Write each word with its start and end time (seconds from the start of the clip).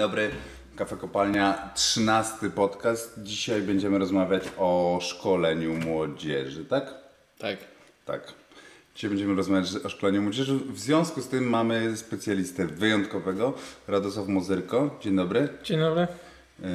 Dzień 0.00 0.08
dobry, 0.08 0.30
Kafe 0.76 0.96
Kopalnia, 0.96 1.70
13 1.74 2.50
podcast. 2.50 3.14
Dzisiaj 3.22 3.62
będziemy 3.62 3.98
rozmawiać 3.98 4.42
o 4.58 4.98
szkoleniu 5.02 5.74
młodzieży, 5.74 6.64
tak? 6.64 6.94
Tak. 7.38 7.58
Tak. 8.04 8.32
Dzisiaj 8.94 9.10
będziemy 9.10 9.34
rozmawiać 9.34 9.76
o 9.84 9.88
szkoleniu 9.88 10.22
młodzieży. 10.22 10.58
W 10.72 10.78
związku 10.78 11.20
z 11.22 11.28
tym 11.28 11.48
mamy 11.48 11.96
specjalistę 11.96 12.66
wyjątkowego, 12.66 13.54
Radosław 13.88 14.28
Mozyrko. 14.28 14.98
Dzień 15.00 15.16
dobry. 15.16 15.48
Dzień 15.64 15.80
dobry. 15.80 16.06
Yy, 16.58 16.66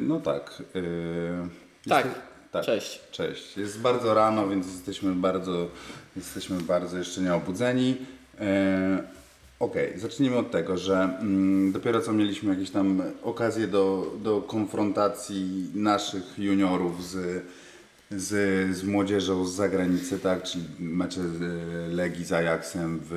no 0.00 0.20
tak. 0.20 0.62
Yy, 0.74 1.48
Tak. 1.88 2.04
jest- 2.04 2.18
tak. 2.52 2.64
Cześć. 2.64 3.00
Cześć. 3.10 3.56
Jest 3.56 3.80
bardzo 3.80 4.14
rano, 4.14 4.48
więc 4.48 4.66
jesteśmy 4.66 5.14
bardzo, 5.14 5.68
jesteśmy 6.16 6.60
bardzo 6.60 6.98
jeszcze 6.98 7.20
nieobudzeni. 7.20 7.96
E, 8.40 9.23
Okej, 9.64 9.98
zacznijmy 9.98 10.36
od 10.36 10.50
tego, 10.50 10.78
że 10.78 11.18
mm, 11.20 11.72
dopiero 11.72 12.00
co 12.00 12.12
mieliśmy 12.12 12.50
jakieś 12.50 12.70
tam 12.70 13.02
okazję 13.22 13.66
do, 13.66 14.12
do 14.22 14.42
konfrontacji 14.42 15.70
naszych 15.74 16.38
juniorów 16.38 17.04
z, 17.04 17.44
z, 18.10 18.76
z 18.76 18.84
młodzieżą 18.84 19.46
z 19.46 19.54
zagranicy, 19.54 20.18
tak? 20.18 20.42
Czyli 20.42 20.64
mecze 20.78 21.20
e, 21.20 21.88
Legii 21.88 22.24
z 22.24 22.32
Ajaxem 22.32 23.00
w, 23.02 23.10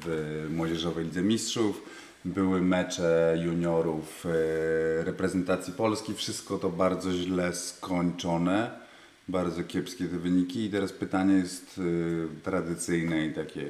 w 0.00 0.46
Młodzieżowej 0.54 1.04
Lidze 1.04 1.22
Mistrzów. 1.22 1.82
Były 2.24 2.62
mecze 2.62 3.38
juniorów 3.44 4.26
e, 4.26 5.04
reprezentacji 5.04 5.72
Polski. 5.72 6.14
Wszystko 6.14 6.58
to 6.58 6.68
bardzo 6.68 7.12
źle 7.12 7.54
skończone. 7.54 8.70
Bardzo 9.28 9.64
kiepskie 9.64 10.04
te 10.04 10.18
wyniki. 10.18 10.64
I 10.64 10.70
teraz 10.70 10.92
pytanie 10.92 11.34
jest 11.34 11.78
y, 11.78 12.28
tradycyjne 12.42 13.26
i 13.26 13.34
takie 13.34 13.66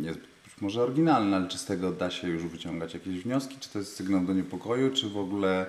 niezbyt 0.00 0.33
może 0.60 0.82
oryginalne, 0.82 1.36
ale 1.36 1.48
czy 1.48 1.58
z 1.58 1.64
tego 1.64 1.92
da 1.92 2.10
się 2.10 2.28
już 2.28 2.42
wyciągać 2.42 2.94
jakieś 2.94 3.14
wnioski? 3.20 3.56
Czy 3.60 3.68
to 3.70 3.78
jest 3.78 3.96
sygnał 3.96 4.20
do 4.24 4.32
niepokoju? 4.32 4.90
Czy 4.90 5.08
w 5.08 5.16
ogóle 5.18 5.66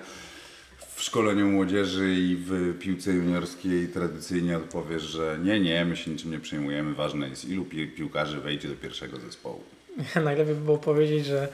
w 0.94 1.02
szkoleniu 1.02 1.46
młodzieży 1.48 2.14
i 2.14 2.36
w 2.36 2.78
piłce 2.78 3.12
juniorskiej 3.12 3.88
tradycyjnie 3.88 4.56
odpowiesz, 4.56 5.02
że 5.02 5.38
nie, 5.44 5.60
nie, 5.60 5.84
my 5.84 5.96
się 5.96 6.10
niczym 6.10 6.30
nie 6.30 6.38
przejmujemy, 6.40 6.94
ważne 6.94 7.28
jest 7.28 7.48
ilu 7.48 7.64
pi- 7.64 7.88
piłkarzy 7.88 8.40
wejdzie 8.40 8.68
do 8.68 8.74
pierwszego 8.74 9.16
zespołu. 9.20 9.60
Najlepiej 10.24 10.54
by 10.54 10.60
było 10.60 10.78
powiedzieć, 10.78 11.26
że 11.26 11.48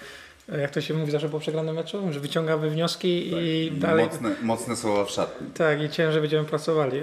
e, 0.48 0.60
jak 0.60 0.70
to 0.70 0.80
się 0.80 0.94
mówi 0.94 1.12
zawsze 1.12 1.28
po 1.28 1.40
przegranym 1.40 1.74
meczu, 1.74 2.12
że 2.12 2.20
wyciągamy 2.20 2.70
wnioski 2.70 3.28
i 3.28 3.72
dalej. 3.72 4.06
Mocne, 4.06 4.34
mocne 4.42 4.76
słowa 4.76 5.04
w 5.04 5.10
szatni. 5.10 5.46
Tak, 5.54 5.82
i 5.82 5.88
ciężej 5.88 6.20
będziemy 6.20 6.44
pracowali. 6.44 7.00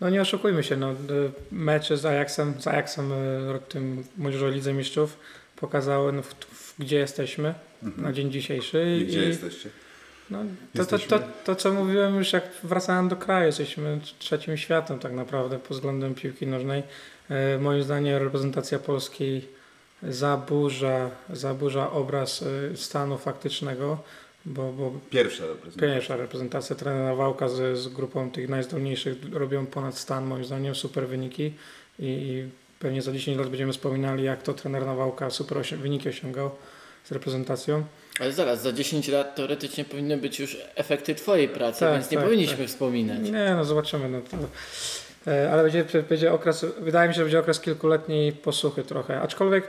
No 0.00 0.10
nie 0.10 0.20
oszukujmy 0.20 0.64
się, 0.64 0.76
no, 0.76 0.90
e, 0.90 0.94
mecze 1.52 1.96
z 1.96 2.06
Ajaxem, 2.06 2.54
z 2.58 2.66
Ajaxem 2.66 3.12
e, 3.12 3.58
tym 3.68 4.04
Młodzieżowej 4.16 4.54
Lidze 4.54 4.72
Mistrzów 4.72 5.18
pokazały, 5.56 6.12
no, 6.12 6.22
w, 6.22 6.34
w, 6.34 6.74
gdzie 6.78 6.96
jesteśmy 6.96 7.54
na 7.96 8.12
dzień 8.12 8.30
dzisiejszy. 8.30 8.78
Mhm. 8.78 9.00
I 9.00 9.06
gdzie 9.06 9.22
jesteście? 9.22 9.68
No, 10.30 10.44
to, 10.76 10.86
to, 10.86 10.98
to, 10.98 11.20
to, 11.44 11.54
co 11.54 11.72
mówiłem 11.72 12.16
już 12.16 12.32
jak 12.32 12.44
wracałem 12.62 13.08
do 13.08 13.16
kraju, 13.16 13.46
jesteśmy 13.46 14.00
trzecim 14.18 14.56
światem 14.56 14.98
tak 14.98 15.12
naprawdę 15.12 15.58
pod 15.58 15.76
względem 15.76 16.14
piłki 16.14 16.46
nożnej. 16.46 16.82
E, 17.30 17.58
moim 17.58 17.82
zdaniem 17.82 18.22
reprezentacja 18.22 18.78
Polski 18.78 19.42
zaburza, 20.02 21.10
zaburza 21.32 21.90
obraz 21.90 22.42
e, 22.42 22.76
stanu 22.76 23.18
faktycznego, 23.18 23.98
bo, 24.48 24.72
bo 24.72 24.92
Pierwsza 25.10 25.46
reprezentacja. 25.46 25.88
pierwsza 25.94 26.16
reprezentacja 26.16 26.76
trenera 26.76 27.14
Wałka 27.14 27.48
z, 27.48 27.78
z 27.78 27.88
grupą 27.88 28.30
tych 28.30 28.48
najzdolniejszych 28.48 29.16
robią 29.32 29.66
ponad 29.66 29.98
stan 29.98 30.24
moim 30.26 30.44
zdaniem, 30.44 30.74
super 30.74 31.08
wyniki 31.08 31.44
i, 31.98 32.04
i 32.06 32.48
pewnie 32.80 33.02
za 33.02 33.12
10 33.12 33.38
lat 33.38 33.48
będziemy 33.48 33.72
wspominali 33.72 34.24
jak 34.24 34.42
to 34.42 34.54
trener 34.54 34.86
Nawałka 34.86 35.30
super 35.30 35.58
osi- 35.58 35.76
wyniki 35.76 36.08
osiągał 36.08 36.50
z 37.04 37.12
reprezentacją. 37.12 37.84
Ale 38.20 38.32
zaraz, 38.32 38.62
za 38.62 38.72
10 38.72 39.08
lat 39.08 39.36
teoretycznie 39.36 39.84
powinny 39.84 40.16
być 40.16 40.40
już 40.40 40.56
efekty 40.74 41.14
Twojej 41.14 41.48
pracy, 41.48 41.80
Tak, 41.80 41.92
więc 41.94 42.10
nie 42.10 42.16
tak, 42.16 42.26
powinniśmy 42.26 42.56
tak. 42.58 42.66
wspominać. 42.66 43.18
Nie, 43.30 43.54
no 43.56 43.64
zobaczymy. 43.64 44.08
No 44.08 44.20
to, 44.20 44.36
e, 45.30 45.50
ale 45.52 45.62
będzie, 45.62 45.84
będzie 46.08 46.32
okres, 46.32 46.66
wydaje 46.80 47.08
mi 47.08 47.14
się, 47.14 47.18
że 47.18 47.24
będzie 47.24 47.38
okres 47.38 47.60
kilkuletniej 47.60 48.32
posłuchy 48.32 48.82
trochę. 48.82 49.20
Aczkolwiek 49.20 49.68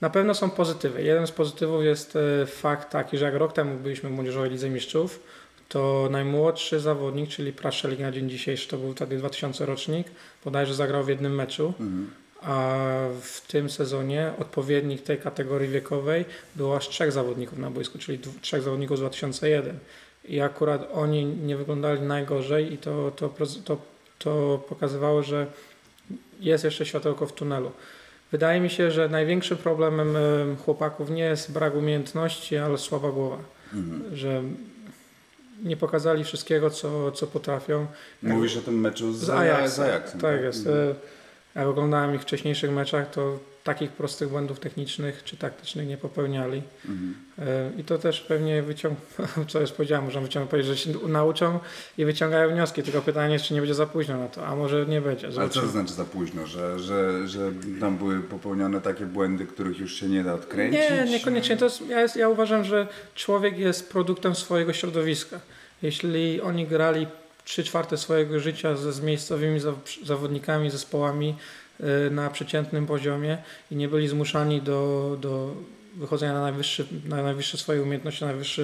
na 0.00 0.10
pewno 0.10 0.34
są 0.34 0.50
pozytywy. 0.50 1.02
Jeden 1.02 1.26
z 1.26 1.32
pozytywów 1.32 1.84
jest 1.84 2.16
e, 2.16 2.46
fakt 2.46 2.90
taki, 2.90 3.18
że 3.18 3.24
jak 3.24 3.34
rok 3.34 3.52
temu 3.52 3.78
byliśmy 3.78 4.08
w 4.08 4.12
Młodzieżowej 4.12 4.50
Lidze 4.50 4.70
Mistrzów, 4.70 5.20
to 5.68 6.08
najmłodszy 6.10 6.80
zawodnik, 6.80 7.30
czyli 7.30 7.52
Praszelik 7.52 8.00
na 8.00 8.12
dzień 8.12 8.30
dzisiejszy, 8.30 8.68
to 8.68 8.78
był 8.78 8.92
wtedy 8.92 9.18
2000 9.18 9.66
rocznik, 9.66 10.06
bodajże 10.44 10.74
zagrał 10.74 11.04
w 11.04 11.08
jednym 11.08 11.34
meczu. 11.34 11.74
A 12.42 12.74
w 13.22 13.40
tym 13.46 13.70
sezonie 13.70 14.32
odpowiednik 14.38 15.02
tej 15.02 15.18
kategorii 15.18 15.68
wiekowej 15.68 16.24
było 16.56 16.76
aż 16.76 16.88
trzech 16.88 17.12
zawodników 17.12 17.58
na 17.58 17.70
boisku, 17.70 17.98
czyli 17.98 18.18
trzech 18.40 18.62
zawodników 18.62 18.96
z 18.96 19.00
2001. 19.00 19.78
I 20.24 20.40
akurat 20.40 20.88
oni 20.92 21.24
nie 21.24 21.56
wyglądali 21.56 22.00
najgorzej 22.00 22.72
i 22.72 22.78
to, 22.78 23.10
to, 23.10 23.34
to, 23.64 23.76
to 24.18 24.62
pokazywało, 24.68 25.22
że 25.22 25.46
jest 26.40 26.64
jeszcze 26.64 26.86
światełko 26.86 27.26
w 27.26 27.32
tunelu. 27.32 27.72
Wydaje 28.32 28.60
mi 28.60 28.70
się, 28.70 28.90
że 28.90 29.08
największym 29.08 29.56
problemem 29.56 30.16
em, 30.16 30.56
chłopaków 30.56 31.10
nie 31.10 31.22
jest 31.22 31.52
brak 31.52 31.74
umiejętności, 31.74 32.56
ale 32.56 32.78
słaba 32.78 33.10
głowa. 33.12 33.38
Że 34.12 34.42
nie 35.64 35.76
pokazali 35.76 36.24
wszystkiego, 36.24 36.70
co, 36.70 37.12
co 37.12 37.26
potrafią. 37.26 37.86
Mówisz 38.22 38.56
o 38.56 38.60
tym 38.60 38.80
meczu 38.80 39.12
z, 39.12 39.18
Z 39.18 39.30
Ajaxem. 39.30 39.84
Ajaxem. 39.84 40.20
Tak 40.20 40.40
jest. 40.40 40.66
E, 40.66 40.94
Jak 41.54 41.66
oglądałem 41.66 42.14
ich 42.14 42.22
wcześniejszych 42.22 42.70
meczach, 42.70 43.10
to 43.10 43.38
takich 43.66 43.92
prostych 43.92 44.28
błędów 44.28 44.60
technicznych 44.60 45.24
czy 45.24 45.36
taktycznych 45.36 45.88
nie 45.88 45.96
popełniali. 45.96 46.62
Mhm. 46.84 47.14
E, 47.38 47.80
I 47.80 47.84
to 47.84 47.98
też 47.98 48.20
pewnie 48.20 48.62
wyciąg... 48.62 48.98
co 49.50 49.60
już 49.60 49.72
powiedziałem, 49.72 50.04
można 50.04 50.20
wyciągnąć, 50.20 50.50
powiedzieć, 50.50 50.78
że 50.78 50.92
się 50.92 51.08
nauczą 51.08 51.58
i 51.98 52.04
wyciągają 52.04 52.50
wnioski. 52.50 52.82
Tylko 52.82 53.02
pytanie 53.02 53.32
jest, 53.32 53.44
czy 53.44 53.54
nie 53.54 53.60
będzie 53.60 53.74
za 53.74 53.86
późno 53.86 54.18
na 54.18 54.28
to, 54.28 54.46
a 54.46 54.56
może 54.56 54.86
nie 54.86 55.00
będzie. 55.00 55.26
Ale 55.26 55.48
co 55.48 55.60
to 55.60 55.66
znaczy 55.66 55.92
za 55.92 56.04
późno, 56.04 56.46
że, 56.46 56.78
że, 56.78 57.28
że 57.28 57.52
tam 57.80 57.98
były 57.98 58.20
popełnione 58.20 58.80
takie 58.80 59.06
błędy, 59.06 59.46
których 59.46 59.78
już 59.78 59.94
się 60.00 60.08
nie 60.08 60.24
da 60.24 60.34
odkręcić? 60.34 60.80
Nie, 60.80 61.04
niekoniecznie. 61.10 61.56
To 61.56 61.64
jest, 61.64 61.88
ja, 61.88 62.00
jest, 62.00 62.16
ja 62.16 62.28
uważam, 62.28 62.64
że 62.64 62.88
człowiek 63.14 63.58
jest 63.58 63.90
produktem 63.90 64.34
swojego 64.34 64.72
środowiska. 64.72 65.40
Jeśli 65.82 66.40
oni 66.40 66.66
grali 66.66 67.06
3 67.44 67.64
czwarte 67.64 67.96
swojego 67.96 68.40
życia 68.40 68.76
ze, 68.76 68.92
z 68.92 69.00
miejscowymi 69.00 69.60
za, 69.60 69.72
zawodnikami, 70.04 70.70
zespołami 70.70 71.34
na 72.10 72.30
przeciętnym 72.30 72.86
poziomie 72.86 73.38
i 73.70 73.76
nie 73.76 73.88
byli 73.88 74.08
zmuszani 74.08 74.62
do, 74.62 75.16
do 75.20 75.54
wychodzenia 75.94 76.32
na 76.32 76.40
najwyższy, 76.40 76.86
na 77.04 77.22
najwyższe 77.22 77.58
swoje 77.58 77.82
umiejętności, 77.82 78.24
na 78.24 78.30
najwyższe 78.30 78.62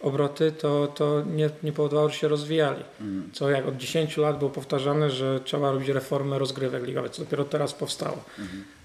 obroty, 0.00 0.52
to, 0.52 0.86
to 0.86 1.22
nie, 1.26 1.50
nie 1.62 1.72
powodowało, 1.72 2.08
że 2.08 2.14
się 2.14 2.28
rozwijali. 2.28 2.84
Co 3.32 3.50
jak 3.50 3.66
od 3.66 3.76
10 3.76 4.16
lat 4.16 4.38
było 4.38 4.50
powtarzane, 4.50 5.10
że 5.10 5.40
trzeba 5.40 5.72
robić 5.72 5.88
reformę 5.88 6.38
rozgrywek 6.38 6.84
ligowych, 6.84 7.10
co 7.10 7.22
dopiero 7.22 7.44
teraz 7.44 7.74
powstało. 7.74 8.24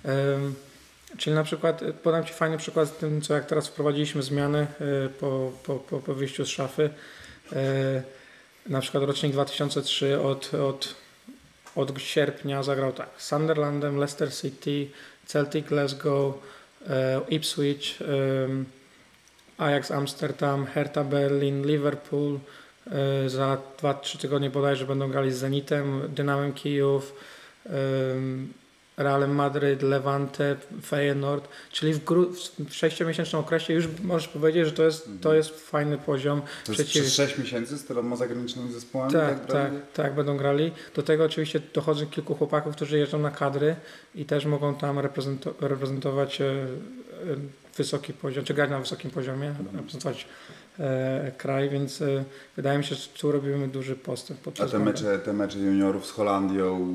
Ym, 0.06 0.56
Czyli 1.18 1.36
na 1.36 1.44
przykład, 1.44 1.82
y, 1.82 1.94
podam 1.94 2.26
Ci 2.26 2.34
fajny 2.34 2.58
przykład 2.58 2.88
z 2.88 2.92
tym, 2.92 3.22
co 3.22 3.34
jak 3.34 3.46
teraz 3.46 3.68
wprowadziliśmy 3.68 4.24
zmiany 4.24 4.68
y, 5.06 5.10
po, 5.10 5.52
po, 5.64 5.76
po, 5.76 6.00
po 6.00 6.14
wyjściu 6.14 6.46
z 6.46 6.48
szafy. 6.48 6.90
Y, 7.54 8.04
Na 8.70 8.82
przykład 8.82 9.04
rocznik 9.04 9.32
2003 9.32 10.22
od, 10.22 10.54
od, 10.54 10.96
od 11.76 12.00
sierpnia 12.00 12.64
zagrał 12.64 12.94
tak. 12.94 13.10
z 13.18 13.28
Sunderlandem, 13.28 13.98
Leicester 13.98 14.34
City, 14.34 14.88
Celtic 15.26 15.68
Glasgow, 15.68 16.36
y, 16.82 16.88
Ipswich, 17.30 18.02
ym, 18.02 18.66
Ajax 19.58 19.92
Amsterdam, 19.92 20.66
Hertha 20.66 21.04
Berlin, 21.04 21.68
Liverpool. 21.68 22.40
y, 23.26 23.30
Za 23.30 23.58
2-3 23.82 24.18
tygodnie 24.18 24.50
bodajże 24.50 24.86
będą 24.86 25.12
grali 25.12 25.32
z 25.32 25.38
Zenitem, 25.38 26.02
Dynamem 26.10 26.54
Kijów, 26.54 27.14
Realem 29.04 29.36
Madryt, 29.36 29.82
Levante, 29.82 30.56
Feyenoord, 30.86 31.48
czyli 31.72 31.94
w, 31.94 32.06
gru- 32.06 32.34
w 32.70 32.74
sześciomiesięcznym 32.76 33.40
okresie 33.42 33.74
już 33.74 33.88
możesz 34.04 34.28
powiedzieć, 34.28 34.66
że 34.66 34.72
to 34.72 34.84
jest, 34.84 35.10
to 35.22 35.34
jest 35.34 35.50
fajny 35.70 35.98
poziom. 35.98 36.42
To 36.66 36.72
jest 36.72 36.84
przeciw- 36.84 37.02
przez 37.02 37.14
6 37.14 37.38
miesięcy 37.38 37.78
z 37.78 37.86
tyloma 37.86 38.16
zagranicznymi 38.16 38.72
zespołami? 38.74 39.14
tak, 39.14 39.46
tak, 39.46 39.72
tak, 39.94 40.16
będą 40.16 40.38
grali. 40.38 40.72
Do 40.96 41.04
tego 41.04 41.24
oczywiście 41.26 41.62
dochodzi 41.74 42.08
kilku 42.08 42.36
chłopaków, 42.36 42.76
którzy 42.76 42.98
jeżdżą 42.98 43.20
na 43.20 43.32
kadry 43.32 43.76
i 44.16 44.26
też 44.26 44.46
mogą 44.46 44.76
tam 44.76 44.96
reprezento- 45.00 45.54
reprezentować 45.62 46.42
e, 46.42 46.46
e, 46.46 46.58
wysoki 47.78 48.14
poziom, 48.14 48.44
czy 48.46 48.54
grać 48.54 48.70
na 48.70 48.80
wysokim 48.80 49.12
poziomie, 49.12 49.54
reprezentować 49.76 50.26
kraj, 51.38 51.70
więc 51.70 52.02
e, 52.02 52.24
wydaje 52.56 52.78
mi 52.78 52.84
się, 52.84 52.96
że 52.96 53.08
tu 53.08 53.32
robimy 53.32 53.68
duży 53.68 53.96
postęp. 53.96 54.40
A 54.48 54.66
te 54.66 54.80
mecze, 54.80 55.20
te 55.20 55.34
mecze 55.34 55.60
juniorów 55.60 56.06
z 56.08 56.12
Holandią, 56.12 56.88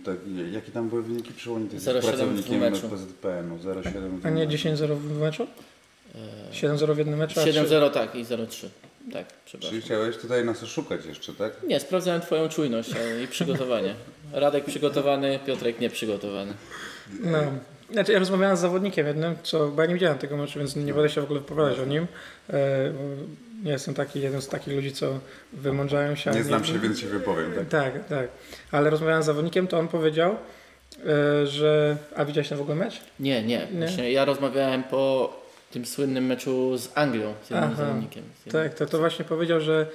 y, 0.00 0.04
tak, 0.04 0.16
jakie 0.52 0.72
tam 0.72 0.88
były 0.88 1.02
wyniki 1.02 1.32
przyłoni? 1.32 1.68
Ty 1.68 1.74
jesteś 1.74 1.94
0,7 1.94 2.00
w 2.00 2.06
pracownikiem 2.06 2.60
meczu. 2.60 2.88
PZPN-u, 2.88 3.56
0,7 3.56 4.20
w 4.20 4.26
A 4.26 4.30
nie 4.30 4.46
meczu. 4.46 4.68
10-0 4.68 4.96
w 4.96 5.20
meczu? 5.20 5.46
E, 6.14 6.52
7-0 6.52 6.94
w 6.94 6.98
jednym 6.98 7.18
meczu? 7.18 7.40
a 7.40 7.44
7-0 7.44 7.90
tak 7.90 8.14
i 8.14 8.24
0-3. 8.24 8.68
Tak, 9.12 9.26
przepraszam. 9.44 9.70
Czyli 9.70 9.82
chciałeś 9.82 10.16
tutaj 10.16 10.44
nas 10.44 10.62
oszukać 10.62 11.06
jeszcze, 11.06 11.34
tak? 11.34 11.52
Nie, 11.66 11.80
sprawdzałem 11.80 12.20
Twoją 12.20 12.48
czujność 12.48 12.90
e, 12.96 13.22
i 13.22 13.28
przygotowanie. 13.28 13.94
Radek 14.32 14.64
przygotowany, 14.64 15.38
Piotrek 15.46 15.80
nieprzygotowany. 15.80 16.52
No, 17.20 17.38
Znaczy, 17.92 18.12
ja 18.12 18.18
rozmawiałem 18.18 18.56
z 18.56 18.60
zawodnikiem 18.60 19.06
jednym, 19.06 19.34
co, 19.42 19.68
bo 19.68 19.82
ja 19.82 19.88
nie 19.88 19.94
widziałem 19.94 20.18
tego 20.18 20.36
meczu, 20.36 20.58
więc 20.58 20.76
nie 20.76 20.94
będę 20.94 21.08
się 21.10 21.20
w 21.20 21.24
ogóle 21.24 21.40
wypowiadać 21.40 21.78
o 21.78 21.84
nim. 21.84 22.06
E, 22.50 22.90
bo 22.90 23.00
nie 23.64 23.70
jestem 23.72 23.94
taki 23.94 24.20
jeden 24.20 24.42
z 24.42 24.48
takich 24.48 24.74
ludzi, 24.74 24.92
co 24.92 25.18
wymądrzają 25.52 26.14
się. 26.14 26.30
Nie 26.30 26.44
znam 26.44 26.64
się, 26.64 26.78
więc 26.78 26.98
się 26.98 27.06
wypowiem. 27.06 27.52
Tak? 27.52 27.68
Tak, 27.68 28.08
tak. 28.08 28.28
Ale 28.72 28.90
rozmawiałem 28.90 29.22
z 29.22 29.26
zawodnikiem, 29.26 29.66
to 29.66 29.78
on 29.78 29.88
powiedział, 29.88 30.36
e, 31.06 31.46
że... 31.46 31.96
A 32.16 32.24
widziałeś 32.24 32.48
ten 32.48 32.58
w 32.58 32.60
ogóle 32.60 32.76
mecz? 32.76 33.00
Nie, 33.20 33.42
nie. 33.42 33.58
Nie? 33.72 33.78
Właśnie 33.86 34.12
ja 34.12 34.24
rozmawiałem 34.24 34.82
po 34.82 35.32
tym 35.70 35.86
słynnym 35.86 36.26
meczu 36.26 36.78
z 36.78 36.88
Anglią, 36.94 37.34
z 37.44 37.50
jednym 37.50 37.70
Aha. 37.72 37.84
zawodnikiem. 37.84 38.24
Z 38.42 38.46
jednym- 38.46 38.62
Tak, 38.64 38.74
to, 38.78 38.86
to 38.86 38.98
właśnie 38.98 39.24
powiedział, 39.24 39.60
że 39.60 39.86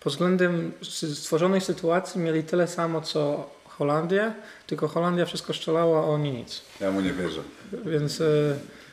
pod 0.00 0.12
względem 0.12 0.72
stworzonej 1.14 1.60
sytuacji 1.60 2.20
mieli 2.20 2.42
tyle 2.42 2.68
samo, 2.68 3.00
co 3.00 3.50
Holandia, 3.82 4.34
tylko 4.66 4.88
Holandia 4.88 5.24
wszystko 5.26 5.54
strzelała, 5.54 5.98
a 6.00 6.04
oni 6.04 6.30
nic. 6.32 6.62
Ja 6.80 6.90
mu 6.90 7.00
nie 7.00 7.12
wierzę. 7.12 7.40
Więc... 7.84 8.20
E, 8.20 8.24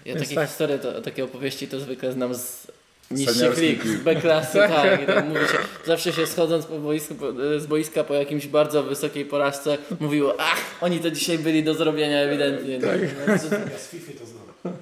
Ja 0.06 0.14
Więc 0.14 0.20
takie 0.24 0.36
tak. 0.36 0.48
historie, 0.48 0.80
to, 0.80 1.02
takie 1.02 1.24
opowieści 1.24 1.68
to 1.68 1.80
zwykle 1.80 2.12
znam 2.12 2.36
z 2.36 2.68
niższych 3.12 3.58
lig, 3.58 3.86
z. 3.88 3.96
B-klasy, 4.04 4.58
Tak. 4.82 5.04
I 5.04 5.06
tak 5.06 5.26
mówi 5.26 5.40
się, 5.40 5.58
zawsze 5.86 6.14
się 6.14 6.28
schodząc 6.28 6.66
po 6.66 6.80
boisku, 6.80 7.16
po, 7.16 7.28
z 7.60 7.66
boiska 7.66 8.04
po 8.04 8.14
jakimś 8.14 8.48
bardzo 8.48 8.84
wysokiej 8.84 9.26
porażce 9.26 9.78
mówiło, 10.00 10.34
ach, 10.38 10.58
oni 10.82 11.00
to 11.00 11.12
dzisiaj 11.12 11.40
byli 11.40 11.64
do 11.64 11.74
zrobienia 11.74 12.18
ewidentnie. 12.20 12.80
Tak. 12.80 13.00
No, 13.28 13.34
Ja 13.34 13.80
z 13.80 13.88
FIFA 13.90 14.12
to 14.20 14.26
znam. 14.26 14.74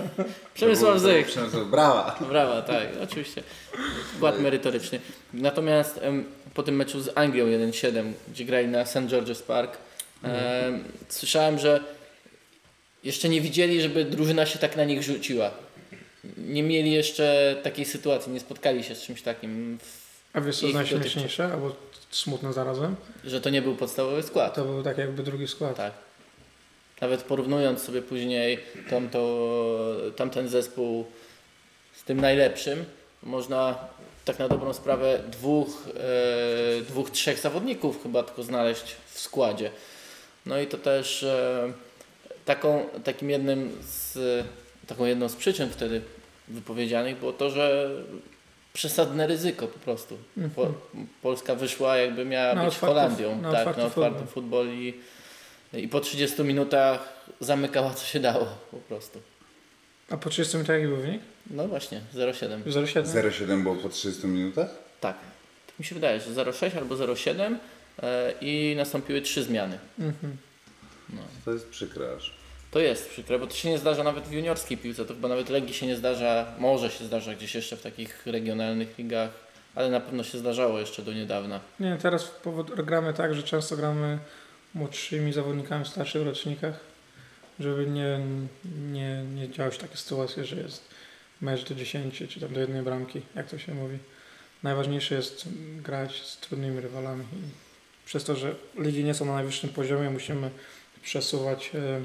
Przemysław 0.54 1.00
Zych. 1.00 1.26
Przemysław, 1.26 1.64
brawa. 1.64 2.18
Brawa, 2.28 2.62
tak, 2.62 2.86
oczywiście. 3.02 3.42
Wkład 4.16 4.40
merytoryczny. 4.40 5.00
Natomiast 5.34 5.98
em, 6.02 6.24
po 6.56 6.62
tym 6.62 6.76
meczu 6.76 7.00
z 7.00 7.10
Anglią 7.14 7.46
1-7, 7.46 8.12
gdzie 8.28 8.44
grali 8.44 8.68
na 8.68 8.84
St. 8.86 8.96
George's 8.96 9.42
Park, 9.42 9.76
em, 10.22 10.84
słyszałem, 11.08 11.58
że 11.58 11.80
jeszcze 13.04 13.28
nie 13.28 13.40
widzieli, 13.40 13.82
żeby 13.82 14.04
drużyna 14.04 14.46
się 14.46 14.58
tak 14.58 14.76
na 14.76 14.84
nich 14.84 15.02
rzuciła. 15.02 15.50
Nie 16.38 16.62
mieli 16.62 16.92
jeszcze 16.92 17.56
takiej 17.62 17.84
sytuacji, 17.84 18.32
nie 18.32 18.40
spotkali 18.40 18.84
się 18.84 18.94
z 18.94 19.02
czymś 19.02 19.22
takim, 19.22 19.78
a 20.32 20.40
wiesz 20.40 20.60
co 20.60 20.66
Ich 20.66 20.72
dotyczy. 20.72 20.94
najśmieszniejsze, 20.94 21.44
albo 21.44 21.76
smutne 22.10 22.52
zarazem? 22.52 22.96
że 23.24 23.40
to 23.40 23.50
nie 23.50 23.62
był 23.62 23.76
podstawowy 23.76 24.22
skład. 24.22 24.54
To 24.54 24.64
był 24.64 24.82
tak 24.82 24.98
jakby 24.98 25.22
drugi 25.22 25.48
skład. 25.48 25.76
Tak. 25.76 25.92
Nawet 27.00 27.22
porównując 27.22 27.82
sobie 27.82 28.02
później 28.02 28.58
tamto, 28.90 29.20
tamten 30.16 30.48
zespół 30.48 31.06
z 31.96 32.04
tym 32.04 32.20
najlepszym, 32.20 32.84
można 33.22 33.78
tak 34.26 34.38
na 34.38 34.48
dobrą 34.48 34.72
sprawę 34.72 35.18
dwóch, 35.30 35.68
e, 36.78 36.82
dwóch 36.82 37.10
trzech 37.10 37.38
zawodników 37.38 38.02
chyba 38.02 38.22
tylko 38.22 38.42
znaleźć 38.42 38.96
w 39.12 39.20
składzie. 39.20 39.70
No 40.46 40.60
i 40.60 40.66
to 40.66 40.78
też 40.78 41.22
e, 41.22 41.72
taką, 42.44 42.86
takim 43.04 43.30
jednym 43.30 43.78
z, 43.82 44.18
taką 44.86 45.04
jedną 45.04 45.28
z 45.28 45.36
przyczyn 45.36 45.70
wtedy 45.70 46.00
wypowiedzianych 46.48 47.18
było 47.18 47.32
to, 47.32 47.50
że 47.50 47.90
przesadne 48.72 49.26
ryzyko 49.26 49.66
po 49.68 49.78
prostu. 49.78 50.18
Po, 50.56 50.66
Polska 51.22 51.54
wyszła 51.54 51.96
jakby 51.96 52.24
miała 52.24 52.54
Na 52.54 52.64
być 52.64 52.74
otwarty- 52.74 52.80
Holandią. 52.86 53.36
na 53.42 53.50
tak, 53.52 53.60
otwarty 53.60 53.80
na 53.80 53.86
otwarty 53.86 54.18
futbol. 54.18 54.32
futbol 54.66 54.68
i, 54.68 54.94
i 55.72 55.88
po 55.88 56.00
30 56.00 56.42
minutach 56.42 57.08
zamykała 57.40 57.94
co 57.94 58.06
się 58.06 58.20
dało 58.20 58.46
po 58.70 58.76
prostu. 58.76 59.20
A 60.10 60.16
po 60.16 60.30
30 60.30 60.56
minutach 60.56 60.76
jaki 60.76 60.88
był 60.88 60.96
wynik? 60.96 61.22
No 61.50 61.68
właśnie, 61.68 62.00
0,7. 62.14 62.62
0,7? 62.62 63.02
0,7 63.02 63.62
było 63.62 63.74
po 63.74 63.88
30 63.88 64.26
minutach? 64.26 64.68
Tak. 65.00 65.16
Tak 65.66 65.78
mi 65.78 65.84
się 65.84 65.94
wydaje, 65.94 66.20
że 66.20 66.30
0,6 66.30 66.78
albo 66.78 66.94
0,7 66.94 67.56
e, 68.02 68.32
i 68.40 68.74
nastąpiły 68.76 69.20
trzy 69.20 69.42
zmiany. 69.42 69.78
Mhm. 69.98 70.36
To 71.44 71.52
jest 71.52 71.68
przykre 71.68 72.16
aż. 72.16 72.34
To 72.70 72.80
jest 72.80 73.08
przykre, 73.08 73.38
bo 73.38 73.46
to 73.46 73.54
się 73.54 73.70
nie 73.70 73.78
zdarza 73.78 74.04
nawet 74.04 74.24
w 74.24 74.32
juniorskiej 74.32 74.78
piłce, 74.78 75.04
to 75.04 75.14
chyba 75.14 75.28
nawet 75.28 75.48
Legii 75.48 75.74
się 75.74 75.86
nie 75.86 75.96
zdarza, 75.96 76.46
może 76.58 76.90
się 76.90 77.04
zdarza 77.04 77.34
gdzieś 77.34 77.54
jeszcze 77.54 77.76
w 77.76 77.82
takich 77.82 78.26
regionalnych 78.26 78.98
ligach, 78.98 79.30
ale 79.74 79.90
na 79.90 80.00
pewno 80.00 80.24
się 80.24 80.38
zdarzało 80.38 80.78
jeszcze 80.78 81.02
do 81.02 81.12
niedawna. 81.12 81.60
Nie, 81.80 81.96
teraz 82.02 82.24
powód, 82.24 82.84
gramy 82.84 83.14
tak, 83.14 83.34
że 83.34 83.42
często 83.42 83.76
gramy 83.76 84.18
młodszymi 84.74 85.32
zawodnikami 85.32 85.84
w 85.84 85.88
starszych 85.88 86.24
rocznikach, 86.24 86.80
żeby 87.60 87.86
nie, 87.86 88.20
nie, 88.92 89.22
nie 89.34 89.50
działy 89.50 89.72
się 89.72 89.78
takie 89.78 89.96
sytuacje, 89.96 90.44
że 90.44 90.56
jest 90.56 90.82
mecz 91.40 91.68
do 91.68 91.74
10 91.74 92.22
czy 92.28 92.40
tam 92.40 92.52
do 92.54 92.60
jednej 92.60 92.82
bramki, 92.82 93.22
jak 93.34 93.48
to 93.50 93.58
się 93.58 93.74
mówi. 93.74 93.98
Najważniejsze 94.62 95.14
jest 95.14 95.48
grać 95.82 96.22
z 96.22 96.36
trudnymi 96.36 96.80
rywalami 96.80 97.22
i 97.22 97.36
przez 98.06 98.24
to, 98.24 98.36
że 98.36 98.54
ligi 98.78 99.04
nie 99.04 99.14
są 99.14 99.24
na 99.24 99.34
najwyższym 99.34 99.70
poziomie, 99.70 100.10
musimy 100.10 100.50
przesuwać, 101.02 101.70
e, 101.74 102.00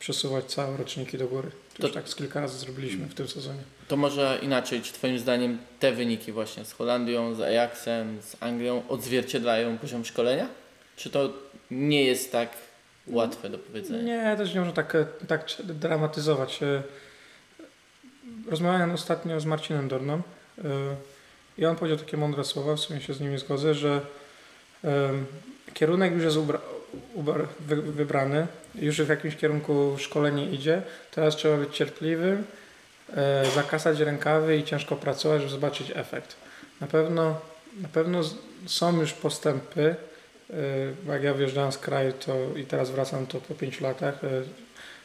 przesuwać 0.00 0.44
całe 0.44 0.76
roczniki 0.76 1.18
do 1.18 1.28
góry. 1.28 1.50
To 1.74 1.80
To- 1.80 1.86
już 1.86 1.94
tak 1.94 2.08
z 2.08 2.14
kilka 2.14 2.40
razy 2.40 2.58
zrobiliśmy 2.58 3.06
w 3.06 3.14
tym 3.14 3.28
sezonie. 3.28 3.60
To 3.88 3.96
może 3.96 4.38
inaczej, 4.42 4.82
czy 4.82 4.92
Twoim 4.92 5.18
zdaniem 5.18 5.58
te 5.80 5.92
wyniki 5.92 6.32
właśnie 6.32 6.64
z 6.64 6.72
Holandią, 6.72 7.34
z 7.34 7.40
Ajaxem, 7.40 8.22
z 8.22 8.36
Anglią 8.42 8.82
odzwierciedlają 8.88 9.78
poziom 9.78 10.04
szkolenia? 10.04 10.48
Czy 10.96 11.10
to 11.10 11.32
nie 11.70 12.04
jest 12.04 12.32
tak 12.32 12.50
łatwe 13.06 13.50
do 13.50 13.58
powiedzenia? 13.58 14.02
Nie, 14.02 14.36
też 14.36 14.54
nie 14.54 14.60
można 14.60 14.74
tak, 14.74 14.94
e, 14.94 15.06
tak 15.28 15.46
dramatyzować. 15.64 16.62
E, 16.62 16.82
Rozmawiałem 18.50 18.92
ostatnio 18.92 19.40
z 19.40 19.46
Marcinem 19.46 19.88
Dorną 19.88 20.14
e, 20.14 20.22
i 21.58 21.66
on 21.66 21.76
powiedział 21.76 21.98
takie 21.98 22.16
mądre 22.16 22.44
słowa, 22.44 22.76
w 22.76 22.80
sumie 22.80 23.00
się 23.00 23.14
z 23.14 23.20
nimi 23.20 23.38
zgodzę, 23.38 23.74
że 23.74 24.00
kierunek 25.74 26.12
już 26.12 26.24
jest 26.24 26.38
wybrany, 27.70 28.46
już 28.74 29.02
w 29.02 29.08
jakimś 29.08 29.36
kierunku 29.36 29.96
szkolenie 29.98 30.50
idzie, 30.50 30.82
teraz 31.10 31.36
trzeba 31.36 31.56
być 31.56 31.76
cierpliwym, 31.76 32.44
zakasać 33.54 34.00
rękawy 34.00 34.58
i 34.58 34.64
ciężko 34.64 34.96
pracować, 34.96 35.40
żeby 35.40 35.52
zobaczyć 35.52 35.92
efekt. 35.94 36.36
Na 36.80 36.86
pewno, 36.86 37.40
na 37.80 37.88
pewno 37.88 38.20
są 38.66 39.00
już 39.00 39.12
postępy, 39.12 39.96
Jak 41.08 41.22
ja 41.22 41.34
wjeżdżałem 41.34 41.72
z 41.72 41.78
kraju 41.78 42.12
to 42.26 42.58
i 42.58 42.64
teraz 42.64 42.90
wracam 42.90 43.26
to 43.26 43.40
po 43.40 43.54
pięciu 43.54 43.84
latach, 43.84 44.24
e, 44.24 44.42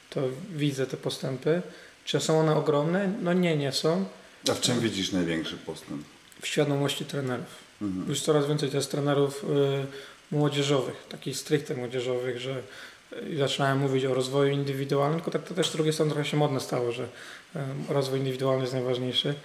to 0.10 0.22
widzę 0.50 0.88
te 0.88 0.98
postępy. 0.98 1.62
Czy 2.06 2.20
są 2.20 2.40
one 2.40 2.56
ogromne? 2.56 3.14
No 3.22 3.34
nie, 3.34 3.58
nie 3.58 3.72
są. 3.72 4.06
A 4.50 4.54
w 4.54 4.62
czym 4.62 4.80
widzisz 4.80 5.12
największy 5.12 5.58
postęp? 5.58 6.04
W 6.42 6.48
świadomości 6.48 7.06
trenerów. 7.06 7.46
Mhm. 7.82 8.10
Już 8.10 8.22
coraz 8.22 8.48
więcej 8.48 8.70
to 8.70 8.78
jest 8.78 8.92
trenerów 8.92 9.44
y, 9.44 9.48
młodzieżowych, 10.36 11.08
takich 11.10 11.38
stricte 11.38 11.76
młodzieżowych, 11.76 12.40
że 12.40 12.62
y, 13.14 13.38
zaczynają 13.38 13.76
mówić 13.76 14.06
o 14.06 14.14
rozwoju 14.14 14.52
indywidualnym, 14.52 15.20
tylko 15.20 15.32
tak 15.32 15.44
to 15.44 15.54
też 15.54 15.70
z 15.70 15.74
drugiej 15.74 15.94
strony 15.94 16.12
trochę 16.12 16.30
się 16.30 16.38
modne 16.38 16.60
stało, 16.60 16.92
że 16.92 17.04
y, 17.04 17.60
rozwój 17.90 18.20
indywidualny 18.20 18.62
jest 18.62 18.74
najważniejszy. 18.74 19.36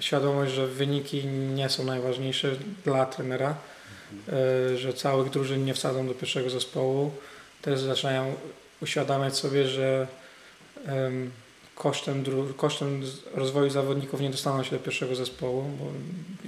Świadomość, 0.00 0.52
że 0.52 0.66
wyniki 0.66 1.26
nie 1.26 1.68
są 1.68 1.84
najważniejsze 1.84 2.56
dla 2.84 3.06
trenera, 3.06 3.54
że 4.76 4.92
całych 4.92 5.30
drużyn 5.30 5.64
nie 5.64 5.74
wsadzą 5.74 6.06
do 6.08 6.14
pierwszego 6.14 6.50
zespołu. 6.50 7.10
Też 7.62 7.80
zaczynają 7.80 8.34
uświadamiać 8.82 9.36
sobie, 9.36 9.68
że 9.68 10.06
em, 10.86 11.30
kosztem, 11.74 12.24
kosztem 12.56 13.02
rozwoju 13.34 13.70
zawodników 13.70 14.20
nie 14.20 14.30
dostaną 14.30 14.62
się 14.64 14.70
do 14.70 14.78
pierwszego 14.82 15.14
zespołu, 15.14 15.64
bo 15.78 15.84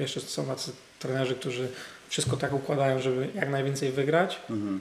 jeszcze 0.03 0.21
są 0.21 0.47
tacy 0.47 0.73
trenerzy, 0.99 1.35
którzy 1.35 1.69
wszystko 2.09 2.37
tak 2.37 2.53
układają, 2.53 3.01
żeby 3.01 3.29
jak 3.35 3.51
najwięcej 3.51 3.93
wygrać, 3.93 4.41
Mhm. 4.51 4.81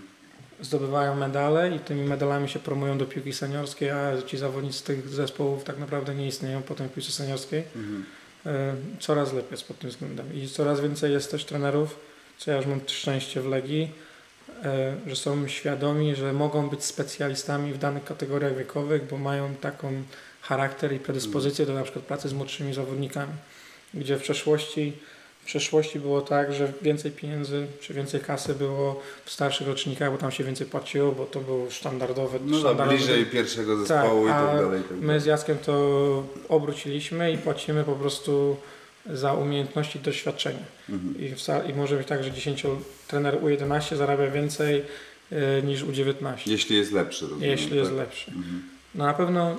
zdobywają 0.62 1.16
medale 1.16 1.76
i 1.76 1.80
tymi 1.80 2.04
medalami 2.04 2.50
się 2.50 2.60
promują 2.60 2.98
do 2.98 3.06
piłki 3.06 3.34
seniorskiej, 3.34 3.90
a 3.90 4.22
ci 4.26 4.38
zawodnicy 4.38 4.84
tych 4.84 5.10
zespołów 5.10 5.64
tak 5.64 5.80
naprawdę 5.80 6.16
nie 6.16 6.28
istnieją 6.28 6.62
potem 6.62 6.90
w 6.90 6.94
piłce 6.94 7.12
seniorskiej. 7.12 7.64
Mhm. 7.76 8.06
E, 8.46 8.76
Coraz 9.00 9.34
lepiej 9.34 9.52
jest 9.52 9.64
pod 9.68 9.80
tym 9.80 9.90
względem 9.90 10.34
i 10.34 10.48
coraz 10.48 10.82
więcej 10.82 11.12
jest 11.12 11.32
też 11.32 11.46
trenerów, 11.46 11.96
co 12.40 12.52
ja 12.52 12.58
już 12.58 12.66
mam 12.66 12.82
szczęście 12.88 13.42
w 13.42 13.48
Legii, 13.48 13.92
e, 14.64 14.96
że 15.08 15.16
są 15.16 15.48
świadomi, 15.48 16.16
że 16.16 16.34
mogą 16.34 16.70
być 16.70 16.84
specjalistami 16.84 17.74
w 17.74 17.78
danych 17.78 18.04
kategoriach 18.04 18.58
wiekowych, 18.58 19.08
bo 19.08 19.18
mają 19.18 19.56
taką 19.56 20.04
charakter 20.42 20.94
i 20.94 21.00
predyspozycję 21.00 21.66
do 21.66 21.74
na 21.74 21.84
przykład 21.84 22.06
pracy 22.06 22.30
z 22.30 22.34
młodszymi 22.34 22.74
zawodnikami, 22.74 23.34
gdzie 23.94 24.18
w 24.18 24.22
przeszłości, 24.22 24.94
w 25.42 25.46
przeszłości 25.46 26.00
było 26.00 26.22
tak, 26.22 26.54
że 26.54 26.74
więcej 26.82 27.12
pieniędzy 27.12 27.68
czy 27.82 27.94
więcej 27.94 28.20
kasy 28.20 28.56
było 28.56 29.02
w 29.26 29.32
starszych 29.32 29.68
rocznikach, 29.68 30.12
bo 30.12 30.18
tam 30.18 30.32
się 30.32 30.44
więcej 30.44 30.68
płaciło, 30.68 31.12
bo 31.12 31.26
to 31.26 31.40
był 31.40 31.72
standardowe. 31.72 32.40
No 32.46 32.52
tak, 32.52 32.60
standardowy 32.60 32.98
bliżej 32.98 33.26
pierwszego 33.26 33.78
zespołu 33.78 34.28
i 34.28 34.32
a 34.32 34.34
tak 34.34 34.62
dalej. 34.62 34.80
i 34.80 34.84
Tak 34.84 34.98
My 35.02 35.20
z 35.20 35.26
Jackiem 35.26 35.58
to 35.58 36.24
obróciliśmy 36.50 37.32
i 37.32 37.38
płacimy 37.38 37.84
po 37.84 37.94
prostu 37.94 38.58
za 39.06 39.34
umiejętności 39.34 39.98
i 39.98 40.02
doświadczenie. 40.02 40.64
Mhm. 40.90 41.20
I, 41.22 41.36
wca- 41.36 41.70
I 41.70 41.74
może 41.74 41.98
być 41.98 42.08
tak, 42.08 42.24
że 42.24 42.32
10 42.32 42.64
trener 43.08 43.36
U11 43.42 43.96
zarabia 43.96 44.28
więcej 44.32 44.82
y, 45.32 45.64
niż 45.64 45.84
U19, 45.84 46.34
Jeśli 46.46 46.78
jest 46.78 46.92
lepszy, 46.92 47.28
rozumiem. 47.28 47.50
jeśli 47.50 47.78
jest 47.78 47.90
tak? 47.90 47.98
lepszy. 48.00 48.32
Mhm. 48.32 48.64
No 48.96 49.06
na 49.06 49.14
pewno 49.14 49.56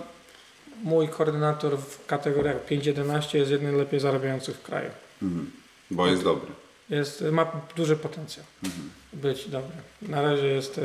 mój 0.83 1.09
koordynator 1.09 1.79
w 1.79 2.07
kategoriach 2.07 2.57
5-11 2.71 3.37
jest 3.39 3.51
jednym 3.51 3.77
lepiej 3.77 4.01
zarabiających 4.01 4.57
w 4.57 4.63
kraju. 4.63 4.91
Mhm. 5.23 5.51
Bo 5.91 6.07
jest 6.07 6.23
dobry. 6.25 6.51
Jest, 6.91 7.25
ma 7.33 7.53
duży 7.77 7.97
potencjał 7.97 8.47
Mhm. 8.65 8.91
być 9.13 9.49
dobry. 9.49 9.77
Na 10.03 10.23
razie 10.23 10.47
jest 10.47 10.79
e, 10.79 10.83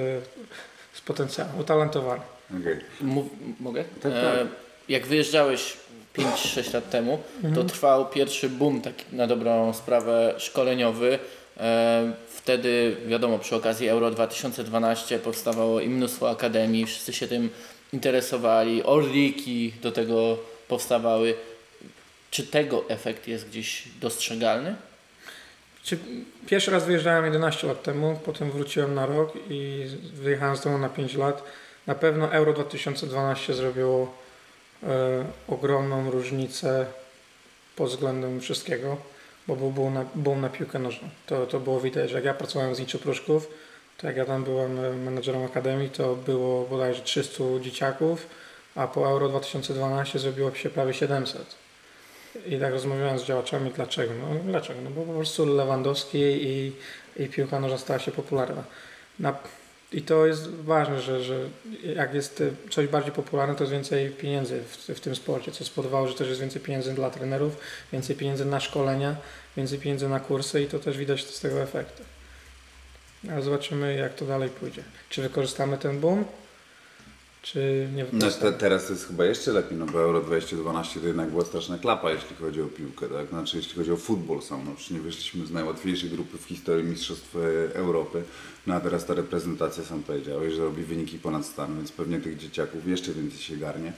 z 0.93 1.01
potencjałem, 1.01 1.59
utalentowany. 1.59 2.21
Mów, 3.01 3.25
mogę? 3.59 3.83
Tak, 4.01 4.11
E, 4.11 4.21
tak. 4.39 4.47
jak 4.89 5.07
wyjeżdżałeś 5.07 5.77
5-6 6.17 6.73
lat 6.73 6.89
temu, 6.89 7.19
to 7.41 7.47
Mhm. 7.47 7.67
trwał 7.67 8.05
pierwszy 8.09 8.49
boom 8.49 8.81
taki 8.81 9.05
na 9.11 9.27
dobrą 9.27 9.73
sprawę 9.73 10.33
szkoleniowy. 10.37 11.19
E, 11.57 12.13
wtedy, 12.29 12.95
wiadomo, 13.07 13.39
przy 13.39 13.55
okazji 13.55 13.87
Euro 13.89 14.11
2012 14.11 15.19
powstawało 15.19 15.79
i 15.79 15.89
mnóstwo 15.89 16.29
akademii, 16.29 16.85
wszyscy 16.85 17.13
się 17.13 17.27
tym 17.27 17.49
interesowali, 17.93 18.83
orliki 18.83 19.73
do 19.81 19.91
tego 19.91 20.37
powstawały. 20.67 21.33
Czy 22.31 22.43
tego 22.43 22.83
efekt 22.89 23.27
jest 23.27 23.49
gdzieś 23.49 23.83
dostrzegalny? 24.01 24.75
Czy 25.83 25.97
pierwszy 26.47 26.71
raz 26.71 26.85
wyjeżdżałem 26.85 27.25
11 27.25 27.67
lat 27.67 27.83
temu, 27.83 28.19
potem 28.25 28.51
wróciłem 28.51 28.95
na 28.95 29.05
rok 29.05 29.33
i 29.49 29.85
wyjechałem 30.13 30.55
z 30.57 30.61
domu 30.61 30.77
na 30.77 30.89
5 30.89 31.15
lat. 31.15 31.43
Na 31.87 31.95
pewno 31.95 32.31
Euro 32.33 32.53
2012 32.53 33.53
zrobiło 33.53 34.24
ogromną 35.47 36.11
różnicę 36.11 36.85
pod 37.75 37.89
względem 37.89 38.41
wszystkiego, 38.41 38.97
bo 39.47 39.55
był 39.55 39.89
na, 39.89 40.05
boom 40.15 40.41
na 40.41 40.49
piłkę 40.49 40.79
nożną. 40.79 41.09
To, 41.25 41.45
to 41.45 41.59
było 41.59 41.79
widać, 41.79 42.09
że 42.09 42.15
jak 42.15 42.25
ja 42.25 42.33
pracowałem 42.33 42.75
z 42.75 42.79
Niczu 42.79 42.99
Pruszków, 42.99 43.47
to 43.97 44.07
jak 44.07 44.17
ja 44.17 44.25
tam 44.25 44.43
byłem 44.43 44.79
e, 44.79 44.93
menedżerem 44.93 45.43
akademii, 45.43 45.89
to 45.89 46.15
było 46.15 46.65
bodajże 46.65 47.01
300 47.01 47.43
dzieciaków, 47.61 48.27
a 48.75 48.87
po 48.87 49.07
Euro 49.09 49.29
2012 49.29 50.19
zrobiło 50.19 50.55
się 50.55 50.69
prawie 50.69 50.93
700. 50.93 51.55
I 52.45 52.59
tak 52.59 52.71
rozmawiałem 52.73 53.19
z 53.19 53.23
działaczami, 53.23 53.71
dlaczego? 53.75 54.13
No, 54.13 54.51
dlaczego? 54.51 54.81
No 54.81 54.89
bo 54.89 55.01
po 55.01 55.13
prostu 55.13 55.45
Lewandowski 55.45 56.17
i, 56.17 56.71
i 57.17 57.27
piłka 57.27 57.59
nożna 57.59 57.77
stała 57.77 57.99
się 57.99 58.11
popularna. 58.11 58.63
Na, 59.19 59.35
I 59.95 60.01
to 60.01 60.25
jest 60.25 60.49
ważne, 60.49 61.01
że, 61.01 61.23
że 61.23 61.39
jak 61.95 62.13
jest 62.13 62.41
y, 62.41 62.53
coś 62.69 62.87
bardziej 62.87 63.11
popularne, 63.11 63.55
to 63.55 63.63
jest 63.63 63.73
więcej 63.73 64.09
pieniędzy 64.09 64.61
w, 64.61 64.77
w 64.77 64.99
tym 64.99 65.15
sporcie, 65.15 65.51
co 65.51 65.65
spowodowało, 65.65 66.07
że 66.07 66.13
też 66.13 66.27
jest 66.27 66.41
więcej 66.41 66.61
pieniędzy 66.61 66.93
dla 66.93 67.09
trenerów, 67.09 67.57
więcej 67.91 68.15
pieniędzy 68.15 68.45
na 68.45 68.59
szkolenia, 68.59 69.15
więcej 69.57 69.79
pieniędzy 69.79 70.09
na 70.09 70.19
kursy 70.19 70.61
i 70.61 70.67
to 70.67 70.79
też 70.79 70.97
widać 70.97 71.25
z 71.25 71.39
tego 71.39 71.61
efekty. 71.61 72.03
Ale 73.31 73.41
zobaczymy, 73.41 73.95
jak 73.95 74.15
to 74.15 74.25
dalej 74.25 74.49
pójdzie. 74.49 74.83
Czy 75.09 75.21
wykorzystamy 75.21 75.77
ten 75.77 75.99
boom, 75.99 76.25
czy 77.45 77.87
nie 77.95 78.05
No, 78.13 78.31
te, 78.31 78.53
teraz 78.53 78.89
jest 78.89 79.07
chyba 79.07 79.25
jeszcze 79.25 79.51
lepiej, 79.51 79.77
no 79.77 79.85
bo 79.85 79.99
Euro 79.99 80.21
2012 80.21 80.99
to 80.99 81.07
jednak 81.07 81.29
była 81.29 81.45
straszna 81.45 81.77
klapa, 81.77 82.11
jeśli 82.11 82.35
chodzi 82.35 82.61
o 82.61 82.67
piłkę, 82.67 83.07
tak? 83.07 83.29
Znaczy, 83.29 83.57
jeśli 83.57 83.75
chodzi 83.75 83.91
o 83.91 83.97
futbol 83.97 84.41
sam, 84.41 84.61
no 84.65 84.71
przecież 84.75 84.91
nie 84.91 84.99
wyszliśmy 84.99 85.45
z 85.45 85.51
najłatwiejszej 85.51 86.09
grupy 86.09 86.37
w 86.37 86.43
historii 86.45 86.85
Mistrzostw 86.85 87.35
e, 87.35 87.75
Europy, 87.75 88.23
no 88.67 88.75
a 88.75 88.79
teraz 88.79 89.05
ta 89.05 89.13
reprezentacja, 89.13 89.83
sam 89.83 90.03
powiedziałeś, 90.03 90.53
że 90.53 90.63
robi 90.63 90.83
wyniki 90.83 91.19
ponad 91.19 91.45
stan, 91.45 91.75
więc 91.77 91.91
pewnie 91.91 92.19
tych 92.19 92.37
dzieciaków 92.37 92.87
jeszcze 92.87 93.13
więcej 93.13 93.39
się 93.39 93.57
garnie. 93.57 93.93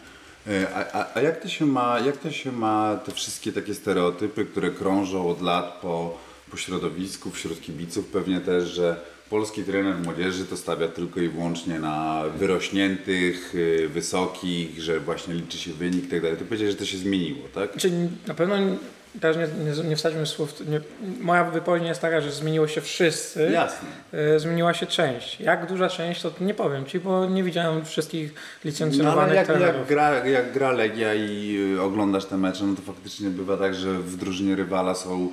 E, 0.48 0.76
A, 0.76 1.00
a, 1.00 1.08
a 1.14 1.22
jak, 1.22 1.42
to 1.42 1.50
się 1.50 1.66
ma, 1.66 2.00
jak 2.00 2.18
to 2.18 2.32
się 2.32 2.52
ma 2.52 3.00
te 3.06 3.12
wszystkie 3.12 3.52
takie 3.52 3.74
stereotypy, 3.74 4.46
które 4.46 4.72
krążą 4.72 5.30
od 5.30 5.42
lat 5.42 5.80
po, 5.82 6.18
po 6.52 6.58
środowisku, 6.58 7.32
wśród 7.32 7.62
kibiców 7.62 8.06
pewnie 8.06 8.42
też, 8.42 8.70
że 8.70 9.17
polski 9.30 9.64
trener 9.64 9.96
młodzieży 9.96 10.46
to 10.46 10.58
stawia 10.58 10.88
tylko 10.88 11.20
i 11.20 11.28
wyłącznie 11.30 11.80
na 11.80 12.24
wyrośniętych, 12.38 13.56
y, 13.56 13.90
wysokich, 13.90 14.82
że 14.82 15.00
właśnie 15.00 15.34
liczy 15.34 15.58
się 15.58 15.74
wynik 15.74 16.04
i 16.06 16.08
tak 16.08 16.22
dalej. 16.22 16.38
Ty 16.38 16.46
powiedziałeś, 16.46 16.74
że 16.74 16.80
to 16.80 16.86
się 16.86 16.98
zmieniło, 16.98 17.48
tak? 17.56 17.76
Czy 17.78 17.92
na 18.28 18.34
pewno 18.34 18.56
też 19.22 19.38
nie, 19.38 19.48
nie, 19.84 19.90
nie 19.90 19.96
wsadźmy 19.96 20.26
słów. 20.26 20.54
Nie, 20.70 20.82
moja 21.22 21.44
wypowiedź 21.44 21.82
nie 21.84 21.90
jest 21.90 22.02
taka, 22.02 22.22
że 22.22 22.32
zmieniło 22.32 22.68
się 22.68 22.82
wszyscy. 22.82 23.50
Jasne. 23.54 23.88
E, 24.14 24.40
Zmieniła 24.40 24.74
się 24.74 24.86
część. 24.86 25.40
Jak 25.40 25.66
duża 25.68 25.90
część, 25.90 26.22
to 26.22 26.32
nie 26.42 26.54
powiem 26.54 26.86
Ci, 26.86 27.00
bo 27.00 27.26
nie 27.26 27.44
widziałem 27.44 27.86
wszystkich 27.86 28.34
No, 28.34 28.40
licencjonowanych 28.66 29.24
ale 29.30 29.36
jak, 29.36 29.48
trenerów. 29.48 29.76
jak, 29.80 29.88
gra, 29.88 30.26
jak 30.28 30.54
gra 30.54 30.72
Legia 30.72 31.14
i 31.16 31.58
y, 31.78 31.82
oglądasz 31.82 32.26
te 32.26 32.38
mecze, 32.38 32.64
no 32.64 32.76
to 32.76 32.82
faktycznie 32.82 33.30
bywa 33.30 33.58
tak, 33.58 33.76
że 33.76 33.94
w 33.94 34.18
drużynie 34.18 34.56
rywala 34.56 34.96
są 34.96 35.26
y, 35.26 35.30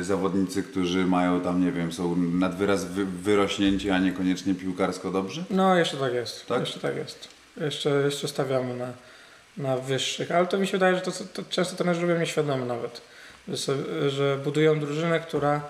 zawodnicy, 0.00 0.62
którzy 0.62 1.06
mają 1.06 1.40
tam, 1.40 1.64
nie 1.64 1.72
wiem, 1.72 1.92
są 1.92 2.16
nad 2.16 2.56
wyraz 2.56 2.84
wy, 2.84 3.04
wyrośnięci, 3.06 3.90
a 3.90 3.98
niekoniecznie 3.98 4.54
piłkarsko 4.54 5.10
dobrzy? 5.10 5.44
No, 5.50 5.76
jeszcze 5.76 5.96
tak 5.96 6.14
jest. 6.14 6.46
Tak? 6.46 6.60
Jeszcze 6.60 6.80
tak 6.80 6.96
jest. 6.96 7.28
Jeszcze, 7.60 7.90
jeszcze 7.90 8.28
stawiamy 8.28 8.74
na, 8.76 8.92
na 9.56 9.76
wyższych, 9.76 10.30
ale 10.30 10.46
to 10.46 10.58
mi 10.58 10.66
się 10.66 10.72
wydaje, 10.72 10.94
że 10.94 11.00
to, 11.00 11.10
to 11.32 11.42
często 11.50 11.76
trenerzy 11.76 12.00
robią 12.00 12.18
nieświadomie 12.20 12.64
nawet. 12.64 13.00
Że, 13.48 13.56
sobie, 13.56 14.10
że 14.10 14.38
budują 14.44 14.80
drużynę, 14.80 15.20
która 15.20 15.60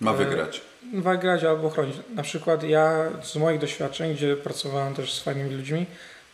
Ma 0.00 0.12
E, 0.12 0.16
wygrać. 0.16 0.60
ma 0.92 1.16
grać 1.16 1.44
albo 1.44 1.70
chronić. 1.70 1.96
Na 2.14 2.22
przykład 2.22 2.62
ja 2.62 3.10
z 3.22 3.36
moich 3.36 3.60
doświadczeń, 3.60 4.14
gdzie 4.14 4.36
pracowałem 4.36 4.94
też 4.94 5.12
z 5.12 5.22
fajnymi 5.22 5.50
ludźmi, 5.54 5.86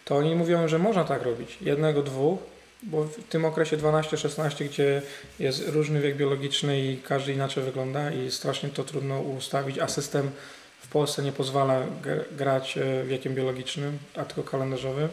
to 0.05 0.17
oni 0.17 0.35
mówią, 0.35 0.69
że 0.69 0.79
można 0.79 1.05
tak 1.05 1.23
robić. 1.23 1.59
Jednego, 1.61 2.03
dwóch, 2.03 2.39
bo 2.83 3.05
w 3.05 3.25
tym 3.29 3.45
okresie 3.45 3.77
12-16, 3.77 4.65
gdzie 4.69 5.03
jest 5.39 5.69
różny 5.69 6.01
wiek 6.01 6.17
biologiczny 6.17 6.81
i 6.81 6.97
każdy 6.99 7.33
inaczej 7.33 7.65
wygląda 7.65 8.11
i 8.13 8.31
strasznie 8.31 8.69
to 8.69 8.85
trudno 8.85 9.21
ustawić, 9.21 9.79
a 9.79 9.89
system 9.89 10.31
w 10.81 10.89
Polsce 10.89 11.23
nie 11.23 11.33
pozwala 11.33 11.81
gr- 12.03 12.25
grać 12.37 12.79
e, 12.79 13.05
wiekiem 13.05 13.35
biologicznym, 13.35 13.99
a 14.17 14.25
tylko 14.25 14.51
kalendarzowym 14.51 15.09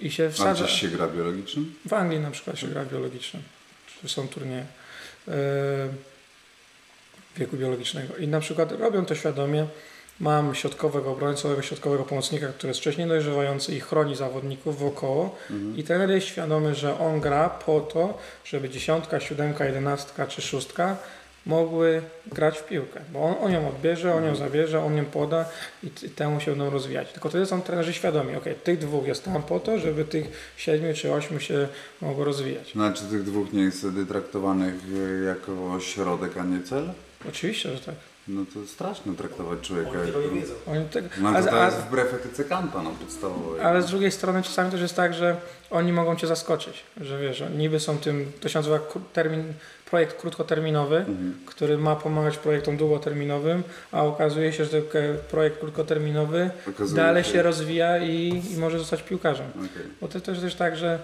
i 0.00 0.10
się 0.10 0.26
A 0.26 0.30
wsadza. 0.30 0.64
gdzieś 0.64 0.80
się 0.80 0.88
gra 0.88 1.08
biologicznym? 1.08 1.74
W 1.88 1.92
Anglii 1.92 2.20
na 2.20 2.30
przykład 2.30 2.58
się 2.58 2.66
gra 2.68 2.84
biologicznym, 2.84 3.42
są 4.06 4.28
turnieje 4.28 4.66
e, 5.28 5.34
wieku 7.36 7.56
biologicznego. 7.56 8.16
I 8.16 8.28
na 8.28 8.40
przykład 8.40 8.72
robią 8.72 9.04
to 9.06 9.14
świadomie. 9.14 9.66
Mam 10.20 10.54
środkowego 10.54 11.10
obrońcowego, 11.10 11.62
środkowego 11.62 12.04
pomocnika, 12.04 12.48
który 12.48 12.68
jest 12.68 12.80
wcześniej 12.80 13.08
dojrzewający 13.08 13.74
i 13.74 13.80
chroni 13.80 14.16
zawodników 14.16 14.78
wokoło. 14.78 15.36
I 15.76 15.84
trener 15.84 16.10
jest 16.10 16.26
świadomy, 16.26 16.74
że 16.74 16.98
on 16.98 17.20
gra 17.20 17.48
po 17.50 17.80
to, 17.80 18.18
żeby 18.44 18.68
dziesiątka, 18.68 19.20
siódemka, 19.20 19.64
jedenastka 19.64 20.26
czy 20.26 20.42
szóstka 20.42 20.96
mogły 21.46 22.02
grać 22.26 22.58
w 22.58 22.64
piłkę. 22.66 23.00
Bo 23.12 23.22
on, 23.22 23.34
on 23.40 23.52
ją 23.52 23.68
odbierze, 23.68 24.14
on 24.14 24.24
ją 24.24 24.36
zabierze, 24.36 24.84
on 24.84 24.96
ją 24.96 25.04
poda 25.04 25.44
i 25.82 25.90
t- 25.90 26.08
temu 26.08 26.40
się 26.40 26.50
będą 26.50 26.70
rozwijać. 26.70 27.12
Tylko 27.12 27.28
wtedy 27.28 27.46
są 27.46 27.62
trenerzy 27.62 27.92
świadomi, 27.92 28.36
ok, 28.36 28.44
tych 28.64 28.78
dwóch 28.78 29.06
jest 29.06 29.24
tam 29.24 29.42
po 29.42 29.60
to, 29.60 29.78
żeby 29.78 30.04
tych 30.04 30.52
siedmiu 30.56 30.94
czy 30.94 31.12
ośmiu 31.12 31.40
się 31.40 31.68
mogło 32.00 32.24
rozwijać. 32.24 32.72
Znaczy 32.72 33.02
tych 33.04 33.22
dwóch 33.24 33.52
nie 33.52 33.62
jest 33.62 33.78
wtedy 33.78 34.06
traktowanych 34.06 34.74
y, 35.20 35.24
jako 35.26 35.80
środek, 35.80 36.36
a 36.38 36.44
nie 36.44 36.62
cel? 36.62 36.92
Oczywiście, 37.28 37.72
że 37.76 37.80
tak. 37.80 37.94
No 38.28 38.40
to 38.54 38.66
straszne 38.66 39.14
traktować 39.14 39.60
człowieka. 39.60 39.90
Oni 39.90 40.06
tego 40.12 40.20
nie 40.20 40.40
wiedzą. 40.40 40.52
Oni 40.66 40.84
tak, 40.84 41.04
No 41.20 41.30
to, 41.32 41.36
ale, 41.38 41.46
to 41.50 41.52
ale, 41.62 41.64
jest 41.64 41.78
wbrew 41.86 42.14
etyce 42.14 42.44
Kanta, 42.44 42.82
no 42.82 42.90
podstawowej. 42.90 43.60
ale 43.60 43.82
z 43.82 43.86
drugiej 43.86 44.10
strony 44.12 44.42
czasami 44.42 44.70
też 44.70 44.80
jest 44.80 44.96
tak, 44.96 45.14
że 45.14 45.36
oni 45.70 45.92
mogą 45.92 46.16
cię 46.16 46.26
zaskoczyć, 46.26 46.82
że 47.00 47.18
wiesz, 47.20 47.42
niby 47.56 47.80
są 47.80 47.98
tym, 47.98 48.32
to 48.40 48.48
się 48.48 48.58
nazywa 48.58 48.78
termin, 49.12 49.44
projekt 49.90 50.20
krótkoterminowy, 50.20 50.96
Mhm. 50.96 51.34
który 51.46 51.78
ma 51.78 51.96
pomagać 51.96 52.38
projektom 52.38 52.76
długoterminowym, 52.76 53.62
a 53.92 54.02
okazuje 54.04 54.52
się, 54.52 54.64
że 54.64 54.82
ten 54.82 55.16
projekt 55.30 55.60
krótkoterminowy 55.60 56.50
Okazuje 56.68 57.02
dalej 57.02 57.24
się 57.24 57.42
rozwija 57.42 57.98
i, 57.98 58.42
i 58.50 58.56
może 58.56 58.78
zostać 58.78 59.02
piłkarzem. 59.02 59.46
Okej. 59.50 59.68
Bo 60.00 60.08
to 60.08 60.20
też 60.20 60.42
jest 60.42 60.56
tak, 60.58 60.76
że 60.76 60.98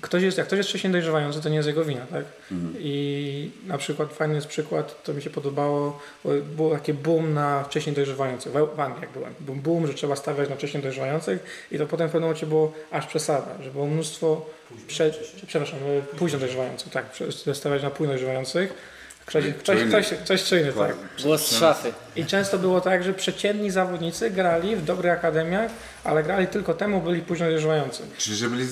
ktoś 0.00 0.22
jest, 0.22 0.38
jak 0.38 0.46
ktoś 0.46 0.56
jest 0.56 0.68
wcześniej 0.68 0.92
dojrzewający, 0.92 1.42
to 1.42 1.48
nie 1.48 1.56
jest 1.56 1.68
jego 1.68 1.84
wina, 1.84 2.00
tak? 2.00 2.24
Mhm. 2.52 2.74
I 2.78 3.50
na 3.66 3.78
przykład 3.78 4.12
fajny 4.12 4.34
jest 4.34 4.46
przykład, 4.46 5.02
to 5.02 5.14
mi 5.14 5.22
się 5.22 5.30
podobało, 5.30 6.00
bo 6.24 6.30
było 6.56 6.74
takie 6.74 6.94
boom 6.94 7.34
na 7.34 7.64
wcześniej 7.64 7.94
dojrzewających. 7.94 8.52
W 8.52 8.80
Anglii 8.80 9.02
jak 9.02 9.10
byłem. 9.10 9.34
Był 9.40 9.54
boom, 9.54 9.86
że 9.86 9.94
trzeba 9.94 10.16
stawiać 10.16 10.48
na 10.48 10.56
wcześniej 10.56 10.82
dojrzewających 10.82 11.66
i 11.72 11.78
to 11.78 11.86
potem 11.86 12.08
w 12.08 12.12
pewnym 12.12 12.22
momencie 12.22 12.46
było 12.46 12.72
aż 12.90 13.06
przesada, 13.06 13.62
że 13.62 13.70
było 13.70 13.86
mnóstwo, 13.86 14.46
prze, 14.86 15.10
przepraszam, 15.46 15.78
e, 15.78 16.16
późno 16.16 16.38
dojrzewających, 16.38 16.92
tak, 16.92 17.06
stawiać 17.52 17.82
na 17.82 17.90
późno 17.90 18.12
dojrzewających. 18.12 18.95
Ktoś, 19.26 19.44
ktoś, 19.58 19.82
ktoś, 19.82 20.08
ktoś 20.08 20.44
czujny, 20.44 20.72
tak. 20.72 20.96
Głos 21.22 21.48
z 21.48 21.58
szafy. 21.58 21.92
I 22.16 22.24
często 22.24 22.58
było 22.58 22.80
tak, 22.80 23.04
że 23.04 23.14
przeciętni 23.14 23.70
zawodnicy 23.70 24.30
grali 24.30 24.76
w 24.76 24.84
dobrych 24.84 25.12
akademiach, 25.12 25.70
ale 26.04 26.22
grali 26.22 26.46
tylko 26.46 26.74
temu, 26.74 27.00
byli 27.00 27.20
późno 27.20 27.46
dojrzewający. 27.46 28.02
Czyli 28.18 28.36
że 28.36 28.48
byli 28.48 28.64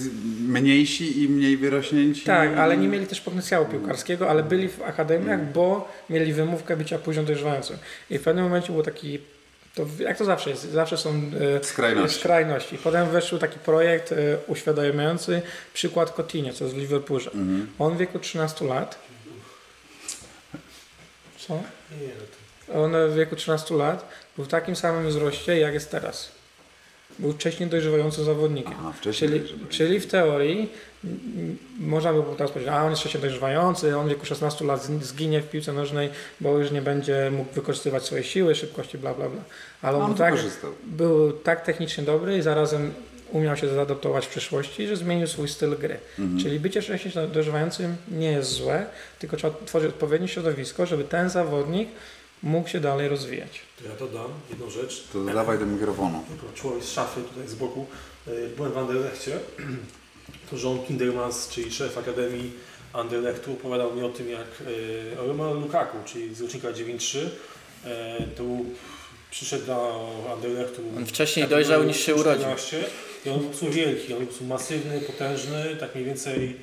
mniejsi 0.48 1.22
i 1.22 1.28
mniej 1.28 1.56
wyrośnięci? 1.56 2.24
Tak, 2.24 2.56
ale 2.56 2.76
nie 2.76 2.88
mieli 2.88 3.06
też 3.06 3.20
potencjału 3.20 3.66
piłkarskiego, 3.66 4.30
ale 4.30 4.42
byli 4.42 4.68
w 4.68 4.82
akademiach, 4.82 5.52
bo 5.52 5.92
mieli 6.10 6.32
wymówkę 6.32 6.76
bycia 6.76 6.98
późno 6.98 7.22
dojrzewającym. 7.22 7.76
I 8.10 8.18
w 8.18 8.22
pewnym 8.22 8.44
momencie 8.44 8.72
był 8.72 8.82
taki, 8.82 9.18
to 9.74 9.86
jak 9.98 10.18
to 10.18 10.24
zawsze 10.24 10.50
jest, 10.50 10.72
zawsze 10.72 10.96
są 10.96 11.22
e, 11.60 11.64
Skrajności. 11.64 12.18
skrajności. 12.20 12.78
Potem 12.78 13.10
weszł 13.10 13.38
taki 13.38 13.58
projekt 13.58 14.12
e, 14.12 14.16
uświadamiający 14.46 15.42
przykład 15.74 16.10
Coutinho, 16.10 16.52
co 16.52 16.64
jest 16.64 16.76
w 16.76 16.78
Liverpoolze. 16.78 17.30
Mhm. 17.30 17.66
On 17.78 17.94
w 17.94 17.98
wieku 17.98 18.18
13 18.18 18.64
lat, 18.64 18.98
co? 21.46 21.54
Nie, 21.54 22.08
no 22.68 22.82
On 22.84 22.92
w 23.10 23.14
wieku 23.14 23.36
13 23.36 23.74
lat 23.74 24.08
był 24.36 24.44
w 24.44 24.48
takim 24.48 24.76
samym 24.76 25.08
wzroście, 25.08 25.58
jak 25.58 25.74
jest 25.74 25.90
teraz. 25.90 26.32
Był 27.18 27.32
wcześniej 27.32 27.68
dojrzewającym 27.68 28.24
zawodnikiem. 28.24 28.74
Aha, 28.78 28.92
wcześniej 28.96 29.28
Czyli, 29.30 29.40
dojrzewający. 29.40 29.76
czyli 29.76 30.00
w 30.00 30.06
teorii 30.06 30.68
można 31.78 32.12
by 32.12 32.22
było 32.22 32.34
teraz 32.34 32.50
powiedzieć, 32.52 32.74
a 32.74 32.84
on 32.84 32.90
jest 32.90 33.00
wcześniej 33.00 33.20
dojrzewający, 33.20 33.96
on 33.96 34.06
w 34.06 34.08
wieku 34.08 34.26
16 34.26 34.64
lat 34.64 34.84
zginie 35.00 35.40
w 35.40 35.50
piłce 35.50 35.72
nożnej, 35.72 36.10
bo 36.40 36.58
już 36.58 36.70
nie 36.70 36.82
będzie 36.82 37.30
mógł 37.32 37.52
wykorzystywać 37.54 38.04
swojej 38.04 38.24
siły, 38.24 38.54
szybkości, 38.54 38.98
bla 38.98 39.14
bla 39.14 39.28
bla. 39.28 39.40
Ale 39.82 39.96
on, 39.96 40.02
On 40.02 40.08
był, 40.10 40.18
tak, 40.18 40.34
był 40.84 41.32
tak 41.32 41.64
technicznie 41.64 42.04
dobry 42.04 42.38
i 42.38 42.42
zarazem 42.42 42.94
umiał 43.32 43.56
się 43.56 43.68
zaadaptować 43.68 44.26
w 44.26 44.28
przyszłości, 44.28 44.86
że 44.86 44.96
zmienił 44.96 45.26
swój 45.26 45.48
styl 45.48 45.76
gry. 45.78 45.98
Mhm. 46.18 46.42
Czyli 46.42 46.60
bycie 46.60 46.82
wcześniej 46.82 47.14
dojrzewającym 47.32 47.96
nie 48.10 48.32
jest 48.32 48.50
złe, 48.50 48.86
tylko 49.18 49.36
trzeba 49.36 49.56
tworzyć 49.66 49.88
odpowiednie 49.88 50.28
środowisko, 50.28 50.86
żeby 50.86 51.04
ten 51.04 51.30
zawodnik 51.30 51.88
mógł 52.42 52.68
się 52.68 52.80
dalej 52.80 53.08
rozwijać. 53.08 53.60
To 53.78 53.88
ja 53.88 53.96
dodam 53.96 54.30
jedną 54.50 54.70
rzecz. 54.70 55.04
To 55.12 55.24
dawaj 55.24 55.58
do 55.58 55.66
mikrofonu. 55.66 56.24
Człowiek 56.54 56.84
z 56.84 56.90
szafy 56.90 57.20
tutaj 57.22 57.48
z 57.48 57.54
boku, 57.54 57.86
y, 58.28 58.50
byłem 58.56 58.72
w 58.72 58.78
Anderlechcie, 58.78 59.38
to 60.50 60.56
John 60.56 60.78
Kindermans, 60.86 61.48
czyli 61.48 61.72
szef 61.72 61.98
Akademii 61.98 62.52
Anderlechtu, 62.92 63.52
opowiadał 63.52 63.94
mi 63.94 64.02
o 64.02 64.08
tym, 64.08 64.28
jak 64.30 64.46
Romelu 65.16 65.60
Lukaku, 65.60 65.98
czyli 66.04 66.34
z 66.34 66.40
rocznika 66.40 66.68
9-3, 66.68 67.18
y, 67.18 67.28
to 68.36 68.42
był, 68.42 68.66
przyszedł 69.34 69.66
do 69.66 70.08
Anderlechtu. 70.32 70.82
On 70.96 71.06
wcześniej 71.06 71.42
tak, 71.44 71.50
dojrzał 71.50 71.84
niż 71.84 71.96
się 72.00 72.14
urodził. 72.14 72.40
14 72.56 72.84
I 73.26 73.30
on 73.30 73.40
był 73.60 73.70
wielki, 73.70 74.14
on 74.14 74.26
był 74.26 74.46
masywny, 74.46 75.00
potężny, 75.00 75.76
tak 75.80 75.94
mniej 75.94 76.06
więcej 76.06 76.56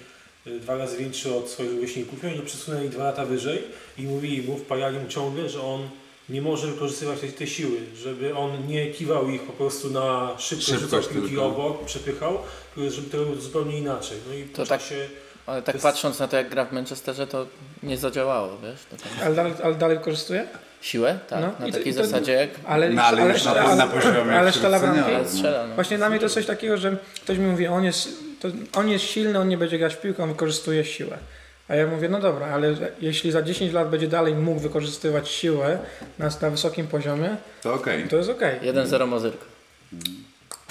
y, 0.47 0.59
dwa 0.59 0.77
razy 0.77 0.97
większy 0.97 1.35
od 1.35 1.49
swoich 1.49 1.71
rówieśników. 1.71 2.23
I 2.23 2.27
oni 2.27 2.41
przesunęli 2.41 2.89
dwa 2.89 3.03
lata 3.03 3.25
wyżej 3.25 3.63
i 3.97 4.01
mówili 4.03 4.41
mu, 4.47 4.57
wpajali 4.57 4.99
mu 4.99 5.07
ciągle, 5.07 5.49
że 5.49 5.61
on 5.61 5.89
nie 6.29 6.41
może 6.41 6.67
wykorzystywać 6.67 7.19
tej, 7.19 7.29
tej 7.33 7.47
siły, 7.47 7.77
żeby 8.03 8.35
on 8.35 8.67
nie 8.67 8.91
kiwał 8.91 9.29
ich 9.29 9.41
po 9.41 9.53
prostu 9.53 9.89
na 9.89 10.35
szybkość, 10.39 10.67
Szybkość 10.69 10.81
rzucał 10.81 11.01
piłki 11.13 11.29
tylko. 11.29 11.45
obok, 11.45 11.85
przepychał, 11.85 12.37
żeby 12.77 13.09
to 13.09 13.17
robił 13.17 13.41
zupełnie 13.41 13.77
inaczej. 13.77 14.17
No 14.27 14.33
i 14.33 14.43
To 14.43 14.65
tak- 14.65 14.81
się 14.81 15.07
Ale 15.45 15.61
tak 15.61 15.75
jest- 15.75 15.83
patrząc 15.83 16.19
na 16.19 16.27
to, 16.27 16.37
jak 16.37 16.49
gra 16.49 16.65
w 16.65 16.71
Manchesterze, 16.73 17.27
to 17.27 17.47
nie 17.83 17.97
zadziałało, 17.97 18.57
wiesz? 18.63 19.01
Ale 19.25 19.35
dalej, 19.35 19.53
ale 19.63 19.75
dalej 19.75 19.97
wykorzystuje? 19.97 20.47
Siłę? 20.81 21.19
Tak, 21.29 21.41
No, 21.41 21.65
na 21.67 21.71
takiej 21.73 21.93
to- 21.93 22.03
zasadzie 22.03 22.31
jak 22.33 22.49
Ale, 22.65 22.89
No, 22.89 23.03
ale 23.03 23.27
już 23.27 23.43
na- 23.45 23.51
ale- 23.55 23.75
na 23.75 23.87
poziomie 23.87 24.39
ale 24.39 24.51
strzela 24.51 24.79
bramki? 24.79 24.99
ale 25.15 25.27
strzela. 25.27 25.67
No. 25.67 25.75
Właśnie 25.75 25.97
dla 25.97 26.09
mnie 26.09 26.19
to 26.19 26.25
jest 26.25 26.35
coś 26.35 26.45
takiego, 26.45 26.77
że 26.77 26.97
ktoś 27.23 27.37
mi 27.37 27.45
mówi, 27.45 27.67
on 27.67 27.83
jest, 27.83 28.09
to, 28.39 28.47
on 28.73 28.89
jest 28.89 29.05
silny, 29.05 29.39
on 29.39 29.47
nie 29.47 29.57
będzie 29.57 29.77
grać 29.77 29.93
w 29.95 30.01
piłkę, 30.01 30.23
on 30.23 30.29
wykorzystuje 30.29 30.85
siłę. 30.85 31.17
A 31.67 31.75
ja 31.75 31.87
mówię, 31.87 32.09
no 32.09 32.19
dobra, 32.19 32.47
ale 32.47 32.75
jeśli 33.01 33.31
za 33.31 33.41
10 33.41 33.73
lat 33.73 33.89
będzie 33.89 34.07
dalej 34.07 34.35
mógł 34.35 34.59
wykorzystywać 34.59 35.29
siłę 35.29 35.79
na, 36.19 36.29
na 36.41 36.49
wysokim 36.49 36.87
poziomie, 36.87 37.29
To 37.61 37.73
okej. 37.73 38.07
to 38.07 38.15
jest 38.15 38.29
okej, 38.29 38.59
1-0 38.61 39.07
Mazyrka. 39.07 39.45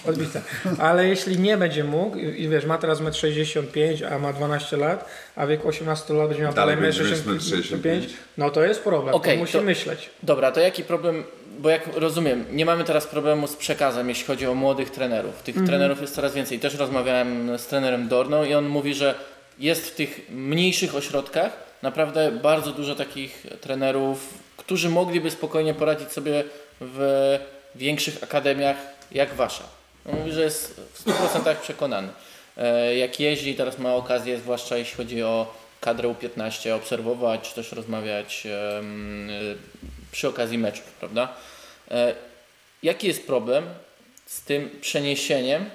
Odbite. 0.08 0.42
Ale 0.78 1.08
jeśli 1.08 1.38
nie 1.38 1.56
będzie 1.56 1.84
mógł 1.84 2.16
i, 2.16 2.42
i 2.42 2.48
wiesz, 2.48 2.64
ma 2.64 2.78
teraz 2.78 3.00
1,65 3.00 4.04
m, 4.04 4.14
a 4.14 4.18
ma 4.18 4.32
12 4.32 4.76
lat, 4.76 5.08
a 5.36 5.46
w 5.46 5.48
wieku 5.48 5.68
18 5.68 6.14
lat 6.14 6.28
będzie 6.28 6.42
miał 6.42 6.52
Dalej 6.52 6.76
dalej 6.76 6.92
będzie 6.92 7.04
1,65 7.16 7.36
1,65 7.38 7.88
m, 7.88 8.02
no 8.38 8.50
to 8.50 8.64
jest 8.64 8.82
problem, 8.82 9.14
Okej, 9.14 9.34
to 9.34 9.40
musi 9.40 9.52
to- 9.52 9.62
myśleć. 9.62 10.10
Dobra, 10.22 10.52
to 10.52 10.60
jaki 10.60 10.84
problem, 10.84 11.24
bo 11.58 11.68
jak 11.70 11.82
rozumiem, 11.94 12.44
nie 12.52 12.66
mamy 12.66 12.84
teraz 12.84 13.06
problemu 13.06 13.46
z 13.46 13.56
przekazem, 13.56 14.08
jeśli 14.08 14.24
chodzi 14.26 14.46
o 14.46 14.54
młodych 14.54 14.90
trenerów. 14.90 15.42
Tych 15.42 15.64
trenerów 15.66 16.00
jest 16.00 16.14
coraz 16.14 16.34
więcej. 16.34 16.58
Też 16.58 16.74
rozmawiałem 16.74 17.58
z 17.58 17.66
trenerem 17.66 18.08
Dorną 18.08 18.44
i 18.44 18.54
on 18.54 18.68
mówi, 18.68 18.94
że 18.94 19.14
jest 19.58 19.86
w 19.86 19.94
tych 19.94 20.20
mniejszych 20.30 20.94
ośrodkach 20.94 21.52
naprawdę 21.82 22.32
bardzo 22.32 22.72
dużo 22.72 22.94
takich 22.94 23.46
trenerów, 23.60 24.34
którzy 24.56 24.88
mogliby 24.88 25.30
spokojnie 25.30 25.74
poradzić 25.74 26.12
sobie 26.12 26.44
w 26.80 27.38
większych 27.74 28.22
akademiach 28.22 28.76
jak 29.12 29.34
wasza. 29.34 29.79
On 30.06 30.18
mówi, 30.18 30.32
że 30.32 30.42
jest 30.42 30.80
w 30.92 31.04
100% 31.06 31.56
przekonany. 31.56 32.08
E, 32.56 32.96
Jak 32.96 33.20
jeździ, 33.20 33.54
teraz 33.54 33.78
ma 33.78 33.94
okazję, 33.94 34.38
zwłaszcza 34.38 34.76
jeśli 34.76 34.96
chodzi 34.96 35.22
o 35.22 35.54
kadrę 35.80 36.08
U15, 36.08 36.72
obserwować, 36.72 37.48
czy 37.48 37.54
też 37.54 37.72
rozmawiać 37.72 38.46
y, 38.46 38.50
przy 40.12 40.28
okazji 40.28 40.58
meczów, 40.58 40.84
prawda? 40.84 41.28
E, 41.90 42.14
Jaki 42.82 43.06
jest 43.06 43.26
problem 43.26 43.64
z 44.26 44.42
tym 44.42 44.70
przeniesieniem 44.80 45.70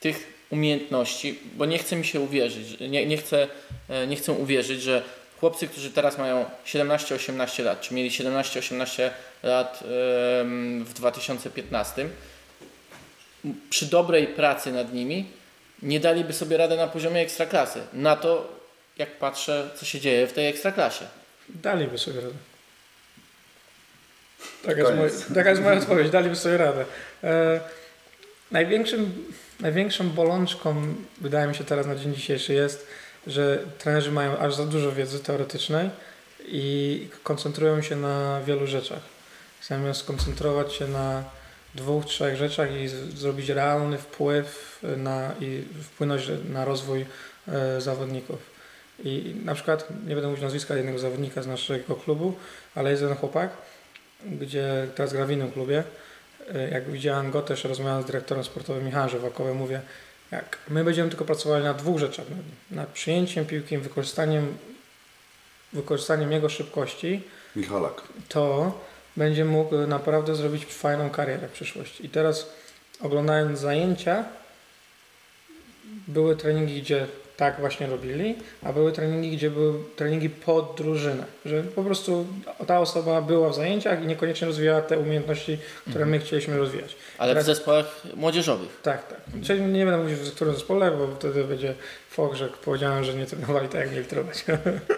tych 0.00 0.32
umiejętności, 0.50 1.38
bo 1.54 1.66
nie 1.66 1.78
chce 1.78 1.96
mi 1.96 2.04
się 2.04 2.20
uwierzyć, 2.20 2.80
nie, 2.80 3.06
nie, 3.06 3.16
chcę, 3.16 3.48
e, 3.88 4.06
nie 4.06 4.16
chcę 4.16 4.32
uwierzyć, 4.32 4.82
że 4.82 5.02
chłopcy, 5.40 5.68
którzy 5.68 5.90
teraz 5.90 6.18
mają 6.18 6.44
17-18 6.66 7.64
lat, 7.64 7.80
czy 7.80 7.94
mieli 7.94 8.10
17-18 8.10 9.10
lat 9.42 9.84
w 10.84 10.90
2015, 10.94 12.02
m, 12.02 12.10
przy 13.70 13.86
dobrej 13.86 14.26
pracy 14.26 14.72
nad 14.72 14.92
nimi 14.92 15.26
nie 15.82 16.00
daliby 16.00 16.32
sobie 16.32 16.56
rady 16.56 16.76
na 16.76 16.86
poziomie 16.86 17.20
ekstraklasy. 17.20 17.80
Na 17.92 18.16
to, 18.16 18.48
jak 18.98 19.18
patrzę, 19.18 19.70
co 19.76 19.86
się 19.86 20.00
dzieje 20.00 20.26
w 20.26 20.32
tej 20.32 20.46
ekstraklasie. 20.46 21.04
Daliby 21.48 21.98
sobie 21.98 22.20
radę. 22.20 22.34
Taka 24.62 24.80
jest, 24.80 24.94
moja, 24.94 25.10
taka 25.34 25.50
jest 25.50 25.62
moja 25.62 25.78
odpowiedź, 25.78 26.10
daliby 26.10 26.36
sobie 26.36 26.56
radę. 26.56 26.84
E, 27.24 27.60
największym, 28.50 29.32
największą 29.60 30.10
bolączką, 30.10 30.94
wydaje 31.20 31.46
mi 31.46 31.54
się 31.54 31.64
teraz 31.64 31.86
na 31.86 31.96
dzień 31.96 32.14
dzisiejszy 32.14 32.52
jest, 32.52 32.86
że 33.26 33.58
trenerzy 33.78 34.12
mają 34.12 34.38
aż 34.38 34.54
za 34.54 34.66
dużo 34.66 34.92
wiedzy 34.92 35.20
teoretycznej 35.20 35.90
i 36.46 37.08
koncentrują 37.22 37.82
się 37.82 37.96
na 37.96 38.40
wielu 38.46 38.66
rzeczach. 38.66 39.00
Zamiast 39.62 40.00
skoncentrować 40.00 40.74
się 40.74 40.88
na 40.88 41.24
dwóch, 41.76 42.04
trzech 42.04 42.36
rzeczach 42.36 42.72
i 42.76 42.88
z, 42.88 42.94
zrobić 42.94 43.48
realny 43.48 43.98
wpływ 43.98 44.78
na, 44.96 45.32
i 45.40 45.62
wpłynąć 45.82 46.22
na 46.48 46.64
rozwój 46.64 47.06
e, 47.48 47.80
zawodników. 47.80 48.38
I 49.04 49.36
na 49.44 49.54
przykład, 49.54 49.88
nie 50.06 50.14
będę 50.14 50.28
mówić 50.28 50.42
nazwiska 50.42 50.76
jednego 50.76 50.98
zawodnika 50.98 51.42
z 51.42 51.46
naszego 51.46 51.94
klubu, 51.96 52.34
ale 52.74 52.90
jest 52.90 53.02
jeden 53.02 53.18
chłopak, 53.18 53.50
gdzie 54.24 54.86
teraz 54.94 55.12
gra 55.12 55.26
w 55.26 55.30
innym 55.30 55.52
klubie. 55.52 55.82
E, 56.54 56.70
Jak 56.70 56.90
widziałem 56.90 57.30
go 57.30 57.42
też 57.42 57.64
rozmawiałem 57.64 58.02
z 58.02 58.06
dyrektorem 58.06 58.44
sportowym 58.44 58.84
Michałem 58.84 59.08
Żywakowem, 59.08 59.56
mówię, 59.56 59.80
jak 60.32 60.58
my 60.68 60.84
będziemy 60.84 61.08
tylko 61.08 61.24
pracowali 61.24 61.64
na 61.64 61.74
dwóch 61.74 61.98
rzeczach, 61.98 62.26
nad 62.70 62.88
przyjęciem 62.88 63.46
piłki, 63.46 63.78
wykorzystaniem, 63.78 64.56
wykorzystaniem 65.72 66.32
jego 66.32 66.48
szybkości, 66.48 67.22
Michalak. 67.56 68.02
to 68.28 68.72
będzie 69.16 69.44
mógł 69.44 69.76
naprawdę 69.76 70.34
zrobić 70.34 70.64
fajną 70.64 71.10
karierę 71.10 71.48
w 71.48 71.52
przyszłości. 71.52 72.06
I 72.06 72.08
teraz 72.08 72.50
oglądając 73.02 73.58
zajęcia, 73.58 74.24
były 76.08 76.36
treningi, 76.36 76.82
gdzie 76.82 77.06
tak 77.36 77.60
właśnie 77.60 77.86
robili, 77.86 78.34
a 78.62 78.72
były 78.72 78.92
treningi, 78.92 79.36
gdzie 79.36 79.50
były 79.50 79.74
treningi 79.96 80.30
pod 80.30 80.74
drużynę. 80.76 81.24
Że 81.44 81.62
po 81.62 81.84
prostu 81.84 82.26
ta 82.66 82.80
osoba 82.80 83.22
była 83.22 83.48
w 83.48 83.54
zajęciach 83.54 84.02
i 84.02 84.06
niekoniecznie 84.06 84.46
rozwijała 84.46 84.80
te 84.80 84.98
umiejętności, 84.98 85.58
które 85.90 86.06
my 86.06 86.18
chcieliśmy 86.18 86.58
rozwijać. 86.58 86.96
Ale 87.18 87.32
w 87.32 87.34
Teraz- 87.34 87.46
zespołach 87.46 88.02
młodzieżowych. 88.14 88.68
Tak, 88.82 89.08
tak. 89.08 89.18
Czyli 89.42 89.60
nie 89.60 89.84
będę 89.84 90.02
mówił 90.02 90.16
w 90.16 90.34
którym 90.34 90.54
zespole, 90.54 90.90
bo 90.90 91.08
wtedy 91.16 91.44
będzie 91.44 91.74
fok, 92.10 92.34
że 92.34 92.48
powiedziałem, 92.48 93.04
że 93.04 93.14
nie 93.14 93.26
trenowali 93.26 93.68
tak, 93.68 93.80
jak 93.80 93.92
mieli 93.92 94.04
trenować. 94.04 94.44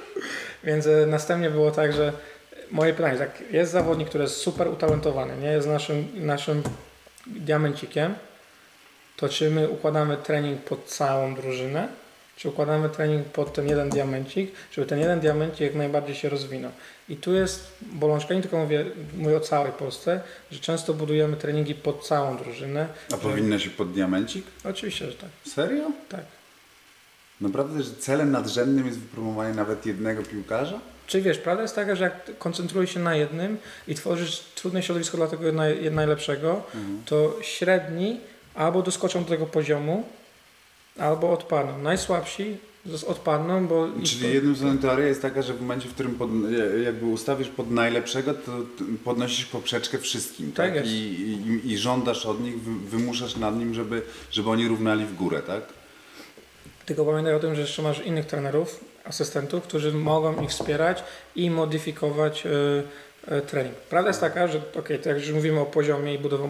Więc 0.65 0.87
e, 0.87 1.07
następnie 1.07 1.51
było 1.51 1.71
tak, 1.71 1.93
że 1.93 2.13
moje 2.71 2.95
pytanie, 2.95 3.19
tak, 3.19 3.43
jest 3.51 3.73
zawodnik, 3.73 4.09
który 4.09 4.25
jest 4.25 4.37
super 4.37 4.69
utalentowany, 4.69 5.37
nie 5.37 5.49
jest 5.49 5.69
naszym, 5.69 6.09
naszym 6.15 6.63
diamencikiem, 7.27 8.15
to 9.17 9.29
czy 9.29 9.51
my 9.51 9.69
układamy 9.69 10.17
trening 10.17 10.61
pod 10.61 10.85
całą 10.85 11.35
drużynę, 11.35 11.89
czy 12.37 12.49
układamy 12.49 12.89
trening 12.89 13.27
pod 13.27 13.53
ten 13.53 13.69
jeden 13.69 13.91
diamencik, 13.91 14.53
żeby 14.73 14.87
ten 14.87 14.99
jeden 14.99 15.21
diamencik 15.21 15.61
jak 15.61 15.75
najbardziej 15.75 16.15
się 16.15 16.29
rozwinął. 16.29 16.71
I 17.09 17.17
tu 17.17 17.35
jest 17.35 17.73
bolączka, 17.83 18.35
nie 18.35 18.41
tylko 18.43 18.59
mówię, 18.59 18.85
mówię 19.17 19.37
o 19.37 19.41
całej 19.41 19.73
Polsce, 19.73 20.21
że 20.51 20.61
często 20.61 20.95
budujemy 20.95 21.37
treningi 21.37 21.75
pod 21.75 22.07
całą 22.07 22.37
drużynę, 22.37 22.89
A 23.13 23.17
powinno 23.17 23.59
się 23.59 23.71
pod 23.71 23.93
diamencik? 23.93 24.45
Oczywiście, 24.65 25.07
że 25.11 25.17
tak. 25.17 25.31
Serio? 25.49 25.91
tak. 26.09 26.25
Naprawdę, 27.41 27.83
że 27.83 27.91
celem 27.95 28.31
nadrzędnym 28.31 28.87
jest 28.87 28.99
wypromowanie 28.99 29.55
nawet 29.55 29.87
jednego 29.87 30.23
piłkarza? 30.23 30.81
Czy 31.09 31.23
wiesz, 31.23 31.39
prawda 31.39 31.63
jest 31.63 31.75
taka, 31.75 31.95
że 31.97 32.05
jak 32.05 32.39
koncentrujesz 32.39 32.95
się 32.95 33.01
na 33.01 33.17
jednym 33.17 33.57
i 33.89 33.95
tworzysz 33.95 34.41
trudne 34.55 34.83
środowisko 34.83 35.17
dla 35.17 35.27
tego 35.27 35.53
naj, 35.53 35.91
najlepszego, 35.91 36.63
Mhm. 36.75 37.03
to 37.07 37.37
średni 37.43 38.21
albo 38.55 38.83
doskoczą 38.83 39.25
do 39.25 39.29
tego 39.31 39.47
poziomu, 39.47 40.05
albo 40.99 41.33
odpadną. 41.33 41.79
Najsłabsi 41.79 42.57
odpadną, 43.07 43.67
bo... 43.67 43.89
Czyli 44.05 44.21
to- 44.23 44.29
jednym 44.29 44.57
słowem 44.57 44.79
teoria 44.79 45.07
jest 45.07 45.23
taka, 45.23 45.43
że 45.43 45.55
w 45.55 45.61
momencie, 45.61 45.89
w 45.89 45.95
którym 45.95 46.15
pod, 46.15 46.31
jakby 46.85 47.07
ustawisz 47.07 47.49
pod 47.49 47.71
najlepszego, 47.71 48.35
to 48.35 48.53
podnosisz 49.05 49.47
poprzeczkę 49.47 49.99
wszystkim, 49.99 50.53
Tak 50.53 50.75
tak? 50.75 50.87
I, 50.87 50.91
i, 50.91 51.73
I 51.73 51.79
żądasz 51.79 52.27
od 52.27 52.41
nich, 52.41 52.61
wy- 52.63 52.89
wymuszasz 52.99 53.37
nad 53.37 53.59
nim, 53.59 53.75
żeby, 53.75 54.03
żeby 54.31 54.51
oni 54.51 54.69
równali 54.69 55.05
w 55.05 55.15
górę, 55.15 55.43
tak? 55.47 55.61
Tylko 56.87 57.05
pamiętaj 57.05 57.35
o 57.35 57.41
tym, 57.41 57.55
że 57.55 57.61
jeszcze 57.61 57.83
masz 57.83 57.99
innych 58.07 58.27
trenerów, 58.27 58.81
asystentów, 59.09 59.63
którzy 59.63 59.93
mogą 59.93 60.43
ich 60.43 60.51
wspierać 60.51 61.05
i 61.37 61.51
modyfikować 61.51 62.47
y, 62.47 62.83
e, 63.29 63.41
trening. 63.41 63.75
Prawda 63.75 64.11
jest 64.11 64.21
taka, 64.21 64.49
że 64.49 64.61
okej, 64.75 64.99
to 64.99 65.09
jak 65.09 65.19
już 65.19 65.31
mówimy 65.31 65.61
o 65.61 65.67
poziomie 65.67 66.15
i 66.15 66.19
budowie 66.19 66.49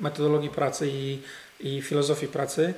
metodologii 0.00 0.50
pracy 0.50 0.88
i, 0.88 1.18
i 1.60 1.82
filozofii 1.82 2.28
pracy, 2.28 2.74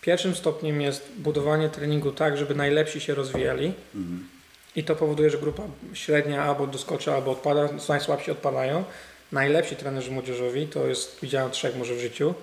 pierwszym 0.00 0.34
stopniem 0.34 0.80
jest 0.80 1.08
budowanie 1.18 1.68
treningu 1.68 2.12
tak, 2.12 2.36
żeby 2.36 2.54
najlepsi 2.54 3.00
się 3.00 3.14
rozwijali 3.14 3.72
Mhm. 3.94 4.28
i 4.76 4.84
to 4.84 4.96
powoduje, 4.96 5.30
że 5.30 5.38
grupa 5.38 5.62
średnia 5.92 6.42
albo 6.42 6.66
doskoczy, 6.66 7.12
albo 7.12 7.30
odpada, 7.30 7.68
najsłabsi 7.88 8.30
odpadają. 8.30 8.84
Najlepsi 9.32 9.76
trenerzy 9.76 10.10
młodzieżowi, 10.10 10.66
to 10.66 10.86
jest, 10.86 11.18
widziałem 11.22 11.50
trzech 11.50 11.76
może 11.76 11.94
w 11.94 11.98
życiu, 11.98 12.34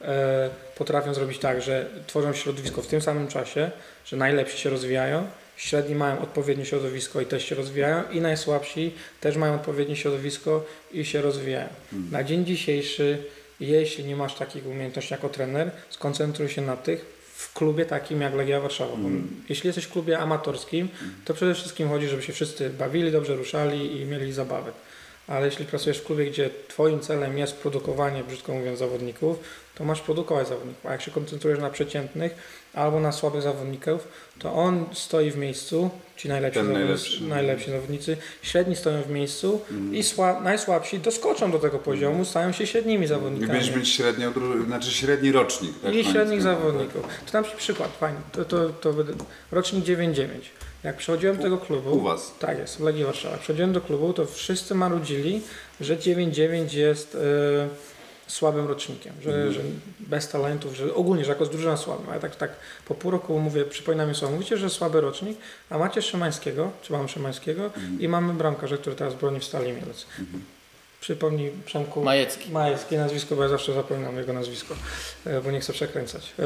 e, 0.00 0.50
potrafią 0.78 1.14
zrobić 1.14 1.38
tak, 1.38 1.62
że 1.62 1.86
tworzą 2.06 2.32
środowisko 2.32 2.82
w 2.82 2.86
tym 2.86 3.00
samym 3.00 3.28
czasie, 3.28 3.70
że 4.04 4.16
najlepsi 4.16 4.58
się 4.58 4.70
rozwijają, 4.70 5.26
średni 5.56 5.94
mają 5.94 6.20
odpowiednie 6.20 6.64
środowisko 6.64 7.20
i 7.20 7.26
też 7.26 7.44
się 7.44 7.54
rozwijają 7.54 8.02
i 8.10 8.20
najsłabsi 8.20 8.94
też 9.20 9.36
mają 9.36 9.54
odpowiednie 9.54 9.96
środowisko 9.96 10.64
i 10.92 11.04
się 11.04 11.22
rozwijają. 11.22 11.68
Na 12.10 12.24
dzień 12.24 12.44
dzisiejszy, 12.44 13.24
jeśli 13.60 14.04
nie 14.04 14.16
masz 14.16 14.34
takich 14.34 14.66
umiejętności 14.66 15.14
jako 15.14 15.28
trener, 15.28 15.70
skoncentruj 15.90 16.48
się 16.48 16.62
na 16.62 16.76
tych 16.76 17.16
w 17.36 17.52
klubie 17.52 17.86
takim 17.86 18.20
jak 18.20 18.34
Legia 18.34 18.60
Warszawa. 18.60 18.96
Bo 18.96 19.08
Jeśli 19.48 19.66
jesteś 19.66 19.84
w 19.84 19.92
klubie 19.92 20.18
amatorskim, 20.18 20.88
to 21.24 21.34
przede 21.34 21.54
wszystkim 21.54 21.88
chodzi, 21.88 22.08
żeby 22.08 22.22
się 22.22 22.32
wszyscy 22.32 22.70
bawili, 22.70 23.12
dobrze 23.12 23.36
ruszali 23.36 24.00
i 24.00 24.04
mieli 24.04 24.32
zabawę. 24.32 24.72
Ale 25.26 25.46
jeśli 25.46 25.64
pracujesz 25.64 25.98
w 25.98 26.04
klubie, 26.04 26.26
gdzie 26.26 26.50
Twoim 26.68 27.00
celem 27.00 27.38
jest 27.38 27.56
produkowanie, 27.56 28.24
brzydko 28.24 28.54
mówiąc, 28.54 28.78
zawodników, 28.78 29.38
to 29.74 29.84
masz 29.84 30.00
produkować 30.00 30.48
zawodników. 30.48 30.86
A 30.86 30.92
jak 30.92 31.02
się 31.02 31.10
koncentrujesz 31.10 31.58
na 31.58 31.70
przeciętnych 31.70 32.34
albo 32.76 33.00
na 33.00 33.12
słabych 33.12 33.42
zawodników, 33.42 34.08
to 34.38 34.52
on 34.52 34.84
stoi 34.92 35.30
w 35.30 35.36
miejscu, 35.36 35.90
ci 36.16 36.28
najlepsi, 36.28 36.54
Ten 36.60 36.66
zawodnicy, 36.66 36.90
najlepszy. 36.92 37.24
najlepsi 37.24 37.70
zawodnicy, 37.70 38.16
średni 38.42 38.76
stoją 38.76 39.02
w 39.02 39.10
miejscu 39.10 39.60
Mhm. 39.70 39.94
i 39.96 40.02
sła, 40.02 40.40
najsłabsi 40.40 40.98
doskoczą 40.98 41.50
do 41.50 41.58
tego 41.58 41.78
poziomu, 41.78 42.24
stają 42.24 42.52
się 42.52 42.66
średnimi 42.66 43.04
I 43.04 43.08
zawodnikami. 43.08 43.52
będziesz 43.52 43.76
mieć 43.76 43.88
średnią, 43.88 44.32
znaczy 44.66 44.90
średni 44.90 45.32
rocznik. 45.32 45.72
Tak, 45.82 45.94
I 45.94 46.04
średnich 46.04 46.42
końców, 46.42 46.42
zawodników. 46.42 47.02
To 47.26 47.32
dam 47.32 47.44
Ci 47.44 47.56
przykład, 47.56 47.90
fajnie. 48.00 48.18
To, 48.32 48.44
to, 48.44 48.68
to 48.70 48.92
będę- 48.92 49.24
rocznik 49.52 49.84
9-9. 49.84 50.26
Jak 50.84 50.96
przychodziłem 50.96 51.36
do 51.36 51.42
tego 51.42 51.58
klubu, 51.58 51.90
U 51.92 52.00
was. 52.00 52.32
tak 52.38 52.58
jest, 52.58 52.76
w 52.76 52.80
Legii 52.80 53.04
Warszawa. 53.04 53.32
Jak 53.32 53.40
przychodziłem 53.40 53.72
do 53.72 53.80
klubu, 53.80 54.12
to 54.12 54.26
wszyscy 54.26 54.74
marudzili, 54.74 55.40
że 55.80 55.96
9-9 55.96 56.74
jest 56.74 57.14
e, 57.14 57.68
słabym 58.26 58.66
rocznikiem, 58.68 59.12
że, 59.22 59.30
Mhm. 59.30 59.52
że 59.52 59.60
bez 60.00 60.28
talentów, 60.28 60.74
że 60.76 60.94
ogólnie, 60.94 61.24
że 61.24 61.32
jako 61.32 61.44
z 61.44 61.50
drużyna 61.50 61.76
słabym. 61.76 62.10
A 62.10 62.14
ja 62.14 62.20
tak, 62.20 62.36
tak 62.36 62.50
po 62.88 62.94
pół 62.94 63.10
roku 63.10 63.38
mówię, 63.38 63.64
przypominam 63.64 64.08
mi 64.08 64.14
słowo, 64.14 64.34
mówicie, 64.34 64.56
że 64.56 64.70
słaby 64.70 65.00
rocznik, 65.00 65.38
a 65.70 65.78
macie 65.78 66.02
Szymańskiego, 66.02 66.70
czy 66.82 66.92
mamy 66.92 67.08
Szymańskiego 67.08 67.64
Mhm. 67.64 68.00
i 68.00 68.08
mamy 68.08 68.34
bramkarza, 68.34 68.76
który 68.76 68.96
teraz 68.96 69.14
broni 69.14 69.40
w 69.40 69.44
Stali 69.44 69.72
Mielec. 69.72 70.06
Przypomnij 71.00 71.52
Przemku. 71.66 72.04
Majecki. 72.04 72.50
Majewskie 72.50 72.98
nazwisko, 72.98 73.36
bo 73.36 73.42
ja 73.42 73.48
zawsze 73.48 73.74
zapominam 73.74 74.16
jego 74.16 74.32
nazwisko, 74.32 74.74
e, 75.26 75.40
bo 75.40 75.50
nie 75.50 75.60
chcę 75.60 75.72
przekręcać. 75.72 76.32
E, 76.38 76.42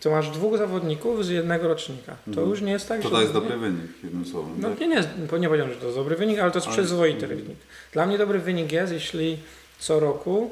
To 0.00 0.10
masz 0.10 0.30
dwóch 0.30 0.58
zawodników 0.58 1.24
z 1.24 1.28
jednego 1.28 1.68
rocznika. 1.68 2.16
To 2.24 2.30
Mhm. 2.30 2.50
już 2.50 2.60
nie 2.60 2.72
jest 2.72 2.88
tak, 2.88 3.02
To 3.02 3.08
że... 3.08 3.14
to 3.14 3.20
jest 3.20 3.34
nie- 3.34 3.40
dobry 3.40 3.56
wynik, 3.58 3.90
jednym 4.04 4.26
słowem. 4.26 4.54
No 4.58 4.68
tak? 4.70 4.80
nie, 4.80 4.88
nie, 4.88 5.04
nie 5.40 5.48
powiedziałem, 5.48 5.72
że 5.74 5.78
to 5.80 5.84
jest 5.86 5.98
dobry 5.98 6.16
wynik, 6.16 6.38
ale 6.38 6.50
to 6.50 6.58
jest 6.58 6.66
Ale- 6.68 6.76
przyzwoity 6.76 7.24
mhm. 7.24 7.40
wynik. 7.42 7.58
Dla 7.92 8.06
mnie 8.06 8.18
dobry 8.18 8.38
wynik 8.38 8.72
jest, 8.72 8.92
jeśli 8.92 9.38
co 9.78 10.00
roku 10.00 10.50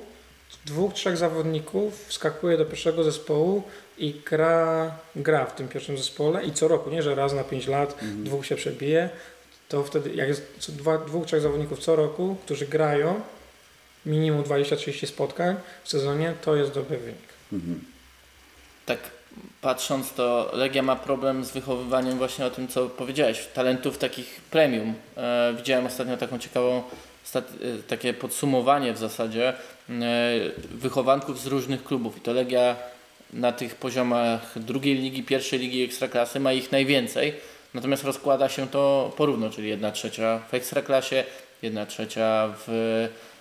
dwóch, 0.65 0.95
trzech 0.95 1.17
zawodników 1.17 2.07
wskakuje 2.07 2.57
do 2.57 2.65
pierwszego 2.65 3.05
zespołu 3.05 3.63
i 3.99 4.15
gra, 4.31 4.95
gra 5.17 5.47
w 5.47 5.55
tym 5.55 5.69
pierwszym 5.69 5.99
zespole 5.99 6.45
i 6.45 6.53
co 6.53 6.69
roku, 6.69 6.91
nie, 6.91 7.03
że 7.03 7.15
raz 7.15 7.33
na 7.33 7.45
pięć 7.45 7.67
lat 7.67 7.93
Mhm. 7.93 8.25
dwóch 8.25 8.47
się 8.47 8.57
przebije, 8.57 9.11
to 9.69 9.85
wtedy 9.85 10.15
jak 10.15 10.29
jest 10.29 10.77
dwa, 10.77 10.99
dwóch, 10.99 11.27
trzech 11.27 11.41
zawodników 11.41 11.79
co 11.79 11.97
roku, 11.97 12.37
którzy 12.45 12.67
grają 12.67 13.21
minimum 14.07 14.43
20-30 14.43 15.07
spotkań 15.07 15.57
w 15.85 15.89
sezonie, 15.89 16.35
to 16.43 16.57
jest 16.57 16.73
dobry 16.73 16.99
wynik. 16.99 17.29
Mhm. 17.53 17.85
Tak 18.87 18.99
patrząc, 19.61 20.13
to 20.13 20.51
Legia 20.53 20.83
ma 20.83 20.97
problem 20.97 21.45
z 21.45 21.51
wychowywaniem 21.51 22.19
właśnie 22.19 22.47
o 22.47 22.51
tym, 22.51 22.69
co 22.69 22.89
powiedziałeś, 22.89 23.47
talentów 23.55 23.99
takich 23.99 24.41
premium. 24.51 24.95
E, 25.17 25.55
widziałem 25.57 25.87
ostatnio 25.87 26.17
taką 26.17 26.39
ciekawą, 26.39 26.83
stat, 27.25 27.45
e, 27.79 27.83
takie 27.83 28.15
podsumowanie 28.15 28.93
w 28.93 28.99
zasadzie 28.99 29.53
wychowanków 30.71 31.41
z 31.41 31.47
różnych 31.47 31.85
klubów 31.85 32.17
i 32.17 32.21
to 32.21 32.33
Legia 32.33 32.77
na 33.33 33.53
tych 33.53 33.75
poziomach 33.75 34.59
drugiej 34.59 34.95
ligi, 34.95 35.23
pierwszej 35.23 35.59
ligi 35.59 35.83
Ekstraklasy 35.83 36.41
ma 36.41 36.53
ich 36.53 36.73
najwięcej, 36.73 37.35
natomiast 37.75 38.05
rozkłada 38.05 38.49
się 38.49 38.69
to 38.69 39.13
porówno, 39.17 39.51
czyli 39.51 39.69
jedna 39.69 39.91
trzecia 39.91 40.41
w 40.51 40.55
Ekstraklasie, 40.55 41.25
jedna 41.63 41.87
trzecia 41.87 42.55
w 42.67 42.69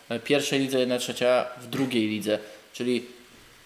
e, 0.10 0.19
pierwszej 0.19 0.60
lidze, 0.60 0.80
jedna 0.80 0.97
trzecia 0.97 1.45
w 1.62 1.67
drugiej 1.67 2.08
lidze, 2.08 2.39
czyli 2.73 3.06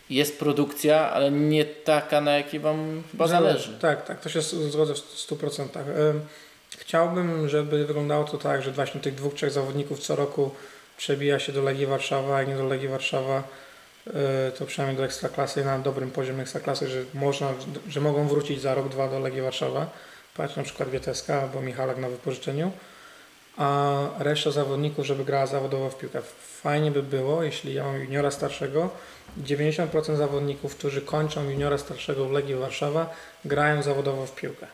jest 0.10 0.40
produkcja, 0.40 1.12
ale 1.12 1.32
nie 1.32 1.66
taka, 1.66 2.22
na 2.22 2.38
jakiej 2.38 2.60
Wam 2.60 3.04
chyba 3.12 3.28
zależy. 3.28 3.78
Tak, 3.82 4.06
tak, 4.06 4.22
to 4.22 4.30
się 4.30 4.42
zgodzę 4.42 4.94
w 4.94 4.98
100%. 4.98 5.80
Ym, 6.10 6.22
Chciałbym, 6.78 7.50
żeby 7.50 7.86
wyglądało 7.86 8.24
to 8.24 8.38
tak, 8.38 8.64
że 8.64 8.72
właśnie 8.72 9.02
tych 9.02 9.16
dwóch, 9.16 9.34
trzech 9.34 9.52
zawodników 9.52 10.00
co 10.00 10.16
roku 10.16 10.52
przebija 10.98 11.40
się 11.40 11.54
do 11.54 11.62
Legii 11.62 11.86
Warszawa, 11.86 12.40
jak 12.40 12.48
nie 12.48 12.56
do 12.56 12.66
Legii 12.66 12.88
Warszawa, 12.88 13.44
y, 14.08 14.12
to 14.52 14.66
przynajmniej 14.66 14.98
do 14.98 15.06
Ekstraklasy 15.06 15.66
na 15.66 15.80
dobrym 15.80 16.12
poziomie 16.12 16.42
Ekstraklasy, 16.42 16.88
że 16.88 17.04
można, 17.14 17.54
że 17.88 18.02
mogą 18.02 18.28
wrócić 18.28 18.62
za 18.62 18.76
rok, 18.76 18.90
dwa 18.90 19.08
do 19.08 19.20
Legii 19.20 19.42
Warszawa. 19.42 19.90
Patrz 20.38 20.56
na 20.56 20.64
przykład 20.64 20.90
Wieteska 20.90 21.42
albo 21.42 21.62
Michalak 21.62 21.98
na 21.98 22.10
wypożyczeniu. 22.10 22.72
A 23.58 24.00
reszta 24.20 24.52
zawodników, 24.52 25.06
żeby 25.06 25.26
grała 25.26 25.46
zawodowo 25.46 25.90
w 25.90 25.98
piłkę. 25.98 26.22
Fajnie 26.62 26.92
by 26.92 27.04
było, 27.04 27.44
jeśli 27.44 27.74
ja 27.74 27.84
mam 27.84 28.00
juniora 28.00 28.32
starszego, 28.32 28.90
90% 29.44 30.16
zawodników, 30.16 30.76
którzy 30.76 31.02
kończą 31.02 31.50
juniora 31.50 31.78
starszego 31.78 32.26
w 32.26 32.32
Legii 32.32 32.56
Warszawa, 32.56 33.14
grają 33.46 33.84
zawodowo 33.84 34.26
w 34.26 34.36
piłkę. 34.36 34.68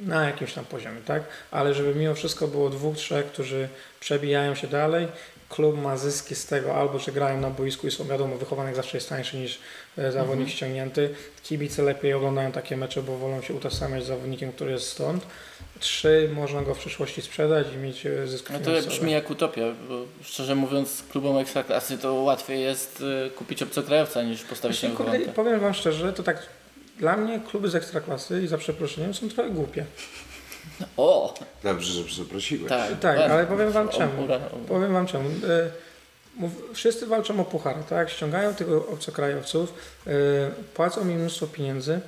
Na 0.00 0.24
jakimś 0.24 0.52
tam 0.52 0.64
poziomie, 0.64 1.00
tak? 1.00 1.22
Ale 1.50 1.74
żeby 1.74 1.94
mimo 1.94 2.14
wszystko 2.14 2.48
było 2.48 2.70
dwóch, 2.70 2.96
trzech, 2.96 3.26
którzy 3.26 3.68
przebijają 4.00 4.54
się 4.54 4.66
dalej, 4.66 5.08
klub 5.52 5.82
ma 5.82 5.96
zyski 5.96 6.34
z 6.34 6.46
tego, 6.46 6.74
albo 6.74 6.98
że 6.98 7.12
grają 7.12 7.40
na 7.40 7.50
boisku 7.50 7.86
i 7.86 7.90
są 7.90 8.04
wiadomo, 8.04 8.36
wychowanek 8.36 8.76
zawsze 8.76 8.96
jest 8.96 9.08
tańszy 9.08 9.36
niż 9.36 9.58
e, 9.98 10.12
zawodnik 10.12 10.48
ściągnięty. 10.48 11.14
Kibice 11.42 11.82
lepiej 11.82 12.14
oglądają 12.14 12.52
takie 12.52 12.76
mecze, 12.76 13.02
bo 13.02 13.18
wolą 13.18 13.42
się 13.42 13.54
utożsamiać 13.54 14.04
z 14.04 14.06
zawodnikiem, 14.06 14.52
który 14.52 14.70
jest 14.72 14.88
stąd. 14.88 15.26
Trzy, 15.80 16.30
można 16.34 16.62
go 16.62 16.74
w 16.74 16.78
przyszłości 16.78 17.22
sprzedać 17.22 17.66
i 17.74 17.76
mieć 17.76 18.06
e, 18.06 18.26
zysk 18.26 18.50
No 18.50 18.58
to 18.58 18.64
finansowy. 18.64 18.88
brzmi 18.96 19.12
jak 19.12 19.30
utopia, 19.30 19.62
bo 19.88 20.04
szczerze 20.22 20.54
mówiąc 20.54 21.02
klubom 21.10 21.38
Ekstraklasy 21.38 21.98
to 21.98 22.14
łatwiej 22.14 22.62
jest 22.62 23.02
y, 23.26 23.30
kupić 23.30 23.62
obcokrajowca 23.62 24.22
niż 24.22 24.42
postawić 24.42 24.82
na 24.82 24.88
kurde, 24.88 25.04
wychowanka. 25.04 25.32
powiem 25.32 25.60
Wam 25.60 25.74
szczerze, 25.74 26.12
to 26.12 26.22
tak 26.22 26.46
dla 26.98 27.16
mnie 27.16 27.40
kluby 27.50 27.68
z 27.70 27.74
ekstraklasy 27.74 28.42
i 28.42 28.46
za 28.46 28.58
przeproszeniem 28.58 29.14
są 29.14 29.28
trochę 29.28 29.50
głupie. 29.50 29.84
O! 30.96 31.34
Dobrze, 31.62 31.92
że 31.92 32.04
przeprosiłeś. 32.04 32.68
Tak, 32.68 33.00
Tak, 33.00 33.18
ale 33.18 33.46
powiem 33.46 33.72
Wam 33.72 33.88
czemu. 33.88 34.28
Powiem 34.68 34.92
Wam 34.92 35.06
czemu. 35.06 35.30
Wszyscy 36.74 37.06
walczą 37.06 37.40
o 37.40 37.44
puchary, 37.44 37.82
tak? 37.88 38.10
Ściągają 38.10 38.54
tych 38.54 38.72
obcokrajowców, 38.72 39.74
e, 40.06 40.10
płacą 40.74 41.00
im 41.08 41.20
mnóstwo 41.20 41.46
pieniędzy 41.46 42.00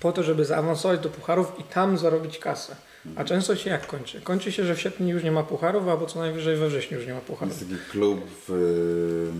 po 0.00 0.12
to, 0.12 0.22
żeby 0.22 0.44
zaawansować 0.44 1.00
do 1.00 1.08
pucharów 1.08 1.52
i 1.58 1.64
tam 1.64 1.98
zarobić 1.98 2.38
kasę. 2.38 2.76
A 3.16 3.24
często 3.24 3.56
się 3.56 3.70
jak 3.70 3.86
kończy? 3.86 4.20
Kończy 4.20 4.52
się, 4.52 4.64
że 4.64 4.74
w 4.74 4.80
sierpniu 4.80 5.08
już 5.08 5.24
nie 5.24 5.32
ma 5.32 5.42
pucharów, 5.42 5.88
albo 5.88 6.06
co 6.06 6.18
najwyżej 6.18 6.56
we 6.56 6.68
wrześniu 6.68 6.98
już 6.98 7.06
nie 7.06 7.14
ma 7.14 7.20
pucharów. 7.20 7.54
Jest 7.60 7.70
taki 7.70 7.90
klub 7.90 8.20
w 8.48 8.50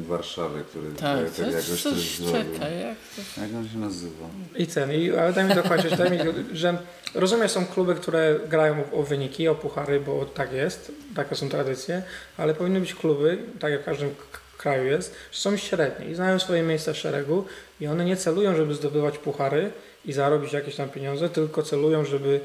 y, 0.04 0.09
Warszawie, 0.09 0.61
który 0.70 0.90
Tak, 0.90 1.00
tak, 1.00 1.24
tak 1.24 1.33
coś, 1.35 1.46
jakoś 1.46 1.83
coś 1.83 1.83
też 1.83 2.16
zrobił. 2.18 2.52
czekaj, 2.52 2.81
jak 2.81 2.96
to... 3.16 3.40
Jak 3.40 3.50
on 3.54 3.68
się 3.68 3.78
nazywa? 3.78 4.24
I 4.57 4.66
ceny. 4.66 4.96
I, 4.98 5.16
ale 5.16 5.33
daj 5.33 5.44
mi 5.44 5.54
dokończyć, 5.54 5.96
daj 5.96 6.11
mi, 6.11 6.18
że 6.52 6.78
rozumiem, 7.14 7.48
są 7.48 7.66
kluby, 7.66 7.94
które 7.94 8.40
grają 8.48 8.85
o, 8.92 8.96
o 8.98 9.02
wyniki, 9.02 9.48
o 9.48 9.54
puchary, 9.54 10.00
bo 10.00 10.24
tak 10.24 10.52
jest, 10.52 10.92
takie 11.16 11.35
są 11.35 11.48
tradycje, 11.48 12.02
ale 12.37 12.54
powinny 12.54 12.81
być 12.81 12.94
kluby, 12.94 13.38
tak 13.61 13.72
jak 13.72 13.83
w 13.83 13.85
każdym 13.85 14.11
kraju 14.59 14.85
jest, 14.85 15.14
że 15.33 15.40
są 15.40 15.57
średnie 15.57 16.11
i 16.11 16.14
znają 16.14 16.38
swoje 16.38 16.62
miejsce 16.62 16.94
w 16.94 16.96
szeregu 16.96 17.44
i 17.81 17.87
one 17.87 18.04
nie 18.04 18.16
celują, 18.16 18.57
żeby 18.57 18.74
zdobywać 18.74 19.18
puchary 19.18 19.70
i 20.04 20.12
zarobić 20.12 20.52
jakieś 20.52 20.76
tam 20.76 20.88
pieniądze, 20.88 21.28
tylko 21.28 21.62
celują, 21.62 22.04
żeby 22.04 22.40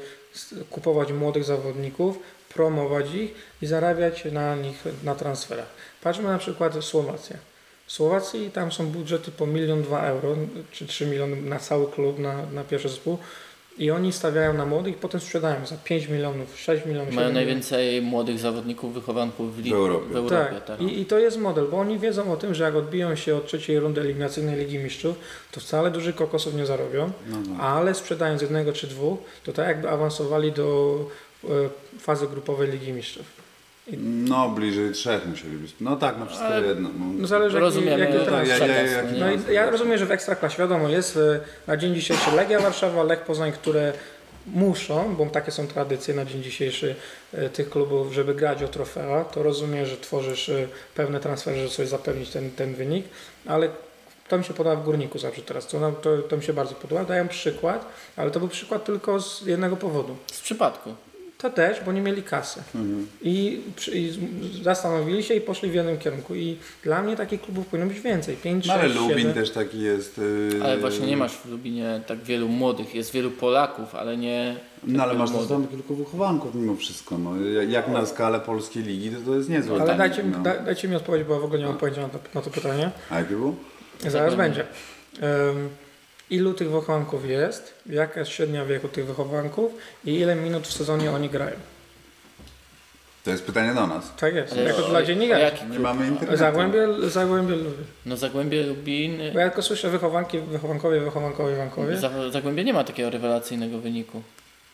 kupować 0.70 1.12
młodych 1.12 1.44
zawodników, 1.44 2.18
promować 2.54 3.14
ich 3.14 3.34
i 3.62 3.66
zarabiać 3.66 4.24
na 4.24 4.56
nich 4.56 4.84
na 5.04 5.14
transferach. 5.14 5.68
Patrzmy 6.02 6.24
na 6.24 6.38
przykład 6.38 6.84
Słowację. 6.84 7.38
W 7.86 7.92
Słowacji 7.92 8.50
tam 8.50 8.72
są 8.72 8.86
budżety 8.86 9.30
po 9.30 9.46
milion, 9.46 9.82
dwa 9.82 10.02
euro, 10.02 10.36
czy 10.72 10.86
3 10.86 11.06
miliony 11.06 11.36
na 11.36 11.58
cały 11.58 11.90
klub, 11.90 12.18
na, 12.18 12.46
na 12.46 12.64
pierwszy 12.64 12.88
zespół. 12.88 13.18
I 13.78 13.90
oni 13.90 14.12
stawiają 14.12 14.54
na 14.54 14.66
młodych 14.66 14.94
i 14.94 14.98
potem 14.98 15.20
sprzedają 15.20 15.66
za 15.66 15.76
5 15.76 16.08
milionów, 16.08 16.58
6 16.60 16.86
milionów. 16.86 17.14
Mają 17.14 17.28
7 17.28 17.28
milionów. 17.28 17.34
najwięcej 17.34 18.02
młodych 18.02 18.38
zawodników, 18.38 18.94
wychowanków 18.94 19.56
w, 19.56 19.58
li- 19.58 19.70
W 19.70 19.74
Europie. 19.74 20.12
W 20.12 20.16
Europie 20.16 20.36
Tak, 20.54 20.64
tak. 20.64 20.80
I, 20.80 21.00
i 21.00 21.06
to 21.06 21.18
jest 21.18 21.38
model, 21.38 21.66
bo 21.70 21.78
oni 21.80 21.98
wiedzą 21.98 22.32
o 22.32 22.36
tym, 22.36 22.54
że 22.54 22.64
jak 22.64 22.74
odbiją 22.76 23.16
się 23.16 23.36
od 23.36 23.46
trzeciej 23.46 23.78
rundy 23.80 24.00
eliminacyjnej 24.00 24.58
Ligi 24.58 24.78
Mistrzów, 24.78 25.16
to 25.52 25.60
wcale 25.60 25.90
dużych 25.90 26.14
kokosów 26.14 26.54
nie 26.54 26.66
zarobią, 26.66 27.10
No, 27.28 27.36
no. 27.48 27.62
ale 27.62 27.94
sprzedając 27.94 28.42
jednego 28.42 28.72
czy 28.72 28.86
dwóch, 28.86 29.18
to 29.44 29.52
tak 29.52 29.66
jakby 29.68 29.90
awansowali 29.90 30.52
do 30.52 30.98
e, 31.44 31.48
fazy 31.98 32.26
grupowej 32.28 32.70
Ligi 32.70 32.92
Mistrzów. 32.92 33.43
No, 34.02 34.48
bliżej 34.48 34.92
trzech 34.92 35.26
musieli 35.26 35.56
być. 35.56 35.74
No 35.80 35.96
tak, 35.96 36.14
no 36.18 36.26
wszystko 36.26 36.46
Ale- 36.46 36.66
jedno. 36.66 36.88
No 37.18 37.26
zależy 37.26 37.60
Rozumiemy, 37.60 37.98
jaki, 37.98 38.12
jaki 38.12 38.18
no 38.18 38.24
teraz 38.24 38.48
ja- 38.48 38.54
przekaz, 38.54 38.90
ja- 38.90 39.02
no? 39.02 39.18
No 39.18 39.52
i 39.52 39.54
ja 39.54 39.70
rozumiem, 39.70 39.98
że 39.98 40.06
w 40.06 40.10
Ekstraklasie 40.10 40.58
wiadomo 40.58 40.88
jest 40.88 41.16
e, 41.16 41.40
na 41.66 41.76
dzień 41.76 41.94
dzisiejszy 41.94 42.30
Legia 42.36 42.60
Warszawa, 42.60 43.02
Lech 43.02 43.20
Poznań, 43.20 43.52
które 43.52 43.92
muszą, 44.46 45.14
bo 45.16 45.26
takie 45.26 45.50
są 45.50 45.66
tradycje 45.66 46.14
na 46.14 46.24
dzień 46.24 46.42
dzisiejszy 46.42 46.94
e, 47.32 47.48
tych 47.50 47.70
klubów, 47.70 48.12
żeby 48.12 48.34
grać 48.34 48.62
o 48.62 48.68
trofea, 48.68 49.24
to 49.24 49.42
rozumiem, 49.42 49.86
że 49.86 49.96
tworzysz 49.96 50.48
e, 50.48 50.68
pewne 50.94 51.20
transfery, 51.20 51.56
żeby 51.56 51.70
sobie 51.70 51.88
zapewnić 51.88 52.30
ten, 52.30 52.50
ten 52.50 52.74
wynik, 52.74 53.06
ale 53.46 53.68
to 54.28 54.38
mi 54.38 54.44
się 54.44 54.54
podoba 54.54 54.76
w 54.76 54.84
Górniku 54.84 55.18
zawsze 55.18 55.42
teraz, 55.42 55.66
to, 55.66 55.92
to, 55.92 56.18
to 56.18 56.36
mi 56.36 56.42
się 56.42 56.52
bardzo 56.52 56.74
podoba. 56.74 57.04
Daję 57.04 57.28
przykład, 57.28 57.86
ale 58.16 58.30
to 58.30 58.40
był 58.40 58.48
przykład 58.48 58.84
tylko 58.84 59.20
z 59.20 59.46
jednego 59.46 59.76
powodu. 59.76 60.16
Z 60.32 60.40
przypadku. 60.40 60.94
To 61.44 61.50
też, 61.50 61.80
bo 61.84 61.92
nie 61.92 62.00
mieli 62.00 62.22
kasy. 62.22 62.62
Mhm. 62.74 63.06
I, 63.22 63.60
przy- 63.76 63.90
I 63.98 64.12
zastanowili 64.62 65.22
się 65.22 65.34
i 65.34 65.40
poszli 65.40 65.70
w 65.70 65.74
jednym 65.74 65.98
kierunku. 65.98 66.34
I 66.34 66.56
dla 66.82 67.02
mnie 67.02 67.16
takich 67.16 67.40
klubów 67.42 67.66
powinno 67.66 67.88
być 67.88 68.00
więcej. 68.00 68.36
5, 68.36 68.66
No 68.66 68.74
ale 68.74 68.82
6, 68.82 68.94
Lubin 68.94 69.18
7. 69.18 69.34
też 69.34 69.50
taki 69.50 69.80
jest. 69.80 70.18
Yy... 70.18 70.64
Ale 70.64 70.78
właśnie 70.78 71.06
nie 71.06 71.16
masz 71.16 71.32
w 71.32 71.50
Lubinie 71.50 72.00
tak 72.06 72.22
wielu 72.22 72.48
młodych. 72.48 72.94
Jest 72.94 73.12
wielu 73.12 73.30
Polaków, 73.30 73.94
ale 73.94 74.16
nie. 74.16 74.56
No 74.84 75.02
ale 75.02 75.12
tak 75.12 75.18
masz 75.18 75.30
też 75.30 75.46
tam 75.48 75.66
kilku 75.66 75.94
wychowanków 75.94 76.54
mimo 76.54 76.76
wszystko. 76.76 77.18
No. 77.18 77.30
Jak 77.68 77.88
na 77.88 78.06
skalę 78.06 78.40
polskiej 78.40 78.82
ligi, 78.82 79.10
to, 79.10 79.16
to 79.26 79.36
jest 79.36 79.48
niezłe. 79.48 79.76
Ale 79.76 79.86
tak, 79.86 79.98
dajcie, 79.98 80.22
mi- 80.22 80.30
no. 80.32 80.42
da, 80.42 80.58
dajcie 80.58 80.88
mi 80.88 80.96
odpowiedź, 80.96 81.24
bo 81.24 81.34
ja 81.34 81.40
w 81.40 81.44
ogóle 81.44 81.60
nie 81.60 81.66
mam 81.66 81.78
pojęcia 81.78 82.02
na 82.02 82.08
to, 82.08 82.18
na 82.34 82.42
to 82.42 82.50
pytanie. 82.50 82.90
A 83.10 83.18
jakie 83.18 83.36
było? 83.36 83.54
Zaraz 84.00 84.12
Zapewne. 84.12 84.36
będzie. 84.44 84.64
Um, 85.22 85.68
ilu 86.30 86.54
tych 86.54 86.70
wychowanków 86.70 87.28
jest? 87.28 87.74
Jaka 87.86 88.20
jest 88.20 88.32
średnia 88.32 88.64
wieku 88.64 88.88
tych 88.88 89.06
wychowanków? 89.06 89.72
I 90.04 90.14
ile 90.14 90.34
minut 90.34 90.66
w 90.66 90.72
sezonie 90.72 91.10
oni 91.10 91.28
grają? 91.30 91.56
To 93.24 93.30
jest 93.30 93.44
pytanie 93.44 93.74
do 93.74 93.86
nas. 93.86 94.12
Tak 94.16 94.34
jest. 94.34 94.52
Ale 94.52 94.62
jako 94.64 94.86
o- 94.86 94.88
dla 94.88 95.02
dziennikarzy. 95.02 95.52
Nie 95.70 95.78
mamy 95.78 96.06
internetu. 96.06 96.36
Zagłębie, 96.38 96.86
Zagłębie 97.08 97.54
lubię. 97.56 97.70
No 98.06 98.16
Zagłębie 98.16 98.62
Lubin. 98.62 99.18
Bo 99.32 99.38
ja 99.38 99.48
tylko 99.48 99.62
słyszę 99.62 99.90
wychowanki, 99.90 100.38
wychowankowie, 100.38 101.00
wychowankowie, 101.00 101.50
wychowankowie. 101.50 101.96
Za- 101.96 102.30
Zagłębie 102.30 102.64
nie 102.64 102.72
ma 102.72 102.84
takiego 102.84 103.10
rewelacyjnego 103.10 103.78
wyniku. 103.78 104.22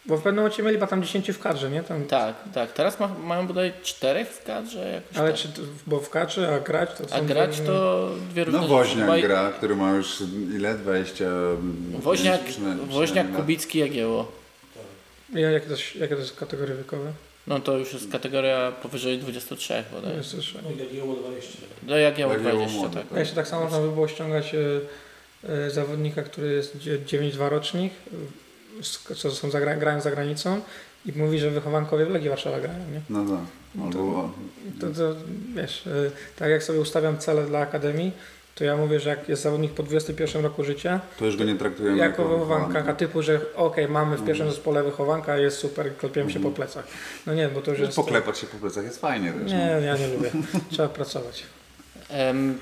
Bo 0.07 0.17
w 0.17 0.23
pewnym 0.23 0.37
momencie 0.43 0.63
mieli 0.63 0.75
chyba 0.77 0.87
tam 0.87 1.03
10 1.03 1.31
w 1.31 1.39
kadrze, 1.39 1.71
nie? 1.71 1.83
Tam, 1.83 2.05
Tak, 2.05 2.35
tak. 2.55 2.73
Teraz 2.73 3.01
ma, 3.01 3.09
mają 3.09 3.47
bodaj 3.47 3.73
czterech 3.83 4.29
w 4.29 4.45
kadrze 4.45 4.91
jakoś 4.93 5.17
ale 5.19 5.31
tak. 5.33 5.41
czy, 5.41 5.49
to- 5.49 5.63
bo 5.87 6.01
w 6.01 6.11
kadrze, 6.11 6.55
a 6.55 6.61
grać 6.61 6.91
to 6.99 7.09
są... 7.09 7.15
A 7.17 7.21
grać 7.21 7.57
dwie- 7.57 7.67
to 7.67 8.11
dwie 8.31 8.45
różne 8.45 8.61
No. 8.61 8.69
Woźniak 8.69 9.07
Chyba 9.07 9.19
gra, 9.29 9.53
który 9.53 9.77
ma 9.77 9.91
już 9.91 10.23
ile? 10.57 10.75
20... 10.75 11.25
Woźniak, 11.93 12.45
przynajmniej- 12.45 12.87
Woźniak 12.87 13.05
przynajmniej 13.07 13.33
lat. 13.33 13.43
Kubicki 13.43 13.79
Jagieło. 13.79 14.33
Ja, 15.35 15.51
jakie, 15.51 15.67
to, 15.67 15.73
jest- 15.73 15.97
jakie 15.97 16.15
to 16.15 16.21
jest 16.21 16.37
kategorie 16.37 16.75
wiekowe? 16.75 17.13
No 17.47 17.61
to 17.61 17.79
już 17.79 17.93
jest 17.93 18.13
kategoria 18.13 18.73
powyżej 18.83 19.19
23 19.19 19.85
bodaj. 19.93 20.17
Jest 20.17 20.37
też- 20.37 20.55
No 20.63 20.71
jak 20.71 20.79
Jagiełło 20.79 21.15
20. 21.17 21.59
Do 21.83 21.97
Jagieło 21.99 22.33
Jagiełło 22.33 22.53
20, 22.57 22.79
młody, 22.79 22.95
tak. 22.97 23.09
tak. 23.09 23.19
Ja 23.19 23.25
się 23.25 23.35
tak 23.35 23.49
samo 23.49 23.65
można 23.65 23.79
by 23.81 23.89
było 23.89 24.09
ściągać 24.09 24.55
e, 24.55 24.59
e, 25.67 25.71
zawodnika, 25.71 26.23
który 26.23 26.53
jest 26.53 26.77
dzie- 26.79 26.99
9-2 26.99 27.49
rocznik, 27.49 27.93
co 29.17 29.31
są 29.31 29.49
zagra- 29.49 29.79
grają 29.79 30.01
za 30.01 30.11
granicą 30.11 30.61
i 31.07 31.13
mówi, 31.19 31.39
że 31.39 31.51
wychowankowie 31.51 32.07
w 32.07 32.11
Legii 32.11 32.29
Warszawa 32.29 32.61
grają, 32.61 32.79
nie? 32.93 33.01
No 33.11 33.25
tak. 33.37 33.45
Albo... 33.85 34.31
To, 34.81 34.87
to 34.87 35.15
wiesz, 35.55 35.87
e, 35.87 35.91
tak 36.39 36.51
jak 36.51 36.63
sobie 36.63 36.81
ustawiam 36.81 37.19
cele 37.19 37.47
dla 37.47 37.59
Akademii, 37.59 38.13
to 38.55 38.65
ja 38.65 38.77
mówię, 38.77 39.01
że 39.01 39.11
jak 39.11 39.29
jest 39.29 39.43
zawodnik 39.43 39.73
po 39.73 39.83
21 39.83 40.43
roku 40.43 40.65
życia, 40.65 41.01
To 41.19 41.27
już 41.27 41.37
go 41.37 41.45
nie 41.45 41.55
traktujemy 41.55 41.97
jako 41.99 42.29
wychowanka, 42.29 42.67
wychowanka. 42.67 42.95
typu, 42.95 43.23
że 43.23 43.41
okej, 43.55 43.89
mamy 43.89 44.17
w 44.17 44.25
pierwszym 44.27 44.51
zespole 44.51 44.83
wychowanka, 44.83 45.37
jest 45.37 45.59
super, 45.59 45.97
klepiemy 45.97 46.33
się 46.33 46.41
po 46.41 46.51
plecach. 46.51 46.85
No 47.27 47.35
nie, 47.35 47.49
bo 47.49 47.61
to 47.61 47.71
już 47.71 47.81
jest... 47.81 47.97
Poklepać 47.97 48.39
się 48.39 48.47
po 48.47 48.57
plecach 48.59 48.85
jest 48.85 49.01
fajnie 49.01 49.33
też. 49.33 49.53
Nie, 49.53 49.69
no. 49.73 49.81
ja 49.81 49.97
nie 49.97 50.09
lubię. 50.09 50.31
Trzeba 50.73 50.89
pracować. 50.89 51.43
Em, 52.11 52.59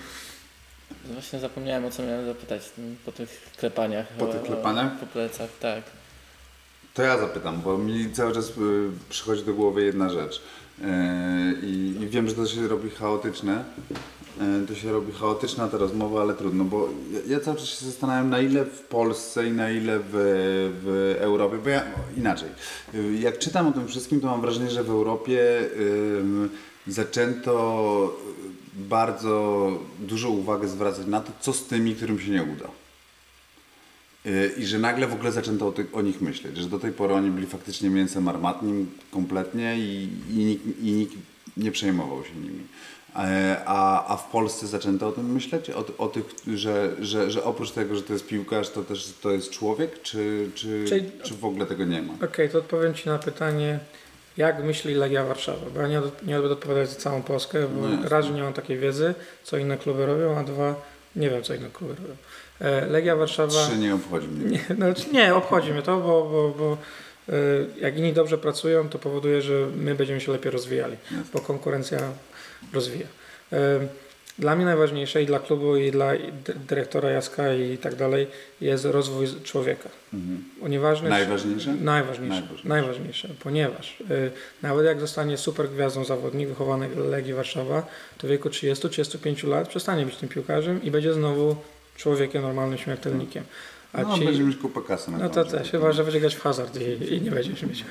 właśnie 1.05 1.39
zapomniałem 1.39 1.85
o 1.85 1.91
co 1.91 2.03
miałem 2.03 2.27
zapytać 2.27 2.63
po 3.05 3.13
tych 3.13 3.51
klepaniach. 3.57 4.07
Po 4.09 4.27
tych 4.27 4.43
klepaniach? 4.43 4.99
Po 5.01 5.07
plecach, 5.07 5.51
tak. 5.61 5.83
To 6.95 7.03
ja 7.03 7.19
zapytam, 7.19 7.61
bo 7.65 7.79
mi 7.79 8.13
cały 8.13 8.33
czas 8.35 8.49
y, 8.49 8.53
przychodzi 9.09 9.45
do 9.45 9.55
głowy 9.55 9.85
jedna 9.85 10.11
rzecz. 10.11 10.43
Y, 10.79 10.85
I, 11.63 11.95
I 12.03 12.07
wiem, 12.09 12.29
że 12.29 12.35
to 12.35 12.47
się 12.47 12.69
robi 12.69 12.91
chaotyczne. 12.91 13.65
Y, 14.63 14.67
To 14.67 14.75
się 14.75 14.93
robi 14.93 15.13
chaotyczna 15.13 15.69
ta 15.69 15.79
rozmowa, 15.79 16.21
ale 16.21 16.35
trudno, 16.35 16.65
bo 16.65 16.89
ja, 17.13 17.21
ja 17.35 17.41
cały 17.41 17.57
czas 17.57 17.67
się 17.67 17.87
zastanawiam, 17.87 18.31
na 18.31 18.41
ile 18.41 18.65
w 18.65 18.81
Polsce 18.81 19.47
i 19.47 19.53
na 19.53 19.71
ile 19.71 19.99
w, 19.99 20.11
w 20.83 21.17
Europie, 21.21 21.59
bo 21.65 21.69
ja 21.69 21.83
inaczej. 22.17 22.49
Jak 23.21 23.39
czytam 23.39 23.67
o 23.67 23.73
tym 23.73 23.89
wszystkim, 23.89 24.21
to 24.21 24.27
mam 24.27 24.41
wrażenie, 24.41 24.71
że 24.71 24.85
w 24.85 24.91
Europie 24.91 25.41
zaczęto 26.87 28.17
bardzo 28.75 29.71
dużą 29.99 30.29
uwagę 30.29 30.69
zwracać 30.69 31.07
na 31.07 31.21
to, 31.21 31.33
co 31.41 31.53
z 31.53 31.67
tymi, 31.67 31.95
którym 31.95 32.21
się 32.21 32.31
nie 32.31 32.43
uda. 32.43 32.69
Yy, 34.25 34.51
I 34.57 34.67
że 34.67 34.79
nagle 34.79 35.07
w 35.07 35.13
ogóle 35.13 35.33
zaczęto 35.33 35.67
o, 35.69 35.73
tych, 35.73 35.87
o 35.97 36.03
nich 36.03 36.21
myśleć, 36.21 36.57
że 36.57 36.69
do 36.69 36.79
tej 36.79 36.93
pory 36.93 37.15
oni 37.15 37.31
byli 37.31 37.47
faktycznie 37.47 37.91
mięsem 37.91 38.29
armatnim 38.29 38.91
kompletnie 39.11 39.79
i, 39.79 40.09
i, 40.31 40.35
nikt, 40.45 40.65
i 40.83 40.93
nikt 40.93 41.15
nie 41.57 41.73
przejmował 41.73 42.25
się 42.25 42.35
nimi. 42.35 42.61
E, 43.17 43.63
A, 43.67 44.07
a 44.15 44.17
w 44.17 44.31
Polsce 44.31 44.67
zaczęto 44.67 45.09
o 45.09 45.13
tym 45.13 45.33
myśleć? 45.33 45.71
O, 45.71 45.85
o 45.99 46.07
tych, 46.09 46.25
że, 46.55 46.91
że, 47.01 47.31
że 47.31 47.45
oprócz 47.45 47.71
tego, 47.71 47.97
że 47.97 48.03
to 48.03 48.13
jest 48.13 48.27
piłkarz, 48.27 48.71
to 48.71 48.85
też 48.85 49.13
to 49.23 49.31
jest 49.31 49.51
człowiek? 49.51 50.03
Czy, 50.03 50.51
czy, 50.55 50.85
Czyli- 50.89 51.11
czy 51.23 51.35
w 51.35 51.45
ogóle 51.45 51.67
tego 51.67 51.85
nie 51.85 52.03
ma? 52.03 52.13
Okej, 52.25 52.51
to 52.51 52.59
odpowiem 52.59 52.95
Ci 52.95 53.09
na 53.09 53.19
pytanie, 53.19 53.79
jak 54.37 54.65
myśli 54.65 54.95
Legia 54.95 55.25
Warszawa, 55.25 55.71
bo 55.75 55.81
ja 55.81 55.89
nie, 55.89 55.99
od- 55.99 56.27
nie 56.27 56.35
będę 56.35 56.51
odpowiadać 56.51 56.91
za 56.91 56.97
całą 56.97 57.23
Polskę, 57.23 57.67
bo 57.69 57.89
No 57.89 58.09
raz, 58.09 58.25
że 58.27 58.33
nie 58.33 58.43
mam 58.43 58.53
takiej 58.53 58.79
wiedzy, 58.79 59.15
co 59.45 59.57
inne 59.59 59.79
kluby 59.79 60.07
robią, 60.07 60.39
a 60.39 60.45
dwa, 60.45 60.75
nie 61.17 61.31
wiem, 61.31 61.43
co 61.43 61.55
inne 61.55 61.71
kluby 61.71 61.95
robią. 61.95 62.17
E, 62.61 62.87
Legia 62.87 63.17
Warszawa... 63.17 63.67
Trzy 63.67 63.77
nie 63.79 63.95
obchodzi 63.95 64.29
mnie. 64.29 64.51
Nie, 64.51 64.75
znaczy 64.77 65.05
nie, 65.13 65.35
obchodzi 65.35 65.73
mnie 65.73 65.83
to, 65.83 65.97
bo, 65.97 66.25
bo, 66.33 66.55
bo 66.59 66.77
e, 67.29 67.33
jak 67.81 67.99
inni 67.99 68.13
dobrze 68.13 68.39
pracują, 68.39 68.89
to 68.89 68.99
powoduje, 68.99 69.43
że 69.43 69.67
my 69.77 69.95
będziemy 69.95 70.21
się 70.21 70.33
lepiej 70.33 70.53
rozwijali, 70.53 70.97
bo 71.33 71.41
konkurencja 71.41 71.99
rozwija. 72.73 73.07
E, 73.53 73.59
Dla 74.39 74.57
mnie 74.57 74.65
najważniejsze 74.65 75.23
i 75.23 75.27
dla 75.27 75.39
klubu, 75.39 75.77
i 75.77 75.91
dla 75.91 76.13
dyrektora 76.69 77.11
Jaska 77.11 77.55
i 77.55 77.79
tak 77.79 77.95
dalej 77.95 78.27
jest 78.61 78.85
rozwój 78.85 79.27
człowieka. 79.45 79.89
Mhm. 80.15 80.45
Nieważne, 80.71 81.09
Najważniejsze? 81.09 81.75
Najważniejsze, 81.75 82.35
Najważniejsze. 82.35 82.69
najważniejsze, 82.69 83.29
ponieważ 83.43 84.01
y, 84.01 84.31
nawet 84.63 84.87
jak 84.87 85.01
zostanie 85.01 85.37
super 85.39 85.69
gwiazdą 85.71 86.05
zawodnik 86.05 86.49
wychowany 86.49 86.89
Legii 86.97 87.35
Warszawa, 87.35 87.87
to 88.19 88.27
w 88.27 88.31
wieku 88.31 88.49
30-35 88.49 89.49
lat 89.49 89.69
przestanie 89.69 90.07
być 90.07 90.17
tym 90.17 90.29
piłkarzem 90.29 90.83
i 90.83 90.91
będzie 90.91 91.15
znowu 91.15 91.57
człowiekiem 91.99 92.43
normalnym, 92.43 92.79
śmiertelnikiem. 92.79 93.45
A 93.93 94.03
No, 94.03 94.19
ci, 94.19 94.25
będzie 94.25 94.43
mieć 94.43 94.57
kupę 94.57 94.81
kasy 94.89 95.11
na 95.11 95.19
no 95.19 95.29
to 95.29 95.45
też, 95.45 95.71
chyba 95.71 95.93
że 95.93 96.03
będzie 96.05 96.21
grać 96.21 96.35
w 96.35 96.41
hazard 96.41 96.79
i, 96.81 97.15
i 97.15 97.23
nie 97.23 97.31
będziesz 97.31 97.63
mieć. 97.63 97.85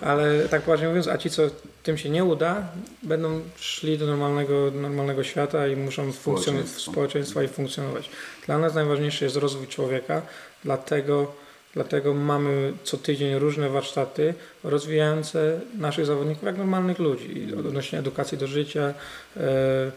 Ale 0.00 0.48
tak 0.48 0.62
poważnie 0.62 0.88
mówiąc, 0.88 1.08
a 1.08 1.18
ci, 1.18 1.30
co 1.30 1.42
tym 1.82 1.98
się 1.98 2.10
nie 2.10 2.24
uda, 2.24 2.68
będą 3.02 3.40
szli 3.56 3.98
do 3.98 4.06
normalnego, 4.06 4.70
normalnego 4.74 5.24
świata 5.24 5.68
i 5.68 5.76
muszą 5.76 6.12
funkcjonować 6.12 6.68
społeczeństwa 6.68 7.42
i 7.42 7.48
funkcjonować. 7.48 8.10
Dla 8.46 8.58
nas 8.58 8.74
najważniejszy 8.74 9.24
jest 9.24 9.36
rozwój 9.36 9.66
człowieka, 9.66 10.22
dlatego, 10.64 11.32
dlatego 11.74 12.14
mamy 12.14 12.72
co 12.84 12.96
tydzień 12.96 13.38
różne 13.38 13.68
warsztaty 13.68 14.34
rozwijające 14.64 15.60
naszych 15.78 16.06
zawodników 16.06 16.44
jak 16.44 16.58
normalnych 16.58 16.98
ludzi, 16.98 17.46
odnośnie 17.58 17.98
edukacji 17.98 18.38
do 18.38 18.46
życia, 18.46 18.94
e, 19.36 19.92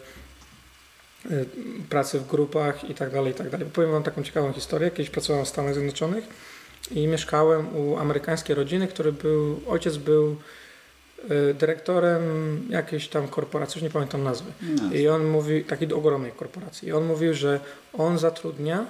pracy 1.90 2.20
w 2.20 2.28
grupach 2.28 2.90
i 2.90 2.94
tak 2.96 3.12
dalej, 3.12 3.32
i 3.32 3.36
tak 3.36 3.50
dalej. 3.50 3.68
Powiem 3.74 3.92
Wam 3.92 4.04
taką 4.04 4.24
ciekawą 4.24 4.54
historię. 4.54 4.92
Kiedyś 4.92 5.10
pracowałem 5.10 5.46
w 5.46 5.50
Stanach 5.50 5.74
Zjednoczonych 5.74 6.24
i 6.92 7.08
mieszkałem 7.08 7.76
u 7.76 7.98
amerykańskiej 7.98 8.56
rodziny, 8.56 8.88
który 8.88 9.12
był, 9.12 9.60
ojciec 9.68 9.98
był 9.98 10.36
e, 11.30 11.54
dyrektorem 11.54 12.22
jakiejś 12.70 13.08
tam 13.08 13.28
korporacji, 13.28 13.80
już 13.80 13.84
nie 13.84 13.90
pamiętam 13.90 14.24
nazwy. 14.24 14.52
I 14.94 15.08
on 15.08 15.26
mówi, 15.28 15.64
takiej 15.64 15.94
ogromnej 15.94 16.32
korporacji. 16.32 16.88
I 16.88 16.92
on 16.92 17.06
mówił, 17.06 17.34
że 17.34 17.60
on 17.94 18.18
zatrudnia 18.18 18.86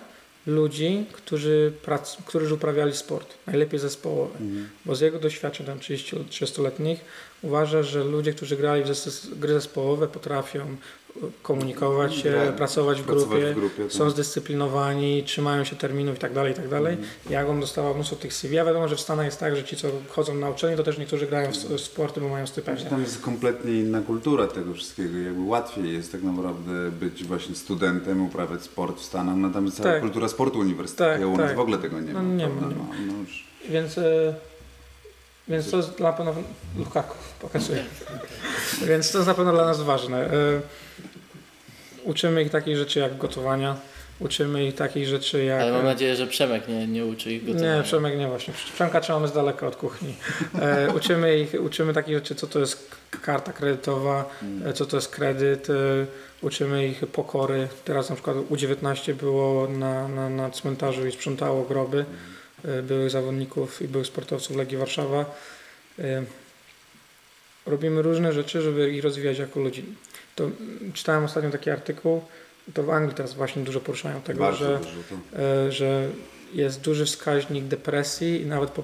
ludzi, 0.48 1.06
którzy, 1.12 1.74
prac, 1.84 2.18
którzy 2.26 2.54
uprawiali 2.54 2.94
sport, 2.94 3.34
najlepiej 3.48 3.80
zespołowy. 3.80 4.32
Mhm. 4.40 4.70
Bo 4.86 4.96
z 4.96 5.02
jego 5.02 5.20
doświadczeń 5.20 5.66
tam 5.66 5.80
30 5.80 6.16
30-letnich 6.16 7.00
uważa, 7.42 7.84
że 7.84 8.04
ludzie, 8.04 8.34
którzy 8.34 8.58
grali 8.58 8.84
w 8.84 8.88
zes- 8.88 9.36
gry 9.36 9.54
zespołowe 9.54 10.08
potrafią 10.08 10.76
komunikować 11.44 12.16
się, 12.16 12.30
Gra- 12.32 12.52
pracować 12.52 13.02
w 13.02 13.04
Pracować 13.04 13.30
grupie, 13.40 13.52
w 13.54 13.56
grupie 13.56 13.84
to- 13.86 13.98
są 13.98 14.10
zdyscyplinowani, 14.10 15.24
trzymają 15.24 15.64
się 15.64 15.76
terminów 15.76 16.16
i 16.16 16.20
tak 16.20 16.34
dalej, 16.34 16.52
i 16.52 16.56
tak 16.56 16.70
dalej. 16.70 16.94
Mhm. 16.94 17.12
Jak 17.30 17.50
on 17.50 17.60
dostawał 17.60 17.96
mnóstwo 17.96 18.16
tych 18.16 18.34
CV, 18.34 18.60
a 18.60 18.66
wiadomo, 18.66 18.88
że 18.88 18.96
w 18.96 19.02
Stanach 19.02 19.26
jest 19.26 19.40
tak, 19.40 19.56
że 19.56 19.64
ci, 19.64 19.78
co 19.78 19.88
chodzą 20.10 20.36
na 20.36 20.50
uczelnię, 20.50 20.78
to 20.78 20.84
też 20.84 20.98
niektórzy 20.98 21.28
grają 21.28 21.52
w 21.52 21.82
sporty, 21.82 22.22
bo 22.22 22.30
mają 22.30 22.48
stypendia. 22.48 22.90
Tam 22.90 23.02
jest 23.02 23.22
kompletnie 23.22 23.72
inna 23.74 24.02
kultura 24.02 24.48
tego 24.48 24.74
wszystkiego. 24.74 25.18
Jakby 25.18 25.42
łatwiej 25.44 25.94
jest 25.94 26.12
tak 26.12 26.24
naprawdę 26.24 26.92
być 26.92 27.24
właśnie 27.24 27.56
studentem, 27.56 28.22
uprawiać 28.26 28.62
sport 28.62 29.00
w 29.00 29.04
Stanach. 29.06 29.36
No 29.36 29.50
tam 29.50 29.66
jest 29.66 29.78
cała 29.78 29.92
Tak. 29.92 30.02
kultura 30.02 30.28
sportu 30.28 30.60
uniwersyteckiego. 30.60 31.26
Tak, 31.30 31.36
u 31.36 31.38
nas 31.38 31.48
tak. 31.48 31.58
w 31.58 31.60
ogóle 31.60 31.78
tego 31.78 32.00
nie 32.00 32.14
No 32.14 32.24
ma. 32.24 32.30
nie 32.36 32.48
ma, 32.48 32.56
prawda? 32.56 32.76
nie 32.76 32.82
ma. 32.82 32.84
No, 33.08 33.14
no. 33.14 33.26
Więc 33.70 33.98
e, 33.98 34.34
Więc 35.48 35.72
to 35.72 35.78
jest 35.78 36.00
na 36.00 36.14
pewno 36.14 36.34
Lukaku 36.78 37.16
pokazuje. 37.42 37.84
Więc 38.88 39.12
to 39.12 39.18
jest 39.18 39.28
na 39.28 39.34
pewno 39.34 39.52
dla 39.52 39.66
nas 39.66 39.82
ważne. 39.82 40.30
Uczymy 42.08 42.44
ich 42.44 42.50
takich 42.50 42.78
rzeczy 42.78 43.00
jak 43.00 43.18
gotowania, 43.18 43.78
uczymy 44.20 44.66
ich 44.68 44.76
takich 44.76 45.08
rzeczy 45.08 45.44
jak. 45.44 45.62
Ale 45.62 45.72
mam 45.72 45.86
nadzieję, 45.86 46.16
że 46.16 46.28
Przemek 46.28 46.68
nie, 46.68 46.88
nie 46.88 47.06
uczy 47.06 47.34
ich 47.34 47.46
gotowania. 47.46 47.78
Nie, 47.78 47.84
Przemek 47.84 48.18
nie 48.18 48.28
właśnie. 48.28 48.54
Przemka 48.74 49.02
trzymamy 49.02 49.28
z 49.28 49.32
daleka 49.32 49.68
od 49.68 49.76
kuchni. 49.76 50.16
E, 50.62 50.94
uczymy 50.96 51.40
ich, 51.40 51.54
uczymy 51.62 51.94
takich 51.94 52.16
rzeczy, 52.16 52.36
co 52.36 52.48
to 52.48 52.60
jest 52.60 52.92
karta 53.22 53.54
kredytowa, 53.54 54.30
e, 54.66 54.74
co 54.74 54.86
to 54.86 54.98
jest 54.98 55.10
kredyt. 55.10 55.70
E, 55.70 55.74
uczymy 56.42 56.88
ich 56.88 57.00
pokory. 57.00 57.68
Teraz 57.86 58.10
na 58.10 58.16
przykład 58.16 58.38
U19 58.38 59.14
było 59.14 59.68
na, 59.68 60.08
na, 60.08 60.30
na 60.30 60.50
cmentarzu 60.50 61.08
i 61.08 61.12
sprzątało 61.12 61.64
groby 61.64 62.06
e, 62.66 62.82
byłych 62.82 63.10
zawodników 63.10 63.82
i 63.82 63.88
byłych 63.88 64.08
sportowców 64.08 64.58
Legii 64.58 64.78
Warszawa. 64.78 65.26
E, 66.00 66.24
robimy 67.66 68.02
różne 68.02 68.34
rzeczy, 68.34 68.62
żeby 68.62 68.92
ich 68.92 69.04
rozwijać 69.04 69.38
jako 69.38 69.60
ludzi. 69.60 69.86
To 70.38 70.50
czytałem 70.94 71.24
ostatnio 71.26 71.52
taki 71.52 71.70
artykuł, 71.70 72.22
to 72.74 72.84
w 72.84 72.90
Anglii 72.90 73.16
teraz 73.16 73.34
właśnie 73.34 73.64
dużo 73.64 73.80
poruszają 73.80 74.22
tego, 74.22 74.40
Bardzo 74.40 74.58
że 74.66 74.78
dużo 74.78 74.92
to. 75.10 75.40
e, 75.40 75.72
że 75.72 76.10
jest 76.54 76.82
duży 76.82 77.06
wskaźnik 77.06 77.64
depresji 77.66 78.42
i 78.42 78.46
nawet 78.46 78.80
e, 78.80 78.84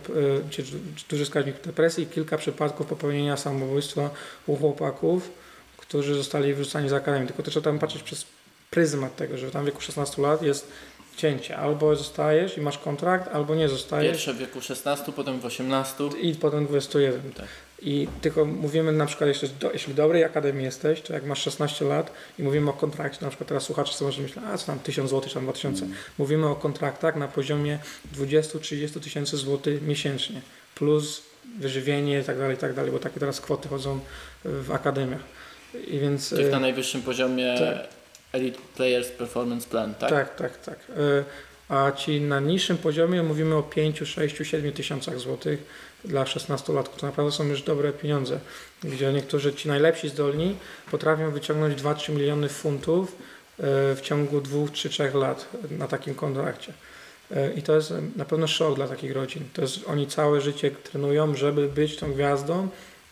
czy 0.49 0.63
duży 1.09 1.25
wskaźnik 1.25 1.61
depresji 1.61 2.03
i 2.03 2.07
kilka 2.07 2.37
przypadków 2.37 2.87
popełnienia 2.87 3.37
samobójstwa 3.37 4.09
u 4.47 4.55
chłopaków, 4.55 5.29
którzy 5.77 6.15
zostali 6.15 6.53
wyrzucani 6.53 6.89
z 6.89 6.93
akademii. 6.93 7.27
Tylko 7.27 7.43
to 7.43 7.51
trzeba 7.51 7.63
tam 7.63 7.79
patrzeć 7.79 8.03
przez 8.03 8.25
pryzmat 8.71 9.15
tego, 9.15 9.37
że 9.37 9.51
tam 9.51 9.61
w 9.63 9.65
wieku 9.65 9.81
16 9.81 10.21
lat 10.21 10.41
jest 10.41 10.71
cięcie. 11.17 11.57
Albo 11.57 11.95
zostajesz 11.95 12.57
i 12.57 12.61
masz 12.61 12.77
kontrakt, 12.77 13.27
albo 13.35 13.55
nie 13.55 13.69
zostajesz 13.69 14.11
Pierwsze 14.11 14.33
w 14.33 14.37
wieku 14.37 14.61
16, 14.61 15.11
potem 15.11 15.39
w 15.39 15.45
18. 15.45 16.03
i 16.21 16.35
potem 16.35 16.65
21. 16.67 17.31
Tak. 17.31 17.45
I 17.86 18.08
tylko 18.22 18.46
mówimy 18.46 18.91
na 18.91 19.06
przykład, 19.06 19.28
jeśli, 19.28 19.50
jeśli 19.74 19.93
dobrej 19.93 20.24
akademii 20.24 20.65
jesteś, 20.65 21.02
to 21.02 21.13
jak 21.13 21.26
masz 21.26 21.41
16 21.41 21.86
lat 21.86 22.12
i 22.39 22.43
mówimy 22.43 22.69
o 22.69 22.74
kontrakcie, 22.74 23.17
na 23.22 23.30
przykład 23.30 23.48
teraz 23.48 23.63
słuchacze 23.63 23.93
sobie 23.93 24.08
może 24.08 24.22
myśleć, 24.22 24.46
a 24.54 24.58
co 24.58 24.65
tam 24.65 24.80
1000 24.80 25.10
zł, 25.10 25.30
czy 25.30 25.34
tam 25.34 25.43
2000. 25.43 25.88
Mówimy 26.17 26.48
o 26.48 26.56
kontraktach 26.56 27.15
na 27.15 27.28
poziomie 27.28 27.80
20-30 28.15 29.00
tysięcy 29.00 29.38
złotych 29.38 29.82
miesięcznie, 29.82 30.41
plus 30.76 31.24
wyżywienie 31.60 32.19
i 32.19 32.24
tak 32.24 32.38
dalej, 32.38 32.56
i 32.56 32.60
tak 32.60 32.74
dalej, 32.74 32.91
bo 32.91 33.00
takie 33.00 33.19
teraz 33.19 33.41
kwoty 33.41 33.69
chodzą 33.69 34.00
w 34.46 34.72
akademiach. 34.72 35.22
I 35.88 36.00
więc... 36.00 36.30
Tych 36.30 36.48
e, 36.48 36.50
na 36.50 36.60
najwyższym 36.60 37.02
poziomie 37.02 37.56
tak. 37.60 37.88
Elite 38.32 38.60
Players 38.76 39.10
Performance 39.10 39.69
Plan, 39.69 39.96
tak? 39.96 40.10
Tak, 40.10 40.36
tak, 40.36 40.58
tak. 40.58 40.80
E, 40.89 41.24
A 41.69 41.91
ci 41.91 42.22
na 42.22 42.39
niższym 42.39 42.78
poziomie 42.78 43.24
mówimy 43.24 43.56
o 43.56 43.63
5, 43.63 44.00
6, 44.06 44.38
7 44.43 44.72
tysiącach 44.72 45.19
złotych 45.19 45.63
dla 46.05 46.23
16-latków. 46.23 46.99
To 46.99 47.05
naprawdę 47.05 47.31
są 47.31 47.47
już 47.47 47.61
dobre 47.61 47.93
pieniądze, 47.93 48.39
gdzie 48.83 49.13
niektórzy 49.13 49.53
ci 49.53 49.67
najlepsi 49.67 50.09
zdolni 50.09 50.55
potrafią 50.91 51.31
wyciągnąć 51.31 51.81
2-3 51.81 52.11
miliony 52.11 52.49
funtów 52.49 53.11
e, 53.11 53.15
w 53.95 53.99
ciągu 54.01 54.41
2, 54.41 54.67
3, 54.71 54.89
3 54.89 55.11
lat 55.13 55.49
na 55.71 55.87
takim 55.87 56.15
kontrakcie. 56.15 56.73
E, 57.31 57.53
I 57.53 57.61
to 57.61 57.75
jest 57.75 57.93
na 58.15 58.25
pewno 58.25 58.47
szok 58.47 58.75
dla 58.75 58.87
takich 58.87 59.11
rodzin. 59.11 59.43
To 59.53 59.61
jest, 59.61 59.79
oni 59.87 60.07
całe 60.07 60.41
życie 60.41 60.71
trenują, 60.71 61.35
żeby 61.35 61.67
być 61.67 61.97
tą 61.97 62.13
gwiazdą, 62.13 62.69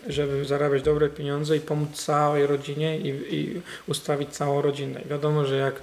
żeby 0.08 0.46
zarabiać 0.46 0.84
dobre 0.84 1.10
pieniądze 1.10 1.58
i 1.58 1.60
pomóc 1.60 1.90
całej 1.94 2.48
rodzinie 2.48 2.98
i, 2.98 3.36
i 3.36 3.62
ustawić 3.88 4.30
całą 4.30 4.62
rodzinę. 4.62 5.02
I 5.06 5.10
wiadomo, 5.10 5.46
że 5.46 5.58
jak 5.58 5.74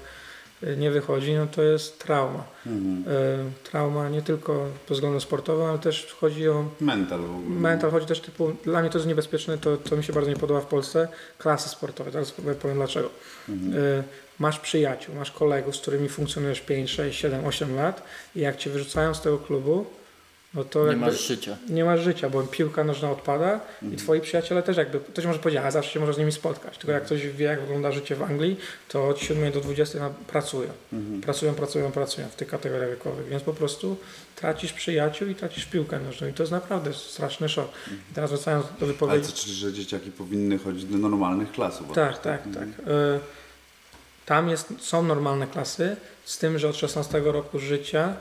nie 0.76 0.90
wychodzi, 0.90 1.34
no 1.34 1.46
to 1.46 1.62
jest 1.62 1.98
trauma. 1.98 2.44
Mhm. 2.66 3.14
Y, 3.48 3.70
Trauma 3.70 4.08
nie 4.08 4.22
tylko 4.22 4.66
pod 4.86 4.96
względem 4.96 5.20
sportowym, 5.20 5.66
ale 5.66 5.78
też 5.78 6.16
chodzi 6.20 6.48
o 6.48 6.64
Mental 6.80 7.20
w 7.20 7.24
ogóle. 7.24 7.60
mental, 7.60 7.90
chodzi 7.90 8.06
też 8.06 8.20
typu, 8.20 8.52
dla 8.64 8.80
mnie 8.80 8.90
to 8.90 8.98
jest 8.98 9.08
niebezpieczne, 9.08 9.58
to, 9.58 9.76
to 9.76 9.96
mi 9.96 10.04
się 10.04 10.12
bardzo 10.12 10.30
nie 10.30 10.36
podoba 10.36 10.60
w 10.60 10.66
Polsce, 10.66 11.08
klasy 11.38 11.68
sportowe. 11.68 12.10
Teraz 12.10 12.32
powiem 12.60 12.76
dlaczego. 12.76 13.10
Mhm. 13.48 13.82
Y, 13.84 14.02
Masz 14.38 14.58
przyjaciół, 14.58 15.14
masz 15.14 15.30
kolegów, 15.30 15.76
z 15.76 15.80
którymi 15.80 16.08
funkcjonujesz 16.08 16.60
5, 16.60 16.90
6, 16.90 17.20
7, 17.20 17.46
8 17.46 17.76
lat 17.76 18.02
i 18.36 18.40
jak 18.40 18.56
cię 18.56 18.70
wyrzucają 18.70 19.14
z 19.14 19.20
tego 19.20 19.38
klubu, 19.38 19.86
no 20.54 20.64
to 20.64 20.80
Nie 20.82 20.86
jakby 20.88 21.06
masz 21.06 21.26
życia. 21.26 21.56
nie 21.68 21.84
masz 21.84 22.00
życia, 22.00 22.30
bo 22.30 22.42
piłka 22.42 22.84
nożna 22.84 23.10
odpada 23.10 23.60
i 23.92 23.96
twoi 23.96 24.20
przyjaciele 24.20 24.62
też 24.62 24.76
jakby, 24.76 25.00
ktoś 25.00 25.24
może 25.26 25.38
powiedzieć, 25.38 25.62
a 25.64 25.70
zawsze 25.70 25.90
się 25.92 26.00
może 26.00 26.14
z 26.14 26.18
nimi 26.18 26.32
spotkać. 26.32 26.78
Tylko 26.78 26.92
jak 26.92 27.04
ktoś 27.04 27.26
wie, 27.26 27.44
jak 27.44 27.60
wygląda 27.60 27.92
życie 27.92 28.16
w 28.16 28.22
Anglii, 28.22 28.56
to 28.88 29.08
od 29.08 29.18
7 29.18 29.52
do 29.52 29.60
20 29.60 29.98
na- 29.98 30.10
pracują. 30.10 30.70
Pracują, 31.22 31.54
pracują, 31.54 31.92
pracują 31.92 32.28
w 32.28 32.34
tych 32.36 32.48
kategoriach 32.48 32.90
wiekowych, 32.90 33.28
więc 33.28 33.42
po 33.42 33.52
prostu 33.54 33.96
tracisz 34.36 34.72
przyjaciół 34.72 35.28
i 35.28 35.34
tracisz 35.34 35.64
piłkę 35.66 35.98
nożną 36.00 36.28
i 36.28 36.32
to 36.32 36.42
jest 36.42 36.52
naprawdę 36.52 36.92
straszny 36.94 37.48
szok. 37.48 37.68
I 38.10 38.14
teraz 38.14 38.30
wracając 38.30 38.66
do 38.66 38.72
Ale 38.80 38.86
wypowiedzi. 38.86 39.32
to 39.32 39.38
czyli, 39.38 39.54
że 39.54 39.72
dzieciaki 39.72 40.10
powinny 40.12 40.58
chodzić 40.58 40.84
do 40.84 40.98
normalnych 40.98 41.52
klasów. 41.52 41.86
Tak, 41.94 42.18
tak, 42.22 42.42
tak. 42.42 42.68
Y, 42.68 43.20
Tam 44.26 44.48
jest, 44.48 44.68
są 44.80 45.02
normalne 45.02 45.46
klasy, 45.46 45.96
z 46.24 46.38
tym, 46.38 46.58
że 46.58 46.68
od 46.68 46.76
16 46.76 47.20
roku 47.32 47.58
życia 47.58 48.16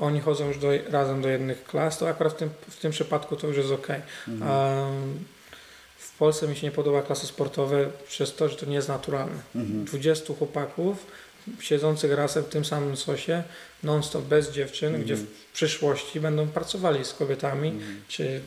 oni 0.00 0.20
chodzą 0.20 0.48
już 0.48 0.58
do, 0.58 0.68
razem 0.90 1.22
do 1.22 1.28
jednych 1.28 1.64
klas, 1.64 1.98
to 1.98 2.08
akurat 2.08 2.32
w 2.32 2.36
tym, 2.36 2.50
w 2.70 2.76
tym 2.76 2.92
przypadku 2.92 3.36
to 3.36 3.46
już 3.46 3.56
jest 3.56 3.70
ok. 3.70 3.88
A 4.42 4.74
w 5.98 6.18
Polsce 6.18 6.48
mi 6.48 6.56
się 6.56 6.66
nie 6.66 6.72
podoba 6.72 7.02
klasy 7.02 7.26
sportowe 7.26 7.90
przez 8.08 8.34
to, 8.34 8.48
że 8.48 8.56
to 8.56 8.66
nie 8.66 8.74
jest 8.74 8.88
naturalne. 8.88 9.42
20 9.84 10.34
chłopaków 10.34 11.06
siedzących 11.60 12.12
razem 12.12 12.44
w 12.44 12.48
tym 12.48 12.64
samym 12.64 12.96
sosie, 12.96 13.42
non-stop 13.82 14.24
bez 14.24 14.50
dziewczyn, 14.50 15.02
gdzie 15.02 15.16
w 15.16 15.52
przyszłości 15.52 16.20
będą 16.20 16.48
pracowali 16.48 17.04
z 17.04 17.12
kobietami, 17.14 17.80
czy, 18.08 18.40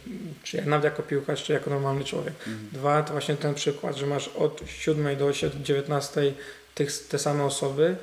czy 0.44 0.62
nawet 0.66 0.84
jako 0.84 1.04
piłkarz, 1.04 1.44
czy 1.44 1.54
jako 1.54 1.70
normalny 1.70 2.04
człowiek. 2.06 2.34
Dwa, 2.72 3.04
to 3.04 3.12
właśnie 3.12 3.36
ten 3.36 3.54
przykład, 3.54 3.96
że 3.96 4.06
masz 4.06 4.28
od 4.28 4.62
7 4.68 5.18
do 5.18 5.32
19 5.64 6.34
tych, 6.76 7.08
te 7.08 7.20
same 7.20 7.44
osoby, 7.44 7.96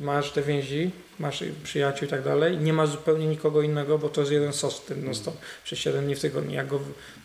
masz 0.00 0.30
te 0.32 0.42
więzi, 0.42 0.90
masz 1.18 1.44
przyjaciół 1.62 2.08
i 2.08 2.10
tak 2.10 2.22
dalej, 2.22 2.58
nie 2.58 2.72
masz 2.72 2.88
zupełnie 2.88 3.26
nikogo 3.26 3.62
innego, 3.62 3.98
bo 3.98 4.08
to 4.08 4.20
jest 4.20 4.32
jeden 4.32 4.52
sos 4.52 4.78
w 4.78 4.84
tym 4.84 5.04
non-stop 5.04 5.36
przez 5.64 5.78
7 5.78 6.04
dni 6.04 6.14
w 6.14 6.20
tygodniu. 6.20 6.54
Jak 6.54 6.66
go 6.66 6.80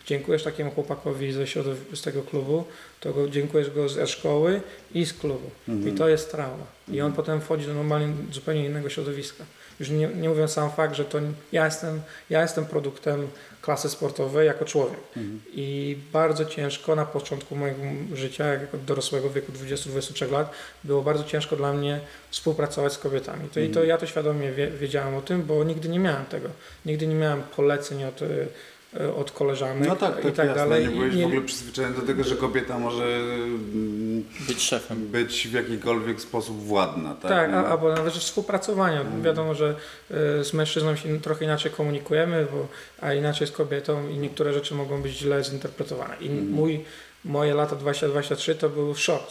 dziękujesz 0.06 0.42
takiemu 0.42 0.70
chłopakowi 0.70 1.32
ze 1.32 1.46
środow- 1.46 1.94
z 1.96 2.02
tego 2.02 2.22
klubu, 2.22 2.64
to 3.00 3.12
go 3.12 3.28
dziękujesz 3.28 3.70
go 3.70 3.88
ze 3.88 4.06
szkoły 4.06 4.60
i 4.94 5.06
z 5.06 5.12
klubu. 5.12 5.50
I 5.88 5.92
to 5.92 6.08
jest 6.08 6.30
trauma. 6.30 6.64
I 6.92 7.00
on 7.00 7.12
potem 7.12 7.40
wchodzi 7.40 7.66
do 7.66 7.74
normalnie 7.74 8.12
zupełnie 8.32 8.66
innego 8.66 8.90
środowiska. 8.90 9.44
Już 9.80 9.90
nie, 9.90 10.08
nie 10.08 10.28
mówiąc 10.28 10.52
sam 10.52 10.70
fakt, 10.70 10.94
że 10.94 11.04
to 11.04 11.18
ja 11.52 11.64
jestem, 11.64 12.00
ja 12.30 12.42
jestem 12.42 12.66
produktem 12.66 13.28
klasy 13.62 13.88
sportowej 13.88 14.46
jako 14.46 14.64
człowiek. 14.64 15.00
I 15.52 15.98
bardzo 16.12 16.44
ciężko 16.44 16.96
na 16.96 17.06
początku 17.06 17.56
mojego 17.56 17.82
życia, 18.14 18.46
jako 18.46 18.78
dorosłego 18.78 19.30
wieku 19.30 19.52
20-23 19.52 20.32
lat, 20.32 20.50
było 20.84 21.02
bardzo 21.02 21.24
ciężko 21.24 21.56
dla 21.56 21.72
mnie 21.72 22.00
współpracować 22.30 22.92
z 22.92 22.98
kobietami. 22.98 23.48
To, 23.48 23.60
I 23.60 23.70
to 23.70 23.84
ja 23.84 23.98
to 23.98 24.06
świadomie 24.06 24.52
wie, 24.52 24.70
wiedziałem 24.70 25.14
o 25.14 25.22
tym, 25.22 25.42
bo 25.42 25.64
nigdy 25.64 25.88
nie 25.88 25.98
miałem 25.98 26.26
tego. 26.26 26.48
Nigdy 26.86 27.06
nie 27.06 27.14
miałem 27.14 27.42
poleceń 27.42 28.04
od, 28.04 28.22
y, 28.22 28.48
od 29.16 29.30
koleżanek 29.30 29.88
No 29.88 29.96
tak, 29.96 30.14
tak, 30.16 30.24
i 30.24 30.32
tak 30.32 30.46
jasne. 30.46 30.54
dalej. 30.54 30.84
Nie 30.88 30.90
byłeś 30.90 31.16
w 31.22 31.24
ogóle 31.26 31.40
przyzwyczajony 31.42 31.94
do 31.96 32.02
tego, 32.02 32.24
że 32.24 32.36
kobieta 32.36 32.78
może 32.78 33.04
mm, 33.04 34.24
Być 34.48 34.60
szefem. 34.62 35.06
być 35.06 35.48
w 35.48 35.52
jakikolwiek 35.52 36.20
sposób 36.20 36.56
władna, 36.64 37.14
tak? 37.14 37.30
Tak, 37.30 37.50
No. 37.52 37.58
albo 37.66 37.92
nawet 37.92 38.14
współpracowania. 38.14 39.04
Wiadomo, 39.22 39.54
że 39.54 39.74
y, 40.40 40.44
z 40.44 40.52
mężczyzną 40.52 40.96
się 40.96 41.20
trochę 41.20 41.44
inaczej 41.44 41.72
komunikujemy, 41.72 42.46
bo, 42.52 42.68
a 43.00 43.14
inaczej 43.14 43.46
z 43.46 43.50
kobietą 43.52 44.08
i 44.08 44.18
niektóre 44.18 44.52
rzeczy 44.52 44.74
mogą 44.74 45.02
być 45.02 45.12
źle 45.12 45.44
zinterpretowane. 45.44 46.16
I 46.20 46.30
mój, 46.30 46.84
moje 47.24 47.54
lata 47.54 47.76
20-23 47.76 48.54
to 48.54 48.68
był 48.68 48.94
szok. 48.94 49.22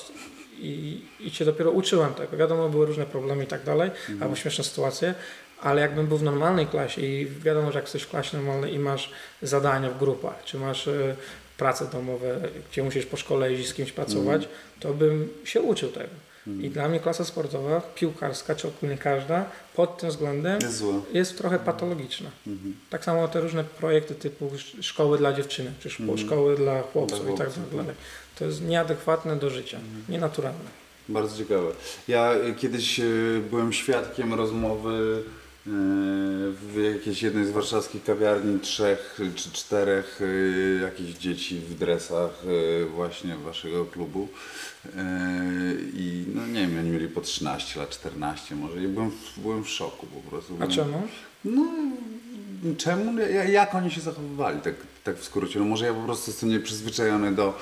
I, 0.60 1.02
I 1.20 1.30
się 1.32 1.46
dopiero 1.46 1.72
uczyłem 1.72 2.14
tego. 2.14 2.38
Wiadomo, 2.38 2.70
były 2.70 2.86
różne 2.86 3.06
problemy 3.06 3.44
i 3.44 3.48
tak 3.48 3.64
dalej, 3.64 3.92
albo 4.22 4.36
śmieszne 4.36 4.64
sytuacje, 4.64 5.16
ale 5.62 5.82
jakbym 5.82 6.08
był 6.08 6.18
w 6.18 6.24
normalnej 6.24 6.68
klasie 6.68 7.02
i 7.02 7.26
wiadomo, 7.26 7.72
że 7.72 7.78
jak 7.78 7.86
jesteś 7.86 8.04
w 8.04 8.10
klasie 8.10 8.38
normalnej 8.38 8.74
i 8.74 8.80
masz 8.80 9.12
zadania 9.42 9.90
w 9.90 9.98
grupach, 10.00 10.44
czy 10.46 10.58
masz 10.60 10.88
y, 10.88 11.16
prace 11.58 11.86
domowe, 11.88 12.40
gdzie 12.72 12.84
musisz 12.84 13.06
po 13.06 13.18
szkole 13.18 13.52
jeździć 13.52 13.68
z 13.70 13.74
kimś 13.74 13.92
pracować, 13.92 14.48
to 14.80 14.94
bym 14.94 15.30
się 15.44 15.62
uczył 15.62 15.90
tego. 15.92 16.10
I 16.62 16.70
dla 16.70 16.88
mnie 16.88 17.00
klasa 17.00 17.26
sportowa, 17.26 17.82
piłkarska, 17.96 18.56
czy 18.56 18.68
ogólnie 18.68 18.98
każda, 18.98 19.46
pod 19.76 19.98
tym 19.98 20.10
względem 20.10 20.60
Jest 20.62 20.84
jest 21.14 21.38
trochę 21.38 21.60
patologiczna. 21.60 22.30
Tak 22.90 23.04
samo 23.06 23.28
te 23.28 23.42
różne 23.42 23.64
projekty 23.64 24.16
typu 24.16 24.46
sz- 24.54 24.86
szkoły 24.86 25.18
dla 25.18 25.34
dziewczyny, 25.34 25.72
czy 25.80 25.90
szko- 25.90 26.18
szkoły 26.18 26.56
dla 26.56 26.82
chłopców 26.82 27.26
Dla 27.26 27.34
i 27.34 27.38
tak 27.38 27.48
dalej. 27.76 27.96
To 28.40 28.46
jest 28.46 28.62
nieadekwatne 28.66 29.36
do 29.36 29.50
życia, 29.50 29.80
nienaturalne. 30.10 30.70
Bardzo 31.10 31.38
ciekawe. 31.38 31.68
Ja 32.08 32.34
y, 32.34 32.54
kiedyś 32.56 33.00
y, 33.00 33.42
byłem 33.50 33.74
świadkiem 33.74 34.34
rozmowy 34.34 35.24
w 35.66 36.92
jakiejś 36.96 37.22
jednej 37.24 37.46
z 37.46 37.52
warszawskich 37.52 38.04
kawiarni 38.04 38.60
trzech 38.60 39.20
czy 39.36 39.52
czterech 39.52 40.22
y, 40.22 40.80
jakichś 40.84 41.20
dzieci 41.20 41.60
w 41.60 41.74
dresach 41.80 42.44
y, 42.82 42.86
właśnie 42.86 43.36
waszego 43.36 43.86
klubu. 43.86 44.28
Y, 44.86 44.90
I 45.94 46.26
no 46.36 46.48
nie 46.48 46.68
wiem, 46.68 46.80
oni 46.80 46.90
mieli 46.90 47.08
po 47.08 47.22
13 47.22 47.80
lat, 47.80 47.90
14 47.90 48.56
może. 48.56 48.84
I 48.84 48.88
byłem, 48.88 49.12
w- 49.12 49.40
byłem 49.40 49.64
w 49.64 49.70
szoku 49.70 50.08
po 50.08 50.30
prostu. 50.30 50.54
A 50.54 50.58
Byłem- 50.58 50.72
czemu? 50.72 51.08
No, 51.46 51.66
czemu, 52.78 53.20
ja- 53.20 53.44
jak 53.44 53.76
oni 53.76 53.92
się 53.92 54.02
zachowywali, 54.02 54.60
tak, 54.62 54.74
tak 55.04 55.18
w 55.18 55.24
skrócie. 55.24 55.60
No 55.60 55.66
może 55.66 55.86
ja 55.86 55.94
po 55.94 56.02
prostu 56.04 56.32
jestem 56.32 56.50
nieprzyzwyczajony 56.50 57.32
do, 57.36 57.58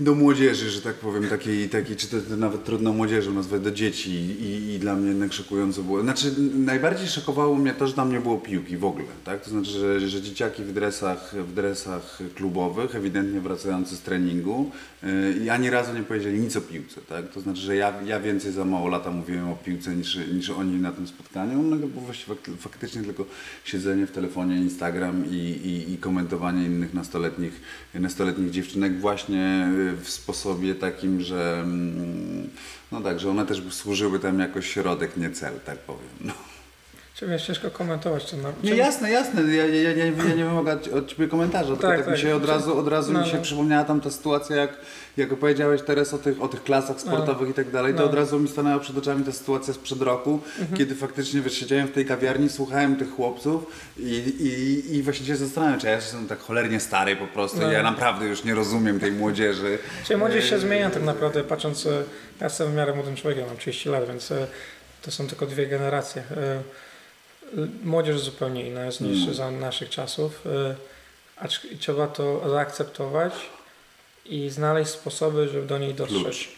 do 0.00 0.14
młodzieży, 0.14 0.70
że 0.70 0.82
tak 0.82 0.94
powiem, 0.94 1.28
takiej, 1.28 1.68
takiej 1.68 1.96
czy 1.96 2.06
to, 2.06 2.16
to 2.20 2.36
nawet 2.36 2.64
trudno 2.64 2.92
młodzieżą 2.92 3.32
nazwać, 3.32 3.60
do 3.60 3.70
dzieci 3.70 4.10
i, 4.10 4.74
i 4.74 4.78
dla 4.78 4.96
mnie 4.96 5.08
jednak 5.08 5.32
szokująco 5.32 5.82
było. 5.82 6.02
Znaczy 6.02 6.34
najbardziej 6.54 7.08
szokowało 7.08 7.54
mnie 7.54 7.74
to, 7.74 7.86
że 7.86 7.92
tam 7.92 8.12
nie 8.12 8.20
było 8.20 8.38
piłki 8.38 8.76
w 8.76 8.84
ogóle, 8.84 9.06
tak? 9.24 9.44
To 9.44 9.50
znaczy, 9.50 9.70
że, 9.70 10.08
że 10.08 10.22
dzieciaki 10.22 10.62
w 10.62 10.72
dresach, 10.72 11.34
w 11.48 11.54
dresach 11.54 12.18
klubowych, 12.34 12.94
ewidentnie 12.94 13.40
wracający 13.40 13.96
z 13.96 14.00
treningu 14.00 14.70
yy, 15.42 15.52
ani 15.52 15.70
razu 15.70 15.94
nie 15.94 16.02
powiedzieli 16.02 16.40
nic 16.40 16.56
o 16.56 16.60
piłce, 16.60 17.00
tak? 17.08 17.28
To 17.28 17.40
znaczy, 17.40 17.60
że 17.60 17.76
ja, 17.76 17.94
ja 18.06 18.20
więcej 18.20 18.52
za 18.52 18.64
mało 18.64 18.88
lata 18.88 19.10
mówiłem 19.10 19.50
o 19.50 19.56
piłce 19.56 19.96
niż, 19.96 20.18
niż 20.32 20.50
oni 20.50 20.80
na 20.80 20.92
tym 20.92 21.06
spotkaniu, 21.06 21.62
no 21.62 21.76
bo 21.76 22.00
właściwie 22.00 22.34
fak- 22.34 22.56
faktycznie 22.56 23.02
tylko 23.02 23.24
siedzenie 23.64 24.06
w 24.06 24.10
telefonie, 24.10 24.56
Instagram 24.56 25.24
i, 25.30 25.34
i, 25.34 25.92
i 25.92 25.98
komentowanie 25.98 26.66
innych 26.66 26.94
nastoletnich, 26.94 27.60
nastoletnich 27.94 28.50
dziewczynek 28.50 29.00
właśnie 29.00 29.68
y, 29.80 29.83
w 29.92 30.10
sposobie 30.10 30.74
takim, 30.74 31.20
że 31.20 31.60
mm, 31.64 32.50
no 32.92 33.00
tak, 33.00 33.20
że 33.20 33.30
one 33.30 33.46
też 33.46 33.62
służyły 33.70 34.18
tam 34.18 34.38
jako 34.38 34.62
środek, 34.62 35.16
nie 35.16 35.30
cel, 35.30 35.60
tak 35.64 35.78
powiem. 35.78 36.10
No. 36.20 36.34
Czy 37.14 37.26
jest 37.26 37.44
ciężko 37.44 37.70
komentować 37.70 38.30
to 38.30 38.36
na 38.36 38.52
Nie, 38.62 38.74
jasne, 38.74 39.10
jasne, 39.10 39.42
ja, 39.54 39.66
ja, 39.66 39.82
ja, 39.82 39.90
ja, 39.90 40.04
nie 40.34 40.44
wymaga 40.44 40.72
od- 40.96 41.06
Ciebie 41.08 41.28
komentarza, 41.28 41.66
tylko 41.68 41.82
Tak, 41.82 41.96
tak, 41.96 42.04
tak. 42.06 42.14
mi 42.14 42.20
się 42.20 42.36
od 42.36 42.44
razu, 42.44 42.78
od 42.78 42.88
razu 42.88 43.12
No, 43.12 43.20
mi 43.20 43.26
się 43.26 43.36
no. 43.36 43.42
przypomniała 43.42 43.84
tam 43.84 44.00
ta 44.00 44.10
sytuacja, 44.10 44.56
jak, 44.56 44.76
jak 45.16 45.32
opowiedziałeś 45.32 45.82
teraz 45.82 46.14
o 46.14 46.18
tych, 46.18 46.42
o 46.42 46.48
tych 46.48 46.62
klasach 46.64 47.00
sportowych 47.00 47.50
i 47.50 47.54
tak 47.54 47.70
dalej, 47.70 47.94
to 47.94 47.98
No. 48.00 48.04
od 48.04 48.14
razu 48.14 48.40
mi 48.40 48.48
stanęła 48.48 48.78
przed 48.78 48.98
oczami 48.98 49.24
ta 49.24 49.32
sytuacja 49.32 49.74
sprzed 49.74 50.02
roku, 50.02 50.40
Mhm. 50.60 50.78
kiedy 50.78 50.94
faktycznie 50.94 51.40
wiesz, 51.40 51.54
siedziałem 51.58 51.88
w 51.88 51.92
tej 51.92 52.04
kawiarni, 52.06 52.48
słuchałem 52.48 52.96
tych 52.96 53.10
chłopców 53.10 53.66
i, 53.98 54.02
i, 54.40 54.94
i 54.96 55.02
właśnie 55.02 55.26
się 55.26 55.36
zastanawiam, 55.36 55.80
czy 55.80 55.86
ja 55.86 55.94
jestem 55.94 56.26
tak 56.28 56.38
cholernie 56.40 56.80
stary 56.80 57.16
po 57.16 57.26
prostu, 57.26 57.60
No. 57.60 57.72
ja 57.72 57.82
naprawdę 57.82 58.26
już 58.26 58.44
nie 58.44 58.54
rozumiem 58.54 59.00
tej 59.00 59.12
młodzieży. 59.12 59.78
Czyli 60.06 60.18
młodzież 60.18 60.50
się 60.50 60.58
zmienia 60.58 60.90
tak 60.90 61.02
naprawdę, 61.02 61.44
patrząc, 61.44 61.86
e, 61.86 61.90
ja 62.40 62.46
jestem 62.46 62.72
w 62.72 62.74
miarę 62.74 62.94
młodym 62.94 63.16
człowiekiem, 63.16 63.46
mam 63.46 63.56
30 63.56 63.88
lat, 63.88 64.08
więc 64.08 64.32
e, 64.32 64.46
to 65.02 65.10
są 65.10 65.26
tylko 65.26 65.46
dwie 65.46 65.66
generacje. 65.66 66.22
L- 67.56 67.68
Młodzież 67.84 68.20
zupełnie 68.20 68.66
inna 68.68 68.84
jest 68.86 69.00
niż 69.00 69.22
Mm. 69.22 69.34
za 69.34 69.50
naszych 69.50 69.90
czasów, 69.90 70.46
e, 70.46 70.74
acz 71.36 71.60
trzeba 71.80 72.06
to 72.06 72.50
zaakceptować 72.50 73.32
i 74.26 74.50
znaleźć 74.50 74.90
sposoby, 74.90 75.48
żeby 75.48 75.66
do 75.66 75.78
niej 75.78 75.94
dotrzeć. 75.94 76.22
Klucz. 76.22 76.48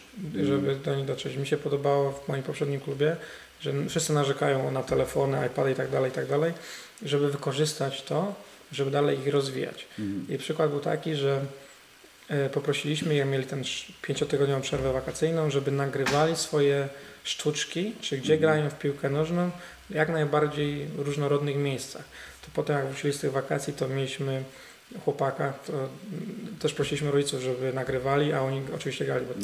Żeby 0.47 0.75
do 0.75 0.95
niej 0.95 1.05
dotrzeć. 1.05 1.35
Mi 1.37 1.47
się 1.47 1.57
podobało 1.57 2.11
w 2.11 2.27
moim 2.27 2.43
poprzednim 2.43 2.79
klubie, 2.79 3.15
że 3.61 3.73
wszyscy 3.89 4.13
narzekają 4.13 4.71
na 4.71 4.83
telefony, 4.83 5.47
iPady 5.47 5.71
i 5.71 5.75
tak 5.75 5.89
dalej, 5.89 6.11
i 6.11 6.13
tak 6.13 6.25
dalej, 6.27 6.53
żeby 7.05 7.31
wykorzystać 7.31 8.01
to, 8.03 8.33
żeby 8.71 8.91
dalej 8.91 9.19
ich 9.19 9.27
rozwijać. 9.33 9.85
Mhm. 9.99 10.25
I 10.29 10.37
przykład 10.37 10.69
był 10.69 10.79
taki, 10.79 11.15
że 11.15 11.41
e, 12.29 12.49
poprosiliśmy, 12.49 13.15
jak 13.15 13.27
mieli 13.27 13.43
tę 13.45 13.57
pięciotygodniową 14.01 14.61
przerwę 14.61 14.93
wakacyjną, 14.93 15.49
żeby 15.49 15.71
nagrywali 15.71 16.35
swoje 16.35 16.89
sztuczki, 17.27 17.93
czy 18.01 18.17
gdzie 18.17 18.33
Mhm. 18.33 18.39
grają 18.41 18.69
w 18.69 18.79
piłkę 18.79 19.09
nożną, 19.09 19.51
w 19.89 19.93
jak 19.95 20.09
najbardziej 20.09 20.87
różnorodnych 20.97 21.55
miejscach. 21.55 22.03
To 22.41 22.47
potem 22.53 22.75
jak 22.75 22.85
wrócili 22.87 23.13
z 23.13 23.19
tych 23.19 23.31
wakacji, 23.31 23.73
to 23.73 23.87
mieliśmy 23.87 24.43
chłopaka, 25.05 25.53
to 25.67 25.73
też 26.59 26.73
prosiliśmy 26.73 27.11
rodziców, 27.11 27.41
żeby 27.41 27.73
nagrywali, 27.73 28.33
a 28.33 28.41
oni 28.41 28.61
oczywiście 28.75 29.05
grali, 29.05 29.25
bo 29.25 29.33
to, 29.33 29.39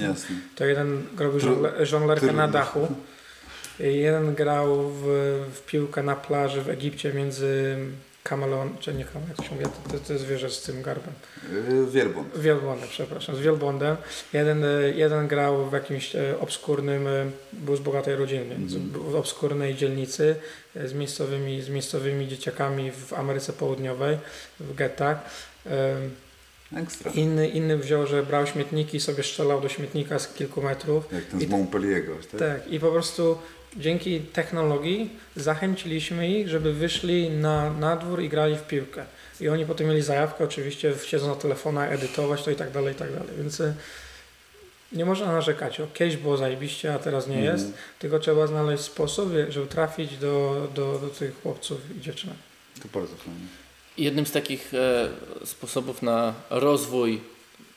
to 0.55 0.65
jeden 0.65 1.03
robił 1.17 1.39
Tru- 1.39 1.43
żongle- 1.55 1.85
żonglerkę 1.85 2.33
na 2.33 2.47
dachu, 2.47 2.87
jeden 3.79 4.35
grał 4.35 4.89
w, 4.89 5.03
w 5.55 5.61
piłkę 5.65 6.03
na 6.03 6.15
plaży 6.15 6.61
w 6.61 6.69
Egipcie 6.69 7.13
między 7.13 7.77
kameleon, 8.23 8.77
czy 8.79 8.93
nie 8.93 9.05
kameleon, 9.05 9.27
jak 9.29 9.37
to 9.37 9.43
się 9.43 9.51
mówi, 9.55 9.65
to, 9.91 9.99
to 9.99 10.13
jest 10.13 10.25
zwierzę 10.25 10.49
z 10.49 10.61
tym 10.61 10.81
garbem. 10.81 11.13
Yy, 11.69 11.85
Wielbłąd. 11.91 12.37
Wielbłądem, 12.37 12.89
przepraszam, 12.89 13.35
z 13.35 13.39
wielbłądem. 13.39 13.97
Jeden, 14.33 14.63
e, 14.65 14.67
jeden 14.95 15.27
grał 15.27 15.69
w 15.69 15.73
jakimś 15.73 16.15
e, 16.15 16.39
obskurnym, 16.39 17.07
e, 17.07 17.25
był 17.53 17.75
z 17.75 17.79
bogatej 17.79 18.15
rodziny, 18.15 18.55
Mhm. 18.55 18.89
był 18.89 19.03
w 19.03 19.15
obskurnej 19.15 19.75
dzielnicy 19.75 20.35
z 20.85 20.93
miejscowymi, 20.93 21.61
z 21.61 21.69
miejscowymi 21.69 22.27
dzieciakami 22.27 22.91
w 22.91 23.13
Ameryce 23.13 23.53
Południowej, 23.53 24.17
w 24.59 24.75
gettach. 24.75 25.17
Ekstra. 26.77 27.11
Inny, 27.11 27.47
inny 27.49 27.77
wziął, 27.77 28.07
że 28.07 28.23
brał 28.23 28.47
śmietniki 28.47 28.97
i 28.97 28.99
sobie 28.99 29.23
strzelał 29.23 29.61
do 29.61 29.69
śmietnika 29.69 30.19
z 30.19 30.33
kilku 30.33 30.61
metrów. 30.61 31.03
Jak 31.11 31.25
ten 31.25 31.39
z 31.39 32.27
to- 32.27 32.37
tak? 32.37 32.39
Tak, 32.39 32.67
i 32.71 32.79
po 32.79 32.91
prostu 32.91 33.37
dzięki 33.77 34.19
technologii 34.19 35.09
zachęciliśmy 35.35 36.29
ich, 36.29 36.49
żeby 36.49 36.73
wyszli 36.73 37.29
na, 37.29 37.69
na 37.73 37.95
dwór 37.95 38.21
i 38.21 38.29
grali 38.29 38.55
w 38.55 38.61
piłkę. 38.61 39.05
I 39.41 39.49
oni 39.49 39.65
potem 39.65 39.87
mieli 39.87 40.01
zajawkę, 40.01 40.43
oczywiście 40.43 40.93
siedzą 41.05 41.27
na 41.27 41.35
telefonach, 41.35 41.91
edytować 41.91 42.43
to 42.43 42.51
i 42.51 42.55
tak 42.55 42.71
dalej, 42.71 42.93
i 42.93 42.97
tak 42.97 43.11
dalej. 43.13 43.29
Więc 43.37 43.61
e, 43.61 43.73
nie 44.91 45.05
można 45.05 45.31
narzekać. 45.31 45.79
O, 45.79 45.87
kiedyś 45.93 46.17
było 46.17 46.37
zajebiście, 46.37 46.93
a 46.93 46.99
teraz 46.99 47.27
nie 47.27 47.35
Mhm. 47.37 47.53
jest. 47.57 47.73
Tylko 47.99 48.19
trzeba 48.19 48.47
znaleźć 48.47 48.83
sposób, 48.83 49.29
żeby 49.49 49.67
trafić 49.67 50.17
do, 50.17 50.67
do, 50.75 50.99
do 50.99 51.07
tych 51.07 51.41
chłopców 51.41 51.81
i 51.97 52.01
dziewczynek. 52.01 52.35
To 52.81 52.99
bardzo 52.99 53.15
fajnie. 53.15 53.39
Jednym 53.97 54.25
z 54.25 54.31
takich 54.31 54.73
e, 54.73 55.09
sposobów 55.45 56.01
na 56.01 56.33
rozwój 56.49 57.21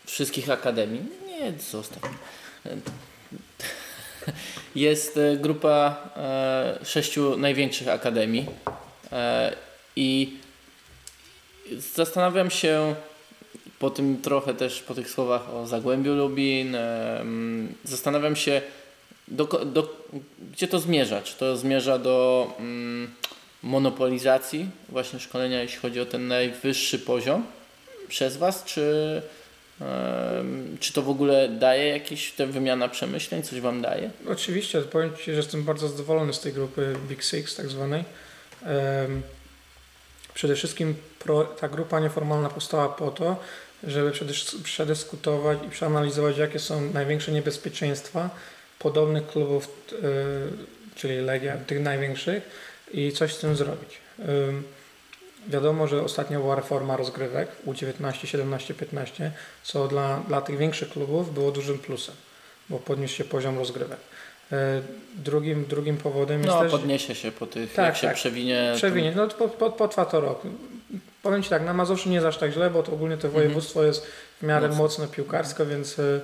wszystkich 0.07 0.51
akademii, 0.51 1.03
nie, 1.27 1.53
zostaw. 1.71 2.03
Jest 4.75 5.17
e, 5.17 5.37
grupa 5.37 5.97
e, 6.17 6.79
sześciu 6.85 7.37
największych 7.37 7.89
akademii 7.89 8.47
e, 9.13 9.57
i 9.97 10.37
zastanawiam 11.95 12.51
się 12.51 12.95
po 13.79 13.91
tym 13.91 14.23
trochę 14.23 14.55
też, 14.55 14.83
po 14.83 14.95
tych 14.95 15.11
słowach 15.11 15.55
o 15.55 15.67
Zagłębiu 15.67 16.15
Lubin, 16.15 16.77
zastanawiam 17.85 18.37
się, 18.37 18.63
do, 19.29 19.45
do, 19.45 19.97
gdzie 20.53 20.69
to 20.69 20.79
zmierza? 20.79 21.23
Czy 21.23 21.35
to 21.35 21.57
zmierza 21.57 21.99
do 21.99 22.47
mm, 22.59 23.15
monopolizacji 23.63 24.67
właśnie 24.89 25.21
szkolenia, 25.21 25.63
jeśli 25.63 25.79
chodzi 25.79 26.01
o 26.01 26.07
ten 26.07 26.29
najwyższy 26.29 26.99
poziom 26.99 27.47
przez 28.09 28.37
Was, 28.37 28.65
czy, 28.65 29.23
czy 30.81 30.93
to 30.93 31.03
w 31.03 31.09
ogóle 31.09 31.49
daje 31.49 31.89
jakieś 31.89 32.33
ta 32.33 32.47
wymiana 32.47 32.89
przemyśleń, 32.89 33.43
coś 33.43 33.61
Wam 33.61 33.83
daje? 33.83 34.11
Oczywiście, 34.29 34.83
powiem 34.83 35.17
Ci, 35.17 35.25
że 35.25 35.33
jestem 35.33 35.65
bardzo 35.65 35.89
zadowolony 35.89 36.33
z 36.33 36.41
tej 36.41 36.53
grupy 36.53 36.97
Big 37.09 37.23
Six 37.23 37.57
tak 37.57 37.69
zwanej. 37.69 38.05
Przede 40.35 40.55
wszystkim 40.55 40.95
ta 41.61 41.69
grupa 41.69 42.01
nieformalna 42.01 42.49
powstała 42.49 42.89
po 42.89 43.11
to, 43.11 43.37
żeby 43.85 44.11
przedys- 44.11 44.63
przedyskutować 44.63 45.59
i 45.67 45.71
przeanalizować, 45.71 46.39
jakie 46.39 46.59
są 46.59 46.81
największe 46.81 47.33
niebezpieczeństwa 47.33 48.31
podobnych 48.79 49.27
klubów, 49.27 49.69
y, 49.93 49.97
czyli 50.95 51.17
Legia, 51.17 51.57
tych 51.57 51.81
największych 51.81 52.43
i 52.93 53.13
coś 53.13 53.35
z 53.35 53.39
tym 53.39 53.57
zrobić. 53.57 53.91
Wiadomo, 55.49 55.87
że 55.87 56.03
ostatnio 56.03 56.41
była 56.41 56.55
reforma 56.55 56.97
rozgrywek 56.97 57.49
U19, 57.67 58.25
17, 58.25 58.75
15, 58.75 59.33
co 59.63 59.89
dla, 59.89 60.19
dla 60.29 60.41
tych 60.41 60.59
większych 60.59 60.89
klubów 60.89 61.35
było 61.35 61.51
dużym 61.53 61.79
plusem, 61.79 62.15
bo 62.71 62.79
podniósł 62.79 63.15
się 63.15 63.25
poziom 63.25 63.59
rozgrywek. 63.59 63.99
E, 64.53 64.83
Drugim, 65.15 65.65
drugim 65.65 65.97
powodem 65.97 66.43
jest 66.43 66.55
No, 66.55 66.61
też... 66.63 66.71
podniesie 66.73 67.15
się 67.15 67.33
po 67.33 67.47
tych, 67.47 67.73
Tak, 67.73 67.87
jak 67.87 67.97
się 67.97 68.07
tak. 68.07 68.17
przewinie. 68.17 68.73
Przewinie, 68.77 69.13
no 69.17 69.27
to 69.27 69.35
po, 69.37 69.49
po, 69.49 69.71
potrwa 69.71 70.05
to 70.05 70.21
rok. 70.21 70.43
Powiem 71.23 71.43
Ci 71.43 71.51
tak, 71.51 71.65
na 71.65 71.75
Mazowszu 71.75 72.09
nie 72.09 72.15
jest 72.15 72.27
aż 72.27 72.39
tak 72.39 72.53
źle, 72.53 72.71
bo 72.71 72.83
to 72.83 72.93
ogólnie 72.93 73.17
to 73.17 73.31
województwo 73.31 73.83
jest 73.83 74.07
w 74.43 74.47
miarę 74.47 74.69
mocne 74.69 75.09
piłkarsko, 75.09 75.67
więc, 75.67 75.99
e, 75.99 76.21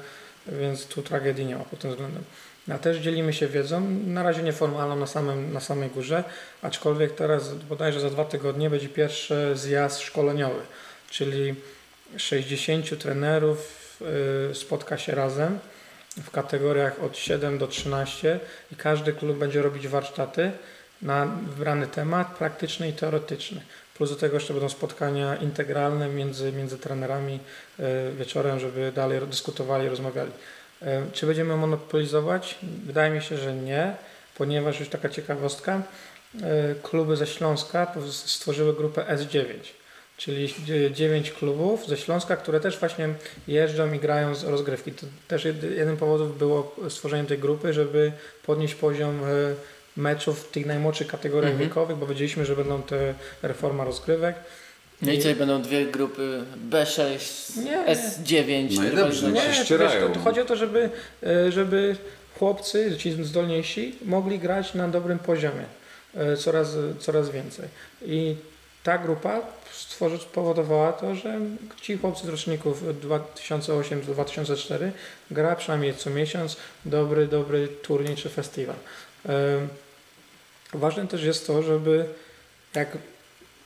więc 0.46 0.86
tu 0.86 1.02
tragedii 1.02 1.46
nie 1.46 1.56
ma 1.56 1.64
pod 1.64 1.78
tym 1.78 1.90
względem. 1.90 2.22
A 2.70 2.78
też 2.78 2.96
dzielimy 2.96 3.32
się 3.32 3.48
wiedzą, 3.48 3.80
na 4.06 4.22
razie 4.22 4.42
nieformalną 4.42 4.96
na, 4.96 5.06
samym, 5.06 5.52
na 5.52 5.60
samej 5.60 5.90
górze, 5.90 6.24
aczkolwiek 6.62 7.14
teraz 7.14 7.54
bodajże 7.54 8.00
za 8.00 8.10
dwa 8.10 8.24
tygodnie 8.24 8.70
będzie 8.70 8.88
pierwszy 8.88 9.52
zjazd 9.54 10.00
szkoleniowy, 10.00 10.60
czyli 11.10 11.54
60 12.16 12.98
trenerów 12.98 13.98
y, 14.50 14.54
spotka 14.54 14.98
się 14.98 15.14
razem 15.14 15.58
w 16.16 16.30
kategoriach 16.30 17.02
od 17.02 17.16
7 17.16 17.58
do 17.58 17.66
13 17.66 18.40
i 18.72 18.76
każdy 18.76 19.12
klub 19.12 19.38
będzie 19.38 19.62
robić 19.62 19.88
warsztaty 19.88 20.52
na 21.02 21.26
wybrany 21.26 21.86
temat, 21.86 22.36
praktyczny 22.38 22.88
i 22.88 22.92
teoretyczny. 22.92 23.60
Plus 23.94 24.10
do 24.10 24.16
tego 24.16 24.34
jeszcze 24.34 24.52
będą 24.52 24.68
spotkania 24.68 25.36
integralne 25.36 26.08
między, 26.08 26.52
między 26.52 26.78
trenerami 26.78 27.40
y, 27.80 27.82
wieczorem, 28.18 28.60
żeby 28.60 28.92
dalej 28.94 29.20
dyskutowali, 29.26 29.88
rozmawiali. 29.88 30.32
Y, 30.82 31.12
Czy 31.12 31.26
będziemy 31.26 31.56
monopolizować? 31.56 32.58
Wydaje 32.86 33.10
mi 33.14 33.22
się, 33.22 33.36
że 33.36 33.54
nie, 33.54 33.94
ponieważ 34.38 34.80
już 34.80 34.88
taka 34.88 35.08
ciekawostka, 35.08 35.82
y, 36.34 36.40
kluby 36.82 37.16
ze 37.16 37.26
Śląska 37.26 37.94
stworzyły 38.10 38.74
grupę 38.74 39.04
S9, 39.08 39.44
czyli 40.16 40.54
9 40.92 41.30
klubów 41.30 41.86
ze 41.86 41.96
Śląska, 41.96 42.36
które 42.36 42.60
też 42.60 42.78
właśnie 42.78 43.08
jeżdżą 43.48 43.92
i 43.92 43.98
grają 43.98 44.34
z 44.34 44.44
rozgrywki. 44.44 44.92
To 44.92 45.06
też 45.28 45.44
jed- 45.44 45.70
jeden 45.76 45.96
powodów 45.96 46.38
było 46.38 46.76
stworzenie 46.88 47.28
tej 47.28 47.38
grupy, 47.38 47.72
żeby 47.72 48.12
podnieść 48.46 48.74
poziom 48.74 49.24
y, 49.24 49.54
meczów 49.96 50.40
w 50.44 50.50
tych 50.50 50.66
najmłodszych 50.66 51.06
kategoriach 51.06 51.50
Mhm. 51.50 51.68
wiekowych, 51.68 51.96
bo 51.96 52.06
wiedzieliśmy, 52.06 52.44
że 52.44 52.56
będą 52.56 52.82
te 52.82 53.14
reforma 53.42 53.84
rozgrywek. 53.84 54.36
No 55.02 55.12
i 55.12 55.16
tutaj 55.16 55.34
będą 55.34 55.62
dwie 55.62 55.86
grupy 55.86 56.44
B6, 56.70 57.18
Nie, 57.64 57.84
S9. 57.96 58.76
No 58.76 58.84
i 58.84 58.96
dobrze, 58.96 59.32
Nie, 59.32 59.54
się 59.54 59.78
wiesz, 59.78 59.92
to, 60.00 60.08
to 60.08 60.20
chodzi 60.20 60.40
o 60.40 60.44
to, 60.44 60.56
żeby, 60.56 60.90
e, 61.22 61.52
żeby 61.52 61.96
chłopcy, 62.38 62.96
ci 62.98 63.24
zdolniejsi, 63.24 63.96
mogli 64.04 64.38
grać 64.38 64.74
na 64.74 64.88
dobrym 64.88 65.18
poziomie 65.18 65.64
e, 66.14 66.36
coraz, 66.36 66.68
coraz 66.98 67.30
więcej. 67.30 67.68
I 68.06 68.36
ta 68.82 68.98
grupa 68.98 69.40
stworzy, 69.72 70.18
spowodowała 70.18 70.92
to, 70.92 71.14
że 71.14 71.40
ci 71.80 71.98
chłopcy 71.98 72.26
z 72.26 72.28
roczników 72.28 72.84
2008-2004 73.02 74.90
gra 75.30 75.56
przynajmniej 75.56 75.94
co 75.94 76.10
miesiąc 76.10 76.56
dobry, 76.84 77.26
dobry 77.26 77.68
turniej 77.68 78.16
czy 78.16 78.28
festiwal. 78.28 78.76
E, 79.28 79.58
Ważne 80.74 81.06
też 81.06 81.22
jest 81.22 81.46
to, 81.46 81.62
żeby 81.62 82.04
jak 82.74 82.88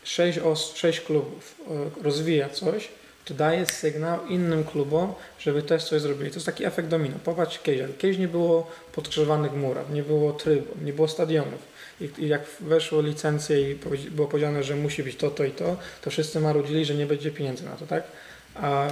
sześć, 0.06 0.38
os, 0.38 0.74
sześć 0.76 1.00
klubów 1.00 1.54
e, 2.00 2.02
rozwija 2.02 2.48
coś, 2.48 2.88
to 3.24 3.34
daje 3.34 3.66
sygnał 3.66 4.26
innym 4.26 4.64
klubom, 4.64 5.14
żeby 5.38 5.62
też 5.62 5.84
coś 5.84 6.02
zrobili. 6.02 6.30
To 6.30 6.36
jest 6.36 6.46
taki 6.46 6.64
efekt 6.64 6.88
domino. 6.88 7.16
Popatrz 7.24 7.58
kiedyś. 7.58 7.96
Kiedyś 7.98 8.18
nie 8.18 8.28
było 8.28 8.70
podkrzyżowanych 8.92 9.52
muraw, 9.52 9.90
nie 9.90 10.02
było 10.02 10.32
trybun, 10.32 10.84
nie 10.84 10.92
było 10.92 11.08
stadionów. 11.08 11.76
I, 12.00 12.08
I 12.18 12.28
jak 12.28 12.42
weszło 12.60 13.02
licencje 13.02 13.70
i 13.70 13.74
było 14.10 14.28
powiedziane, 14.28 14.62
że 14.62 14.76
musi 14.76 15.02
być 15.02 15.16
to, 15.16 15.30
to 15.30 15.44
i 15.44 15.50
to, 15.50 15.76
to 16.02 16.10
wszyscy 16.10 16.40
marudzili, 16.40 16.84
że 16.84 16.94
nie 16.94 17.06
będzie 17.06 17.30
pieniędzy 17.30 17.64
na 17.64 17.72
to, 17.72 17.86
tak? 17.86 18.04
A 18.54 18.88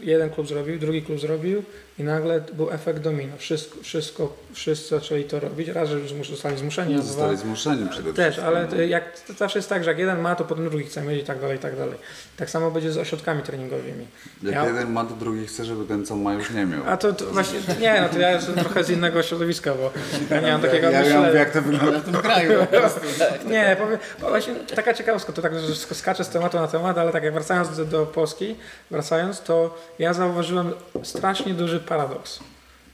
jeden 0.00 0.30
klub 0.30 0.48
zrobił, 0.48 0.78
drugi 0.78 1.02
klub 1.02 1.20
zrobił 1.20 1.62
i 1.98 2.02
nagle 2.02 2.40
był 2.52 2.70
efekt 2.70 2.98
domino. 2.98 3.36
Wszystko, 3.38 3.78
wszystko 3.82 4.36
wszyscy 4.52 4.88
zaczęli 4.88 5.24
to 5.24 5.40
robić. 5.40 5.68
Raz, 5.68 5.88
że 5.88 5.98
zmus- 6.00 6.30
zostali 6.30 6.58
zmuszeni, 6.58 6.94
dwa, 6.94 7.02
Zostali 7.02 7.36
zmuszeni 7.36 7.88
przede 7.88 8.12
też, 8.14 8.34
wszystkim. 8.34 8.56
ale 8.56 8.68
no. 8.72 8.82
jak 8.82 9.04
zawsze 9.38 9.58
jest 9.58 9.68
tak, 9.68 9.84
że 9.84 9.90
jak 9.90 9.98
jeden 9.98 10.20
ma, 10.20 10.34
to 10.36 10.44
potem 10.44 10.68
drugi 10.70 10.84
chce 10.84 11.02
mieć 11.02 11.22
i 11.22 11.24
tak 11.24 11.40
dalej, 11.40 11.56
i 11.56 11.60
tak 11.60 11.76
dalej. 11.76 11.98
Tak 12.42 12.50
samo 12.50 12.70
będzie 12.70 12.92
z 12.92 12.98
ośrodkami 12.98 13.42
treningowymi. 13.42 14.06
Jak 14.42 14.54
ja- 14.54 14.66
jeden 14.66 14.92
ma, 14.92 15.04
to 15.04 15.14
drugi 15.14 15.46
chce, 15.46 15.64
żeby 15.64 15.84
ten 15.84 16.06
co 16.06 16.16
ma 16.16 16.34
już 16.34 16.50
nie 16.50 16.66
miał. 16.66 16.80
A 16.88 16.96
to, 16.96 17.12
to 17.12 17.24
właśnie, 17.26 17.58
nie, 17.80 18.00
no 18.00 18.08
to 18.08 18.18
ja 18.18 18.30
jestem 18.32 18.54
trochę 18.54 18.84
z 18.84 18.90
innego 18.90 19.22
środowiska, 19.22 19.74
bo 19.74 19.90
ja 20.34 20.40
nie 20.40 20.52
mam 20.52 20.60
takiego 20.60 20.86
ja, 20.86 20.90
ja 20.92 21.00
myślenia. 21.04 21.26
wiem, 21.26 21.36
jak 21.36 21.50
to 21.50 21.62
wygląda 21.62 21.98
w 22.00 22.04
tym 22.04 22.14
kraju. 22.14 22.60
po 22.60 22.66
prostu. 22.66 23.00
Nie, 23.46 23.76
powiem, 23.80 23.98
właśnie 24.20 24.54
taka 24.54 24.94
ciekawostka, 24.94 25.32
to 25.32 25.42
tak, 25.42 25.54
że 25.60 25.66
sk- 25.72 25.94
skaczę 25.94 26.24
z 26.24 26.28
tematu 26.28 26.56
na 26.58 26.68
temat, 26.68 26.98
ale 26.98 27.12
tak 27.12 27.22
jak 27.24 27.32
wracając 27.34 27.76
do, 27.76 27.84
do 27.84 28.06
Polski, 28.06 28.54
wracając, 28.90 29.40
to 29.40 29.78
ja 29.98 30.14
zauważyłem 30.14 30.72
strasznie 31.02 31.54
duży 31.54 31.80
paradoks. 31.80 32.40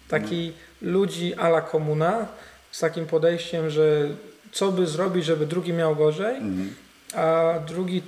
Taki 0.09 0.53
ludzi 0.83 1.35
a 1.35 1.49
la 1.49 1.61
komuna, 1.61 2.27
z 2.71 2.79
takim 2.81 3.07
podejściem, 3.07 3.71
że 3.71 4.09
co 4.53 4.73
by 4.73 4.87
zrobić, 4.87 5.25
żeby 5.25 5.47
drugi 5.47 5.73
miał 5.73 5.97
gorzej, 5.97 6.37
Mhm. 6.37 6.75
a 7.15 7.55
drugi 7.67 8.03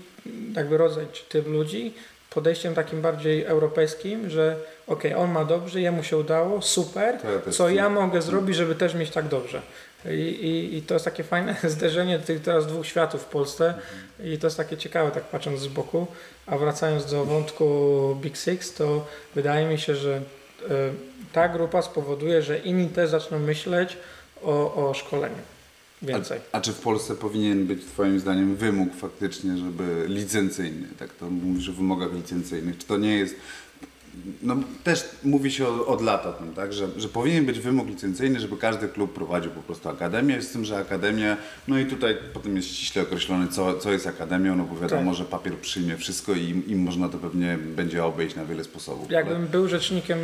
jakby 0.57 0.77
rodzaj 0.77 1.07
typ 1.29 1.47
ludzi 1.47 1.95
podejściem 2.31 2.75
takim 2.75 3.03
bardziej 3.03 3.45
europejskim, 3.45 4.31
że 4.31 4.57
okej, 4.87 5.15
on 5.15 5.31
ma 5.31 5.45
dobrze, 5.45 5.81
jemu 5.81 6.03
się 6.03 6.17
udało, 6.17 6.63
super, 6.63 7.19
ja 7.47 7.53
co 7.53 7.71
ja 7.71 7.89
mogę 7.89 8.23
zrobić, 8.23 8.57
żeby 8.57 8.75
też 8.75 8.95
mieć 8.95 9.11
tak 9.11 9.29
dobrze. 9.29 9.63
I, 10.07 10.11
i, 10.11 10.77
I 10.77 10.83
to 10.83 10.95
jest 10.95 11.05
takie 11.05 11.25
fajne 11.25 11.57
zderzenie 11.77 12.19
tych 12.19 12.43
teraz 12.43 12.67
dwóch 12.67 12.87
światów 12.87 13.23
w 13.23 13.25
Polsce 13.25 13.75
i 14.25 14.39
to 14.39 14.47
jest 14.47 14.57
takie 14.57 14.77
ciekawe, 14.77 15.11
tak 15.11 15.25
patrząc 15.25 15.61
z 15.61 15.69
boku. 15.69 16.07
A 16.47 16.59
wracając 16.59 17.11
do 17.11 17.25
wątku 17.25 18.17
Big 18.21 18.37
Six, 18.37 18.75
to 18.75 19.07
wydaje 19.35 19.67
mi 19.67 19.79
się, 19.79 19.97
że 19.97 20.17
e, 20.17 20.21
ta 21.33 21.49
grupa 21.49 21.83
spowoduje, 21.83 22.43
że 22.43 22.59
inni 22.59 22.89
też 22.89 23.11
zaczną 23.11 23.39
myśleć 23.39 23.97
o, 24.43 24.89
o 24.89 24.95
szkoleniu 24.95 25.43
więcej. 26.03 26.41
A, 26.53 26.57
a 26.59 26.61
czy 26.61 26.73
w 26.73 26.79
Polsce 26.81 27.15
powinien 27.17 27.67
być 27.67 27.85
Twoim 27.85 28.21
zdaniem 28.21 28.57
wymóg 28.57 28.89
faktycznie, 28.95 29.57
żeby 29.57 30.05
licencyjny, 30.09 30.89
tak 30.99 31.15
to 31.15 31.31
mówisz 31.31 31.69
o 31.69 31.73
wymogach 31.73 32.15
licencyjnych, 32.15 32.79
czy 32.79 32.87
to 32.87 32.97
nie 32.99 33.19
jest, 33.19 33.35
no 34.43 34.57
też 34.85 35.05
mówi 35.25 35.51
się 35.53 35.69
od, 35.69 35.89
od 35.89 36.03
lat 36.03 36.27
o 36.27 36.33
tym, 36.33 36.55
tak, 36.55 36.73
że, 36.73 36.89
że 36.97 37.09
powinien 37.09 37.47
być 37.47 37.61
wymóg 37.61 37.89
licencyjny, 37.89 38.41
żeby 38.41 38.57
każdy 38.57 38.89
klub 38.89 39.13
prowadził 39.15 39.51
po 39.51 39.61
prostu 39.63 39.89
akademię, 39.89 40.43
z 40.43 40.51
tym, 40.53 40.65
że 40.65 40.79
akademia, 40.79 41.37
no 41.69 41.79
i 41.79 41.87
tutaj 41.87 42.17
potem 42.35 42.57
jest 42.57 42.69
ściśle 42.69 43.03
określone, 43.03 43.49
co, 43.49 43.79
co 43.79 43.93
jest 43.93 44.07
akademią, 44.07 44.57
no 44.57 44.65
bo 44.65 44.81
wiadomo, 44.81 45.11
Tak. 45.11 45.19
że 45.19 45.25
papier 45.25 45.55
przyjmie 45.57 45.97
wszystko 45.97 46.33
i, 46.33 46.63
i 46.67 46.77
można 46.77 47.09
to 47.09 47.19
pewnie 47.19 47.59
będzie 47.77 48.05
obejść 48.05 48.37
na 48.37 48.45
wiele 48.45 48.65
sposobów. 48.65 49.05
ale- 49.09 49.15
Jakbym 49.17 49.47
był 49.47 49.69
rzecznikiem 49.69 50.19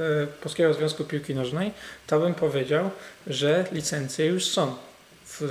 e, 0.00 0.26
Polskiego 0.42 0.74
Związku 0.74 1.04
Piłki 1.04 1.34
Nożnej, 1.34 1.70
to 2.06 2.20
bym 2.20 2.34
powiedział, 2.34 2.90
że 3.26 3.64
licencje 3.72 4.26
już 4.26 4.44
są. 4.44 4.74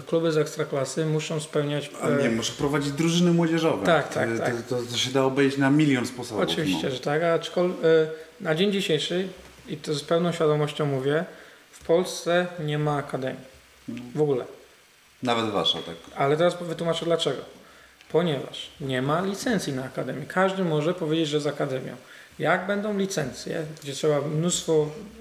Kluby 0.08 0.32
z 0.32 0.38
ekstraklasy 0.38 1.06
muszą 1.06 1.40
spełniać. 1.40 1.92
A 2.02 2.10
nie, 2.10 2.16
e, 2.16 2.32
muszę 2.32 2.54
prowadzić 2.54 2.92
drużyny 2.92 3.32
młodzieżowe. 3.32 3.86
Tak, 3.86 4.14
tak, 4.14 4.30
to, 4.32 4.38
tak. 4.38 4.62
To, 4.62 4.76
to, 4.76 4.82
to 4.92 4.98
się 4.98 5.12
da 5.12 5.24
obejść 5.24 5.58
na 5.58 5.70
milion 5.70 6.06
sposobów. 6.06 6.44
Oczywiście, 6.44 6.88
no. 6.88 6.96
że 6.96 7.00
tak, 7.00 7.24
aczkolwiek 7.24 7.78
e, 7.84 8.08
na 8.42 8.56
dzień 8.56 8.72
dzisiejszy, 8.72 9.28
i 9.68 9.78
to 9.78 9.94
z 9.94 10.04
pełną 10.04 10.32
świadomością 10.32 10.86
mówię, 10.86 11.26
w 11.72 11.86
Polsce 11.86 12.48
nie 12.60 12.78
ma 12.80 12.98
akademii. 12.98 13.56
W 14.16 14.22
ogóle. 14.22 14.46
Nawet 15.24 15.50
wasza, 15.50 15.80
tak. 15.80 15.96
Ale 16.16 16.38
teraz 16.38 16.58
wytłumaczę 16.62 17.06
dlaczego. 17.06 17.42
Ponieważ 18.12 18.70
nie 18.82 19.02
ma 19.02 19.22
licencji 19.22 19.74
na 19.74 19.84
akademię. 19.84 20.26
Każdy 20.28 20.64
może 20.64 20.94
powiedzieć, 20.94 21.28
że 21.28 21.42
z 21.42 21.48
akademią. 21.48 21.96
Jak 22.40 22.68
będą 22.68 22.98
licencje, 22.98 23.66
gdzie 23.84 23.94
trzeba 23.94 24.22
mnóstwo 24.22 24.74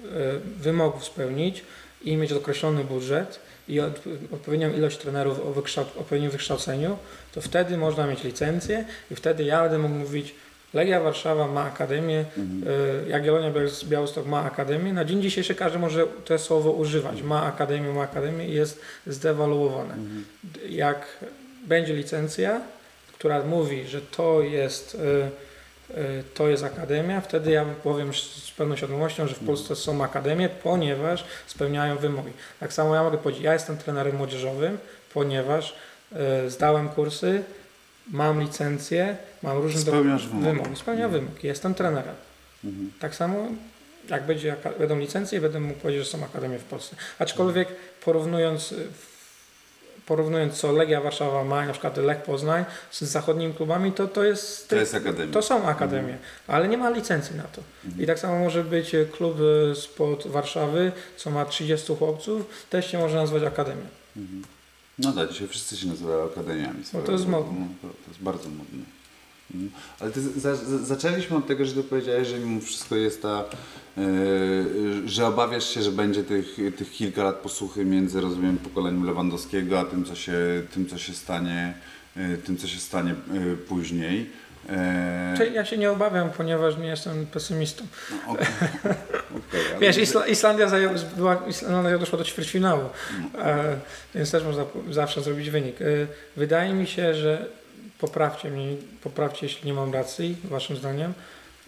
e, 0.04 0.38
wymogów 0.62 1.04
spełnić 1.04 1.64
i 2.02 2.16
mieć 2.16 2.32
określony 2.32 2.84
budżet 2.84 3.40
i 3.68 3.80
od, 3.80 4.00
odpowiednią 4.32 4.72
ilość 4.72 4.98
trenerów 4.98 5.40
o, 5.40 5.42
o 5.80 6.00
odpowiednim 6.00 6.30
wykształceniu, 6.30 6.96
to 7.34 7.40
wtedy 7.40 7.76
można 7.76 8.06
mieć 8.06 8.24
licencję 8.24 8.84
i 9.10 9.14
wtedy 9.14 9.44
ja 9.44 9.62
będę 9.62 9.78
mógł 9.78 9.94
mówić, 9.94 10.34
Legia 10.74 11.00
Warszawa 11.00 11.46
ma 11.46 11.62
akademię, 11.62 12.24
e, 13.06 13.08
Jagiellonia 13.08 13.50
Białys- 13.50 13.84
Białystok 13.84 14.26
ma 14.26 14.42
akademię. 14.44 14.92
Na 14.92 15.04
dzień 15.04 15.22
dzisiejszy 15.22 15.54
każdy 15.54 15.78
może 15.78 16.06
to 16.24 16.38
słowo 16.38 16.70
używać. 16.70 17.22
Ma 17.22 17.42
akademię, 17.42 17.88
ma 17.92 18.02
akademię 18.02 18.48
i 18.48 18.52
jest 18.54 18.80
zdewaluowane. 19.06 19.94
Jak 20.68 21.06
będzie 21.66 21.94
licencja, 21.94 22.60
która 23.12 23.42
mówi, 23.44 23.86
że 23.88 24.00
to 24.00 24.42
jest, 24.42 24.94
e, 24.94 25.30
to 26.34 26.48
jest 26.48 26.64
akademia, 26.64 27.20
wtedy 27.20 27.50
ja 27.50 27.64
powiem 27.82 28.14
z 28.14 28.50
pełną 28.56 28.76
świadomością, 28.76 29.26
że 29.26 29.34
w 29.34 29.38
Polsce 29.46 29.76
są 29.76 30.04
akademie, 30.04 30.48
ponieważ 30.48 31.24
spełniają 31.46 31.96
wymogi. 31.96 32.30
Tak 32.60 32.72
samo 32.72 32.94
ja 32.94 33.02
mogę 33.02 33.18
powiedzieć, 33.18 33.44
ja 33.44 33.52
jestem 33.52 33.76
trenerem 33.78 34.16
młodzieżowym, 34.16 34.78
ponieważ 35.14 35.74
e, 36.12 36.50
zdałem 36.50 36.88
kursy, 36.88 37.42
mam 38.10 38.40
licencję, 38.40 39.16
mam 39.42 39.58
różne 39.58 39.80
Spełniasz 39.80 40.28
wymogi. 40.28 40.46
wymogi. 40.46 40.76
Spełniam 40.76 41.10
wymogi, 41.10 41.46
jestem 41.46 41.74
trenerem. 41.74 42.14
Mhm. 42.64 42.92
Tak 43.00 43.14
samo 43.14 43.46
jak 44.08 44.26
będzie, 44.26 44.56
będą 44.78 44.98
licencje, 44.98 45.40
będę 45.40 45.60
mógł 45.60 45.80
powiedzieć, 45.80 46.04
że 46.04 46.10
są 46.18 46.24
akademie 46.24 46.58
w 46.58 46.64
Polsce. 46.64 46.96
Aczkolwiek 47.18 47.68
porównując, 48.04 48.72
y, 48.72 48.88
porównując 50.06 50.54
co 50.54 50.72
Legia 50.72 51.00
Warszawa 51.00 51.44
ma, 51.44 51.66
na 51.66 51.72
przykład 51.72 51.96
Lech 51.96 52.22
Poznań 52.22 52.64
z 52.90 53.02
zachodnimi 53.02 53.54
klubami, 53.54 53.92
to, 53.92 54.08
to 54.08 54.24
jest... 54.24 54.68
To 54.68 54.76
jest 54.76 54.94
akademia. 54.94 55.32
To 55.32 55.42
są 55.42 55.64
akademie, 55.64 56.18
ale 56.46 56.68
nie 56.68 56.78
ma 56.78 56.90
licencji 56.90 57.36
na 57.36 57.42
to. 57.42 57.62
I 57.98 58.06
tak 58.06 58.18
samo 58.18 58.38
może 58.38 58.64
być 58.64 58.94
y, 58.94 59.06
klub 59.06 59.40
y, 59.40 59.74
spod 59.74 60.26
Warszawy, 60.26 60.92
co 61.16 61.30
ma 61.30 61.44
30 61.44 61.94
chłopców, 61.96 62.66
też 62.70 62.90
się 62.90 62.98
może 62.98 63.16
nazwać 63.16 63.42
akademią. 63.42 63.86
No 64.98 65.12
tak, 65.12 65.32
dzisiaj 65.32 65.48
wszyscy 65.48 65.76
się 65.76 65.86
nazywają 65.86 66.24
akademiami. 66.24 66.82
No 66.92 67.02
to 67.02 67.12
jest 67.12 67.26
modne. 67.26 67.66
no, 67.82 67.88
to 67.88 68.10
jest 68.10 68.22
bardzo 68.22 68.48
modne. 68.48 68.84
Mhm. 69.54 69.70
Ale 70.00 70.10
ty 70.10 70.20
za, 70.40 70.54
za, 70.56 70.78
zaczęliśmy 70.78 71.36
od 71.36 71.46
tego, 71.46 71.64
że 71.64 71.72
ty 71.74 71.82
powiedziałeś, 71.82 72.28
że 72.28 72.38
mimo 72.38 72.60
wszystko 72.60 72.96
jest 72.96 73.22
ta, 73.22 73.44
yy, 73.96 74.04
że 75.08 75.26
obawiasz 75.26 75.68
się, 75.74 75.82
że 75.82 75.90
będzie 75.92 76.24
tych, 76.24 76.56
tych 76.76 76.90
kilka 76.92 77.24
lat 77.24 77.36
posłuchy 77.36 77.84
między, 77.84 78.20
rozumiem, 78.20 78.58
pokoleniem 78.58 79.06
Lewandowskiego, 79.06 79.80
a 79.80 79.84
tym, 79.84 80.04
co 80.04 80.14
się, 80.14 80.32
tym, 80.74 80.86
co 80.88 80.98
się 80.98 81.12
stanie, 81.14 81.74
yy, 82.16 82.38
tym, 82.38 82.56
co 82.56 82.66
się 82.66 82.78
stanie 82.78 83.14
yy, 83.32 83.56
później. 83.56 84.30
Czyli 85.36 85.54
ja 85.54 85.64
się 85.64 85.76
nie 85.78 85.90
obawiam, 85.90 86.30
ponieważ 86.30 86.76
nie 86.76 86.86
jestem 86.86 87.26
pesymistą. 87.26 87.84
no. 88.26 88.32
Okej, 88.32 88.46
ale- 89.70 89.80
Wiesz, 89.80 89.98
Isla, 89.98 90.26
Islandia, 90.26 90.68
zajął, 90.68 90.90
była, 91.16 91.42
Islandia 91.48 91.98
doszła 91.98 92.18
do 92.18 92.24
ćwierćfinału, 92.24 92.82
e, 93.38 93.76
więc 94.14 94.30
też 94.30 94.44
można 94.44 94.64
zawsze 94.90 95.22
zrobić 95.22 95.50
wynik. 95.50 95.76
Wydaje 96.36 96.74
mi 96.74 96.86
się, 96.86 97.14
że 97.14 97.46
poprawcie 98.06 98.50
mnie, 98.50 98.76
poprawcie 99.02 99.46
jeśli 99.46 99.66
nie 99.66 99.74
mam 99.74 99.92
racji, 99.92 100.36
waszym 100.44 100.76
zdaniem, 100.76 101.14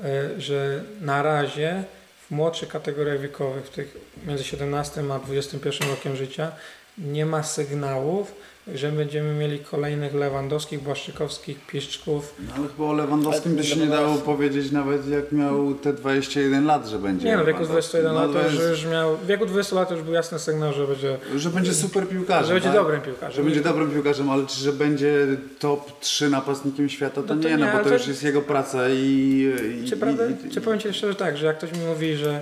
e, 0.04 0.40
że 0.40 0.84
na 1.00 1.22
razie 1.22 1.84
w 2.26 2.30
młodszych 2.30 2.68
kategoriach 2.68 3.20
wiekowych, 3.20 3.66
w 3.66 3.70
tych 3.70 3.96
między 4.26 4.44
17 4.44 5.02
a 5.14 5.18
21 5.18 5.88
rokiem 5.88 6.16
życia, 6.16 6.52
nie 6.98 7.26
ma 7.26 7.42
sygnałów, 7.42 8.34
że 8.74 8.92
będziemy 8.92 9.34
mieli 9.34 9.58
kolejnych 9.58 10.14
Lewandowskich, 10.14 10.80
Błaszczykowskich, 10.82 11.66
Piszczków. 11.66 12.34
No, 12.48 12.54
ale 12.56 12.68
chyba 12.68 12.84
o 12.84 12.92
Lewandowskim 12.92 13.56
by 13.56 13.64
się 13.64 13.76
nie 13.76 13.86
dało 13.86 14.14
powiedzieć 14.16 14.70
nawet 14.70 15.08
jak 15.08 15.32
miał 15.32 15.74
te 15.74 15.92
21 15.92 16.66
lat, 16.66 16.86
że 16.88 16.98
będzie 16.98 17.26
Nie 17.26 17.36
no, 17.36 17.42
w 17.42 17.46
wieku 17.46 17.60
Lewandowski. 17.60 17.92
21 17.98 18.14
lat 18.14 18.26
No, 18.28 18.32
to 18.32 18.38
to 18.40 18.44
już, 18.46 18.54
jest- 18.54 18.70
już 18.70 18.86
miał, 18.92 19.16
w 19.16 19.26
wieku 19.26 19.46
20 19.46 19.76
lat 19.76 19.90
już 19.90 20.02
był 20.02 20.12
jasny 20.14 20.38
sygnał, 20.38 20.72
że 20.72 20.86
będzie, 20.86 21.18
Że 21.36 21.50
będzie 21.50 21.74
super 21.74 22.08
piłkarzem. 22.08 22.46
że 22.46 22.52
będzie 22.54 22.68
tak? 22.68 22.76
dobrym 22.76 23.00
piłkarzem. 23.00 23.36
Że 23.36 23.42
będzie 23.42 23.60
dobrym 23.60 23.90
piłkarzem, 23.90 24.30
ale 24.30 24.46
czy 24.46 24.60
że 24.60 24.72
będzie 24.72 25.26
top 25.58 26.00
3 26.00 26.30
napastnikiem 26.30 26.88
świata, 26.88 27.22
to, 27.22 27.34
No 27.34 27.42
to 27.42 27.48
nie, 27.48 27.56
nie, 27.56 27.64
no 27.64 27.72
bo 27.72 27.78
to 27.78 27.84
to- 27.84 27.92
już 27.94 28.06
jest 28.08 28.22
jego 28.22 28.42
praca 28.42 28.88
i... 28.88 29.52
i 29.84 29.88
Czy, 29.88 29.96
prawda, 29.96 30.22
i, 30.26 30.46
i, 30.46 30.50
czy 30.50 30.60
powiem 30.60 30.80
Ci 30.80 30.92
szczerze 30.94 31.14
tak, 31.14 31.36
że 31.36 31.46
jak 31.46 31.58
ktoś 31.58 31.72
mi 31.72 31.86
mówi, 31.86 32.16
że 32.16 32.40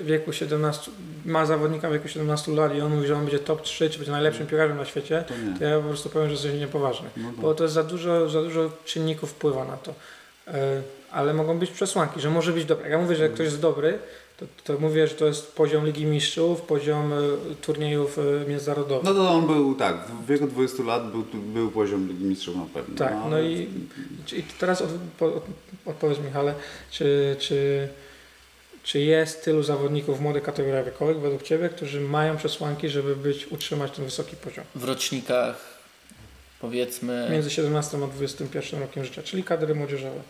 wieku 0.00 0.32
17, 0.32 0.90
ma 1.24 1.46
zawodnika 1.46 1.88
w 1.88 1.92
wieku 1.92 2.08
17 2.08 2.52
lat 2.52 2.74
i 2.76 2.80
on 2.80 2.94
mówi, 2.94 3.06
że 3.06 3.14
on 3.16 3.22
będzie 3.24 3.38
top 3.38 3.62
3, 3.62 3.90
czy 3.90 3.98
będzie 3.98 4.12
najlepszym 4.12 4.46
piłkarzem 4.46 4.76
na 4.76 4.84
świecie, 4.84 5.24
To 5.28 5.34
to 5.58 5.64
ja 5.64 5.76
po 5.80 5.88
prostu 5.88 6.08
powiem, 6.08 6.28
że 6.28 6.32
jesteś 6.34 6.60
niepoważny. 6.60 7.08
No 7.16 7.28
tak. 7.30 7.40
Bo 7.40 7.54
to 7.54 7.62
jest 7.64 7.74
za 7.74 7.82
dużo, 7.82 8.28
za 8.30 8.42
dużo 8.42 8.70
czynników 8.84 9.30
wpływa 9.30 9.64
na 9.64 9.76
to. 9.76 9.94
E, 10.48 10.82
Ale 11.12 11.34
mogą 11.34 11.58
być 11.58 11.70
przesłanki, 11.70 12.20
że 12.20 12.30
może 12.30 12.52
być 12.52 12.64
dobry. 12.64 12.82
Jak 12.84 12.92
ja 12.92 12.98
mówię, 12.98 13.16
że 13.16 13.28
ktoś 13.28 13.44
jest 13.44 13.60
dobry, 13.60 13.98
to, 14.36 14.46
to 14.64 14.80
mówię, 14.80 15.06
że 15.06 15.14
to 15.14 15.26
jest 15.26 15.52
poziom 15.56 15.86
Ligi 15.86 16.06
Mistrzów, 16.06 16.60
poziom 16.62 17.12
e, 17.12 17.16
turniejów 17.62 18.18
e, 18.18 18.48
międzynarodowych. 18.48 19.04
No 19.04 19.14
to 19.14 19.30
on 19.30 19.46
był, 19.46 19.74
tak, 19.74 19.96
w 20.22 20.26
wieku 20.26 20.46
20 20.46 20.82
lat 20.82 21.10
był, 21.10 21.24
był 21.34 21.70
poziom 21.70 22.08
Ligi 22.08 22.24
Mistrzów 22.24 22.56
na 22.56 22.66
pewno. 22.74 22.96
Tak, 22.96 23.12
no 23.12 23.36
ale- 23.36 23.50
i, 23.50 23.62
i 24.32 24.42
teraz 24.60 24.82
od, 24.82 24.88
od, 25.20 25.44
odpowiedz 25.86 26.18
Michale, 26.24 26.54
czy, 26.90 27.36
czy, 27.38 27.88
czy 28.82 29.00
jest 29.00 29.44
tylu 29.44 29.62
zawodników 29.62 30.18
w 30.18 30.20
młodych 30.20 30.42
kategoriach 30.42 30.84
wiekowych 30.84 31.20
według 31.20 31.42
Ciebie, 31.42 31.68
którzy 31.68 32.00
mają 32.00 32.36
przesłanki, 32.36 32.88
żeby 32.88 33.16
być, 33.16 33.46
utrzymać 33.46 33.92
ten 33.92 34.04
wysoki 34.04 34.36
poziom? 34.36 34.64
W 34.74 34.84
rocznikach 34.84 35.72
powiedzmy 36.60 37.28
Między 37.30 37.50
17 37.50 37.98
a 38.04 38.06
21 38.06 38.80
rokiem 38.80 39.04
życia, 39.04 39.22
czyli 39.22 39.44
kadry 39.44 39.74
młodzieżowe. 39.74 40.20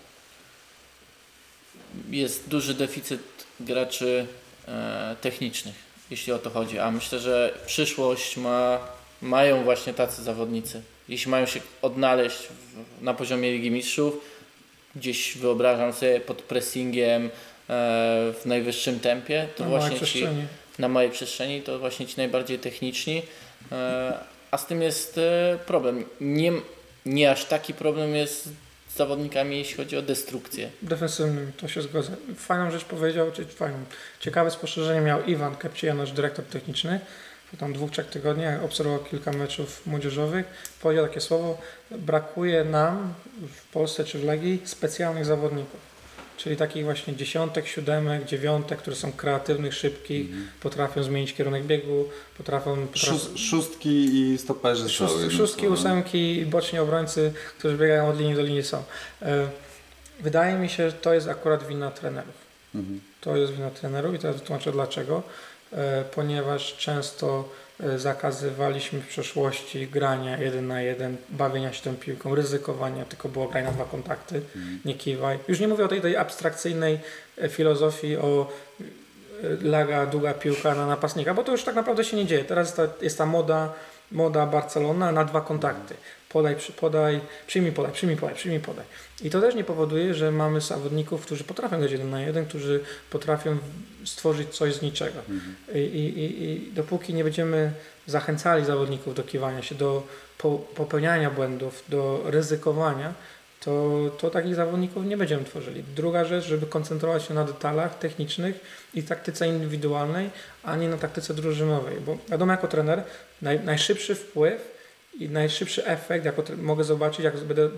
jest 2.10 2.48
duży 2.48 2.74
deficyt 2.74 3.20
graczy 3.60 4.26
e, 4.68 5.16
technicznych, 5.20 5.74
jeśli 6.10 6.32
o 6.32 6.38
to 6.38 6.50
chodzi. 6.50 6.78
A 6.78 6.90
myślę, 6.90 7.18
że 7.18 7.54
przyszłość 7.66 8.36
ma, 8.36 8.78
mają 9.22 9.64
właśnie 9.64 9.94
tacy 9.94 10.22
zawodnicy. 10.22 10.82
Jeśli 11.08 11.30
mają 11.30 11.46
się 11.46 11.60
odnaleźć 11.82 12.38
w, 12.38 13.02
na 13.02 13.14
poziomie 13.14 13.52
Ligi 13.52 13.70
Mistrzów, 13.70 14.14
gdzieś 14.96 15.36
wyobrażam 15.36 15.92
sobie 15.92 16.20
pod 16.20 16.42
pressingiem 16.42 17.30
w 18.40 18.42
najwyższym 18.44 19.00
tempie, 19.00 19.48
to 19.56 19.64
na 19.64 19.70
właśnie 19.70 19.90
ci, 19.90 20.04
przestrzeni. 20.04 20.46
na 20.78 20.88
małej 20.88 21.10
przestrzeni 21.10 21.62
to 21.62 21.78
właśnie 21.78 22.06
ci 22.06 22.14
najbardziej 22.16 22.58
techniczni. 22.58 23.22
E, 23.72 24.14
a 24.50 24.58
z 24.58 24.66
tym 24.66 24.82
jest 24.82 25.18
e, 25.18 25.58
problem. 25.66 26.04
Nie, 26.20 26.52
nie 27.06 27.30
aż 27.30 27.44
taki 27.44 27.74
problem 27.74 28.14
jest 28.14 28.48
z 28.88 28.96
zawodnikami, 28.96 29.58
jeśli 29.58 29.76
chodzi 29.76 29.96
o 29.96 30.02
destrukcję. 30.02 30.70
Defensywnym, 30.82 31.52
to 31.56 31.68
się 31.68 31.82
zgodzę. 31.82 32.16
Fajną 32.36 32.70
rzecz 32.70 32.84
powiedział, 32.84 33.32
czy 33.32 33.44
fajną. 33.44 33.78
Ciekawe 34.20 34.50
spostrzeżenie 34.50 35.00
miał 35.00 35.24
Iwan 35.24 35.56
Kepcija, 35.56 35.94
nasz 35.94 36.12
dyrektor 36.12 36.44
techniczny. 36.44 37.00
Po 37.50 37.56
tam 37.56 37.72
dwóch, 37.72 37.90
trzech 37.90 38.06
tygodniach 38.06 38.64
obserwował 38.64 39.04
kilka 39.04 39.32
meczów 39.32 39.86
młodzieżowych. 39.86 40.46
Powiedział 40.82 41.06
takie 41.06 41.20
słowo, 41.20 41.58
brakuje 41.90 42.64
nam 42.64 43.14
w 43.54 43.72
Polsce 43.72 44.04
czy 44.04 44.18
w 44.18 44.24
Legii 44.24 44.62
specjalnych 44.64 45.24
zawodników. 45.24 45.91
Czyli 46.36 46.56
takich 46.56 46.84
właśnie 46.84 47.16
dziesiątek, 47.16 47.66
siódemek, 47.66 48.24
dziewiątek, 48.24 48.78
które 48.78 48.96
są 48.96 49.12
kreatywnych, 49.12 49.74
szybkich, 49.74 50.26
potrafią 50.60 51.02
zmienić 51.02 51.34
kierunek 51.34 51.64
biegu, 51.64 52.08
potrafią... 52.38 52.86
potrafią 52.86 53.12
Szóst, 53.12 53.38
szóstki 53.38 54.04
i 54.20 54.38
stoperzy 54.38 54.82
są. 54.82 54.88
Szóst, 54.90 55.12
jednym 55.14 55.30
szóstki, 55.30 55.60
słowem. 55.66 55.78
ósemki 55.78 56.38
i 56.38 56.46
boczni 56.46 56.78
obrońcy, 56.78 57.32
którzy 57.58 57.76
biegają 57.76 58.08
od 58.08 58.18
linii 58.18 58.34
do 58.34 58.42
linii 58.42 58.62
są. 58.62 58.82
E, 59.22 59.48
Wydaje 60.20 60.58
mi 60.58 60.68
się, 60.68 60.90
że 60.90 60.96
to 60.96 61.14
jest 61.14 61.28
akurat 61.28 61.66
wina 61.66 61.90
trenerów. 61.90 62.34
Mhm. 62.74 63.00
To 63.20 63.36
jest 63.36 63.52
wina 63.52 63.70
trenerów 63.70 64.14
i 64.14 64.18
teraz 64.18 64.36
wytłumaczę 64.36 64.72
dlaczego. 64.72 65.22
E, 65.72 66.04
Ponieważ 66.14 66.76
często 66.76 67.48
zakazywaliśmy 67.96 69.00
w 69.00 69.08
przeszłości 69.08 69.86
grania 69.86 70.38
jeden 70.38 70.66
na 70.66 70.82
jeden, 70.82 71.16
bawienia 71.28 71.72
się 71.72 71.82
tą 71.82 71.96
piłką, 71.96 72.34
ryzykowania, 72.34 73.04
tylko 73.04 73.28
było 73.28 73.48
graj 73.48 73.64
na 73.64 73.72
dwa 73.72 73.84
kontakty, 73.84 74.42
nie 74.84 74.94
kiwaj. 74.94 75.38
Już 75.48 75.60
nie 75.60 75.68
mówię 75.68 75.84
o 75.84 75.88
tej, 75.88 76.00
tej 76.00 76.16
abstrakcyjnej 76.16 77.00
e, 77.38 77.48
filozofii 77.48 78.16
o 78.16 78.52
e, 78.80 78.84
laga, 79.62 80.06
długa 80.06 80.34
piłka 80.34 80.74
na 80.74 80.86
napastnika, 80.86 81.34
bo 81.34 81.44
to 81.44 81.52
już 81.52 81.64
tak 81.64 81.74
naprawdę 81.74 82.04
się 82.04 82.16
nie 82.16 82.26
dzieje. 82.26 82.44
Teraz 82.44 82.74
ta, 82.74 82.82
jest 83.02 83.18
ta 83.18 83.26
moda, 83.26 83.72
moda 84.12 84.46
Barcelona 84.46 85.12
na 85.12 85.24
dwa 85.24 85.40
kontakty. 85.40 85.94
Podaj, 86.28 86.56
przy, 86.56 86.72
podaj, 86.72 87.20
przyjmij, 87.46 87.72
podaj, 87.72 87.92
przyjmij, 87.92 88.16
podaj, 88.16 88.34
przyjmij, 88.34 88.60
podaj. 88.60 88.84
I 89.22 89.30
to 89.30 89.40
też 89.40 89.54
nie 89.54 89.64
powoduje, 89.64 90.14
że 90.14 90.32
mamy 90.32 90.60
zawodników, 90.60 91.22
którzy 91.22 91.44
potrafią 91.44 91.78
grać 91.78 91.92
jeden 91.92 92.10
na 92.10 92.20
jeden, 92.20 92.46
którzy 92.46 92.80
potrafią 93.10 93.56
stworzyć 94.04 94.48
coś 94.48 94.74
z 94.74 94.82
niczego. 94.82 95.18
I, 95.74 95.78
i, 95.78 96.18
i, 96.18 96.50
I 96.50 96.72
dopóki 96.72 97.14
nie 97.14 97.24
będziemy 97.24 97.72
zachęcali 98.06 98.64
zawodników 98.64 99.14
do 99.14 99.22
kiwania 99.22 99.62
się, 99.62 99.74
do 99.74 100.06
po, 100.38 100.58
popełniania 100.58 101.30
błędów, 101.30 101.84
do 101.88 102.22
ryzykowania, 102.24 103.14
to, 103.64 104.00
to 104.18 104.30
takich 104.30 104.54
zawodników 104.54 105.04
nie 105.06 105.16
będziemy 105.16 105.44
tworzyli. 105.44 105.84
Druga 105.96 106.24
rzecz, 106.24 106.44
żeby 106.44 106.66
koncentrować 106.66 107.22
się 107.22 107.34
na 107.34 107.44
detalach 107.44 107.98
technicznych 107.98 108.60
i 108.94 109.02
taktyce 109.02 109.48
indywidualnej, 109.48 110.30
a 110.62 110.76
nie 110.76 110.88
na 110.88 110.96
taktyce 110.98 111.34
drużynowej. 111.34 112.00
Bo 112.00 112.18
wiadomo, 112.28 112.52
jako 112.52 112.68
trener, 112.68 113.02
naj, 113.42 113.60
najszybszy 113.60 114.14
wpływ 114.14 114.78
i 115.18 115.28
najszybszy 115.28 115.86
efekt, 115.86 116.24
jako 116.24 116.42
tre- 116.42 116.56
mogę 116.56 116.84
zobaczyć, 116.84 117.20
jak 117.24 117.36
będę 117.36 117.68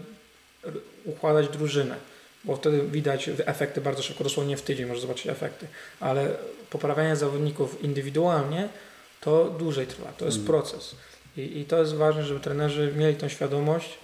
układać 1.04 1.48
drużynę. 1.48 1.96
Bo 2.44 2.56
wtedy 2.56 2.82
widać 2.82 3.30
efekty 3.46 3.80
bardzo 3.80 4.02
szybko, 4.02 4.24
dosłownie 4.24 4.56
w 4.56 4.62
tydzień 4.62 4.86
możesz 4.86 5.02
zobaczyć 5.02 5.26
efekty. 5.26 5.66
Ale 6.00 6.28
poprawianie 6.70 7.16
zawodników 7.16 7.84
indywidualnie 7.84 8.68
to 9.20 9.44
dłużej 9.44 9.86
trwa, 9.86 10.12
to 10.18 10.24
jest 10.24 10.46
proces. 10.46 10.96
I, 11.36 11.58
I 11.60 11.64
to 11.64 11.78
jest 11.78 11.94
ważne, 11.94 12.24
żeby 12.24 12.40
trenerzy 12.40 12.92
mieli 12.96 13.16
tą 13.16 13.28
świadomość, 13.28 13.98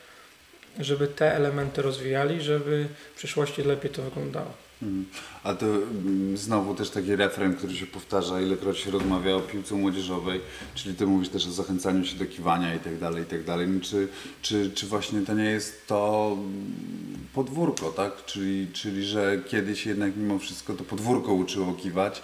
żeby 0.78 1.06
te 1.06 1.34
elementy 1.34 1.82
rozwijali, 1.82 2.40
żeby 2.40 2.88
w 3.14 3.16
przyszłości 3.16 3.62
lepiej 3.62 3.90
to 3.90 4.02
wyglądało. 4.02 4.52
Mhm. 4.82 5.06
A 5.42 5.54
to 5.54 5.66
mm, 5.66 6.36
znowu 6.36 6.74
też 6.74 6.90
taki 6.90 7.16
refren, 7.16 7.56
który 7.56 7.76
się 7.76 7.86
powtarza, 7.86 8.40
ilekroć 8.40 8.78
się 8.78 8.90
rozmawia 8.90 9.34
o 9.34 9.40
piłce 9.40 9.74
młodzieżowej, 9.74 10.40
czyli 10.74 10.94
ty 10.94 11.06
mówisz 11.06 11.28
też 11.28 11.46
o 11.46 11.50
zachęcaniu 11.50 12.04
się 12.04 12.16
do 12.16 12.26
kiwania 12.26 12.74
i 12.74 12.78
tak 12.78 12.98
dalej, 12.98 13.22
i 13.22 13.26
tak 13.26 13.44
dalej. 13.44 13.68
No 13.68 13.80
Czy, 13.80 14.08
czy, 14.42 14.70
czy 14.70 14.86
właśnie 14.86 15.20
to 15.20 15.34
nie 15.34 15.44
jest 15.44 15.86
to 15.86 16.30
mm, 16.38 17.26
podwórko, 17.34 17.90
tak? 17.90 18.24
Czyli, 18.24 18.68
czyli 18.72 19.04
że 19.04 19.40
kiedyś 19.48 19.86
jednak 19.86 20.16
mimo 20.16 20.38
wszystko 20.38 20.74
to 20.74 20.84
podwórko 20.84 21.32
uczyło 21.32 21.72
kiwać, 21.74 22.22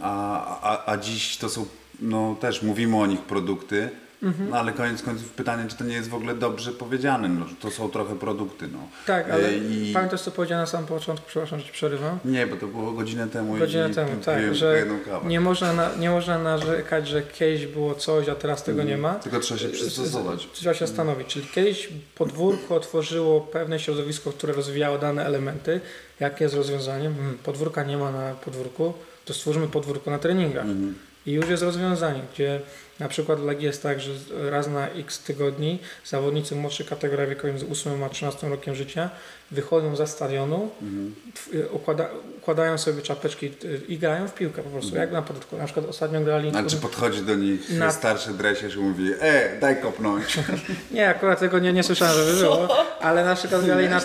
a, 0.00 0.60
a, 0.60 0.92
a 0.92 0.96
dziś 0.96 1.36
to 1.36 1.48
są, 1.48 1.66
no 2.00 2.36
też 2.40 2.62
mówimy 2.62 2.96
o 2.96 3.06
nich 3.06 3.20
produkty, 3.20 3.90
no 4.22 4.56
ale 4.58 4.72
koniec 4.72 5.02
końców 5.02 5.30
pytanie, 5.30 5.64
czy 5.68 5.76
to 5.76 5.84
nie 5.84 5.94
jest 5.94 6.08
w 6.08 6.14
ogóle 6.14 6.34
dobrze 6.34 6.72
powiedziane, 6.72 7.28
no, 7.28 7.46
że 7.48 7.54
to 7.54 7.70
są 7.70 7.88
trochę 7.90 8.18
produkty, 8.18 8.68
no. 8.72 8.78
Tak, 9.06 9.30
ale 9.30 9.48
E, 9.48 9.56
i- 9.56 9.90
pamiętasz 9.94 10.20
co 10.22 10.30
powiedziałem 10.30 10.62
na 10.62 10.66
samym 10.66 10.86
początku, 10.86 11.26
przepraszam, 11.28 11.58
że 11.58 11.64
ci 11.64 11.72
przerywam. 11.72 12.18
Nie, 12.24 12.46
bo 12.46 12.56
to 12.56 12.66
było 12.66 12.92
godzinę 12.92 13.28
temu 13.28 13.56
Godzinę 13.56 13.90
i 13.90 13.94
temu, 13.94 14.10
tak, 14.24 14.54
że 14.54 14.86
nie 15.24 15.40
można, 15.40 15.72
na, 15.72 15.90
nie 15.98 16.10
można 16.10 16.38
narzekać, 16.38 17.08
że 17.08 17.22
kiedyś 17.22 17.66
było 17.66 17.94
coś, 17.94 18.28
a 18.28 18.34
teraz 18.34 18.64
tego 18.64 18.82
nie 18.82 18.96
ma. 18.96 19.14
Tylko 19.14 19.40
trzeba 19.40 19.60
się 19.60 19.68
przystosować. 19.68 20.48
Trzeba 20.52 20.74
się 20.74 20.86
zastanowić, 20.86 21.26
czyli 21.28 21.46
kiedyś 21.46 21.88
podwórko 22.14 22.80
tworzyło 22.80 23.40
pewne 23.40 23.80
środowisko, 23.80 24.32
które 24.32 24.52
rozwijało 24.52 24.98
dane 24.98 25.26
elementy. 25.26 25.80
Jakie 26.20 26.44
jest 26.44 26.56
rozwiązaniem? 26.56 27.14
Hmm, 27.14 27.38
podwórka 27.38 27.84
nie 27.84 27.96
ma 27.96 28.12
na 28.12 28.32
podwórku, 28.34 28.94
to 29.24 29.34
stwórzmy 29.34 29.68
podwórko 29.68 30.10
na 30.10 30.18
treningach. 30.18 30.64
Mhm. 30.64 30.94
I 31.26 31.32
już 31.32 31.48
jest 31.48 31.62
rozwiązanie, 31.62 32.20
gdzie 32.34 32.60
na 32.98 33.08
przykład 33.08 33.40
w 33.40 33.44
Legii 33.44 33.66
jest 33.66 33.82
tak, 33.82 34.00
że 34.00 34.10
raz 34.50 34.68
na 34.68 34.88
x 34.88 35.18
tygodni 35.18 35.78
zawodnicy 36.04 36.54
młodszej 36.56 36.86
kategorii 36.86 37.26
wiekowej 37.28 37.52
między 37.52 37.66
8 37.72 38.02
a 38.04 38.08
13 38.08 38.48
rokiem 38.48 38.74
życia 38.74 39.10
wychodzą 39.50 39.96
za 39.96 40.06
stadionu, 40.06 40.70
Mhm. 40.82 41.14
tw- 41.34 41.66
układa, 41.74 42.08
układają 42.38 42.78
sobie 42.78 43.02
czapeczki 43.02 43.46
y, 43.46 43.80
i 43.88 43.98
grają 43.98 44.28
w 44.28 44.34
piłkę 44.34 44.62
po 44.62 44.70
prostu, 44.70 44.96
jak 44.96 45.12
na 45.12 45.22
podwórku. 45.22 45.56
Na 45.56 45.64
przykład 45.64 45.86
ostatnio 45.86 46.20
grali... 46.20 46.52
A 46.56 46.62
czy 46.62 46.76
podchodzi 46.76 47.22
do 47.22 47.34
nich 47.34 47.70
Na- 47.70 47.90
starszy 47.90 48.30
dresiarz 48.30 48.74
i 48.76 48.78
mówi, 48.78 49.10
e, 49.20 49.58
daj 49.60 49.80
kopnąć. 49.82 50.24
Nie, 50.90 51.08
akurat 51.08 51.40
tego 51.40 51.58
nie, 51.58 51.72
nie 51.72 51.82
słyszałem, 51.82 52.14
żeby 52.14 52.40
było, 52.40 52.68
ale 53.00 53.24
na 53.24 53.34
przykład 53.34 53.64
grali 53.64 53.88
na, 53.88 54.00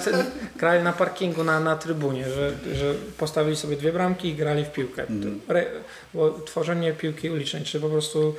grali 0.56 0.84
na 0.84 0.94
parkingu 0.94 1.44
na, 1.44 1.60
na 1.60 1.76
trybunie, 1.76 2.24
że, 2.30 2.52
że 2.76 2.94
postawili 3.18 3.56
sobie 3.56 3.78
dwie 3.78 3.92
bramki 3.94 4.28
i 4.30 4.36
grali 4.36 4.66
w 4.66 4.72
piłkę. 4.72 5.06
Re, 5.48 5.66
bo 6.14 6.32
tworzenie 6.46 6.94
piłki 6.94 7.30
ulicznej, 7.30 7.64
czy 7.64 7.80
po 7.80 7.90
prostu 7.90 8.36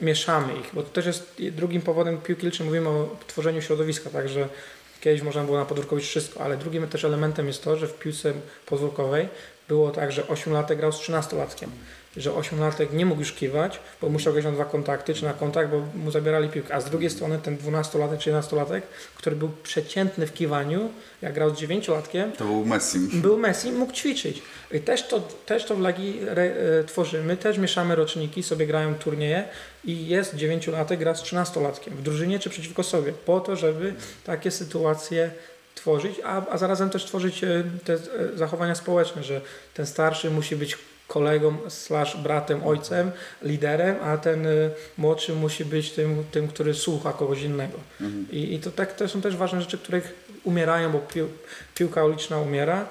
mieszamy 0.00 0.52
ich, 0.60 0.70
bo 0.72 0.82
to 0.82 0.88
też 0.88 1.06
jest 1.06 1.36
drugim 1.52 1.82
powodem 1.82 2.18
piłki 2.18 2.42
ulicznej, 2.42 2.68
mówimy 2.68 2.88
o 2.88 3.16
tworzeniu 3.26 3.62
środowiska, 3.62 4.10
także 4.10 4.48
kiedyś 5.00 5.22
można 5.22 5.44
było 5.44 5.58
na 5.58 5.64
podwórko 5.64 5.90
robić 5.90 6.08
wszystko, 6.08 6.40
ale 6.40 6.56
drugim 6.56 6.88
też 6.88 7.04
elementem 7.04 7.46
jest 7.46 7.64
to, 7.64 7.76
że 7.76 7.88
w 7.88 7.98
piłce 7.98 8.32
podwórkowej 8.66 9.28
było 9.68 9.90
tak, 9.90 10.12
że 10.12 10.22
8-latek 10.22 10.76
grał 10.76 10.92
z 10.92 10.96
13-latkiem. 10.96 11.68
Że 12.16 12.30
8-latek 12.30 12.92
nie 12.92 13.06
mógł 13.06 13.20
już 13.20 13.32
kiwać, 13.32 13.80
bo 14.00 14.08
musiał 14.08 14.32
grać 14.32 14.44
na 14.44 14.52
dwa 14.52 14.64
kontakty, 14.64 15.14
czy 15.14 15.24
na 15.24 15.32
kontakt, 15.32 15.70
bo 15.70 15.82
mu 15.94 16.10
zabierali 16.10 16.48
piłkę. 16.48 16.74
A 16.74 16.80
z 16.80 16.90
drugiej 16.90 17.10
strony 17.10 17.38
ten 17.42 17.56
12-latek 17.56 18.18
czy 18.18 18.32
11-latek, 18.32 18.80
który 19.16 19.36
był 19.36 19.48
przeciętny 19.62 20.26
w 20.26 20.32
kiwaniu, 20.32 20.90
jak 21.22 21.34
grał 21.34 21.50
z 21.50 21.58
9-latkiem, 21.58 22.32
To 22.32 22.44
był 22.44 22.64
Messi. 22.66 22.98
był 23.12 23.38
Messi, 23.38 23.72
mógł 23.72 23.92
ćwiczyć. 23.92 24.42
I 24.72 24.80
też 24.80 25.08
to, 25.08 25.20
też 25.46 25.64
to 25.64 25.76
w 25.76 25.80
Legii 25.80 26.20
re, 26.26 26.42
e, 26.80 26.84
tworzymy, 26.84 27.36
też 27.36 27.58
mieszamy 27.58 27.94
roczniki, 27.94 28.42
sobie 28.42 28.66
grają 28.66 28.94
turnieje 28.94 29.44
i 29.84 30.06
jest 30.08 30.34
9-latek, 30.36 30.96
gra 30.96 31.14
z 31.14 31.22
13-latkiem 31.22 31.90
w 31.90 32.02
drużynie 32.02 32.38
czy 32.38 32.50
przeciwko 32.50 32.82
sobie, 32.82 33.12
po 33.12 33.40
to, 33.40 33.56
żeby 33.56 33.94
takie 34.24 34.50
sytuacje 34.50 35.30
tworzyć, 35.74 36.20
a, 36.24 36.42
a 36.50 36.58
zarazem 36.58 36.90
też 36.90 37.04
tworzyć 37.04 37.44
e, 37.44 37.64
te 37.84 37.92
e, 37.94 37.98
zachowania 38.34 38.74
społeczne, 38.74 39.22
że 39.22 39.40
ten 39.74 39.86
starszy 39.86 40.30
musi 40.30 40.56
być 40.56 40.78
kolegą 41.08 41.56
slash 41.68 42.16
bratem, 42.16 42.64
ojcem, 42.64 43.10
liderem, 43.42 43.96
a 44.02 44.16
ten 44.16 44.46
y, 44.46 44.70
młodszy 44.98 45.32
musi 45.32 45.64
być 45.64 45.90
tym, 45.90 46.24
tym 46.30 46.48
który 46.48 46.74
słucha 46.74 47.12
kogoś 47.12 47.42
innego. 47.42 47.78
I, 48.30 48.54
I 48.54 48.60
to, 48.60 48.70
tak, 48.70 48.92
to 48.92 49.08
są 49.08 49.20
też 49.20 49.36
ważne 49.36 49.60
rzeczy, 49.60 49.78
których 49.78 50.14
umierają, 50.44 50.92
bo 50.92 50.98
pił, 50.98 51.28
piłka 51.74 52.04
uliczna 52.04 52.38
umiera, 52.38 52.86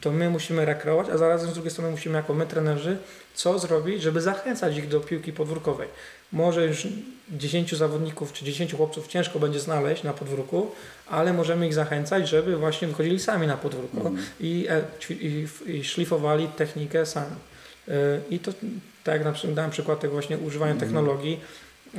to 0.00 0.10
my 0.10 0.30
musimy 0.30 0.64
rekreować, 0.64 1.08
a 1.08 1.18
zarazem 1.18 1.50
z 1.50 1.54
drugiej 1.54 1.70
strony 1.70 1.90
musimy 1.90 2.16
jako 2.16 2.34
my 2.34 2.46
trenerzy 2.46 2.98
co 3.34 3.58
zrobić, 3.58 4.02
żeby 4.02 4.20
zachęcać 4.20 4.76
ich 4.76 4.88
do 4.88 5.00
piłki 5.00 5.32
podwórkowej. 5.32 5.88
Może 6.32 6.66
już 6.66 6.86
10 7.30 7.74
zawodników 7.74 8.32
czy 8.32 8.44
10 8.44 8.74
chłopców 8.74 9.08
ciężko 9.08 9.38
będzie 9.38 9.60
znaleźć 9.60 10.02
na 10.02 10.12
podwórku, 10.12 10.70
ale 11.06 11.32
możemy 11.32 11.66
ich 11.66 11.74
zachęcać, 11.74 12.28
żeby 12.28 12.56
właśnie 12.56 12.88
wychodzili 12.88 13.20
sami 13.20 13.46
na 13.46 13.56
podwórko 13.56 14.10
i, 14.40 14.66
e, 14.70 14.82
i, 15.10 15.46
i 15.66 15.84
szlifowali 15.84 16.48
technikę 16.48 17.06
sami. 17.06 17.36
Y, 17.88 17.92
I 18.30 18.38
to 18.38 18.52
tak 19.04 19.14
jak 19.14 19.24
na 19.24 19.32
przykład 19.32 19.54
dałem 19.54 19.70
przykład 19.70 20.00
tego 20.00 20.12
właśnie 20.12 20.38
używania 20.38 20.74
technologii, 20.74 21.40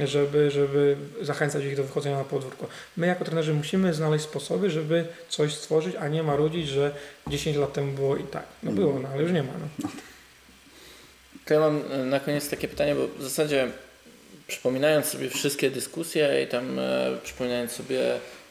żeby, 0.06 0.52
żeby 0.52 0.98
zachęcać 1.22 1.64
ich 1.64 1.76
do 1.76 1.84
wychodzenia 1.84 2.18
na 2.18 2.24
podwórko. 2.24 2.68
My 2.98 3.08
jako 3.08 3.26
trenerzy 3.26 3.54
musimy 3.54 3.94
znaleźć 3.94 4.26
sposoby, 4.26 4.70
żeby 4.70 5.06
coś 5.30 5.56
stworzyć, 5.56 5.96
a 5.96 6.08
nie 6.08 6.24
marudzić, 6.24 6.68
że 6.68 6.96
10 7.28 7.58
lat 7.58 7.74
temu 7.74 7.92
było 7.92 8.18
i 8.18 8.24
tak. 8.24 8.44
No 8.64 8.72
było, 8.72 9.00
no 9.00 9.10
ale 9.10 9.22
już 9.22 9.32
nie 9.32 9.44
ma. 9.44 9.54
No. 9.84 9.90
To 11.46 11.54
ja 11.54 11.60
mam 11.60 11.82
e, 11.92 11.98
na 11.98 12.20
koniec 12.20 12.50
takie 12.50 12.68
pytanie, 12.68 12.96
bo 12.96 13.08
w 13.20 13.24
zasadzie 13.24 13.68
przypominając 14.52 15.06
sobie 15.06 15.30
wszystkie 15.30 15.72
dyskusje 15.72 16.43
i 16.43 16.47
tam 16.47 16.80
e, 16.80 17.18
przypominając 17.24 17.72
sobie 17.72 17.99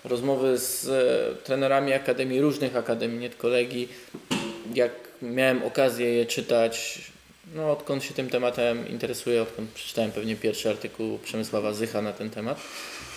rozmowy 0.04 0.58
z 0.58 0.88
e, 0.88 1.34
trenerami 1.44 1.92
akademii, 1.92 2.40
różnych 2.40 2.76
akademii, 2.76 3.18
nie 3.18 3.30
tylko 3.30 3.48
Legii, 3.48 3.88
jak 4.74 4.92
miałem 5.22 5.62
okazję 5.62 6.14
je 6.14 6.26
czytać, 6.26 7.00
no 7.54 7.72
odkąd 7.72 8.04
się 8.04 8.14
tym 8.14 8.30
tematem 8.30 8.88
interesuję, 8.88 9.42
odkąd 9.42 9.70
przeczytałem 9.70 10.12
pewnie 10.12 10.36
pierwszy 10.36 10.70
artykuł 10.70 11.18
Przemysława 11.18 11.72
Zycha 11.72 12.02
na 12.02 12.12
ten 12.12 12.30
temat. 12.30 12.60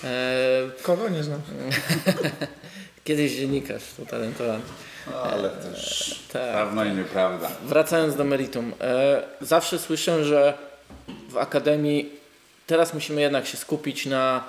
E, 0.03 0.69
Kogo 0.81 1.09
nie 1.09 1.23
znam? 1.23 1.41
kiedyś 3.05 3.31
dziennikarz, 3.31 3.83
utalentowany. 3.99 4.63
Ale 5.23 5.49
też 5.49 6.09
Tak. 6.33 6.51
prawda 6.51 6.85
i 6.85 6.91
nieprawda. 6.95 7.51
Wracając 7.65 8.15
do 8.15 8.23
meritum, 8.23 8.73
e, 8.81 9.23
zawsze 9.41 9.79
słyszę, 9.79 10.25
że 10.25 10.53
w 11.29 11.37
akademii 11.37 12.22
teraz 12.67 12.93
musimy 12.93 13.21
jednak 13.21 13.47
się 13.47 13.57
skupić 13.57 14.05
na 14.05 14.43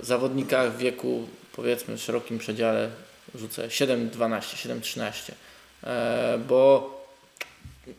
zawodnikach 0.00 0.72
w 0.72 0.78
wieku 0.78 1.28
powiedzmy 1.52 1.96
w 1.96 2.02
szerokim 2.02 2.38
przedziale, 2.38 2.90
rzucę 3.34 3.68
7-12, 3.68 4.10
7-13, 4.40 5.32
e, 5.84 6.38
bo 6.48 6.96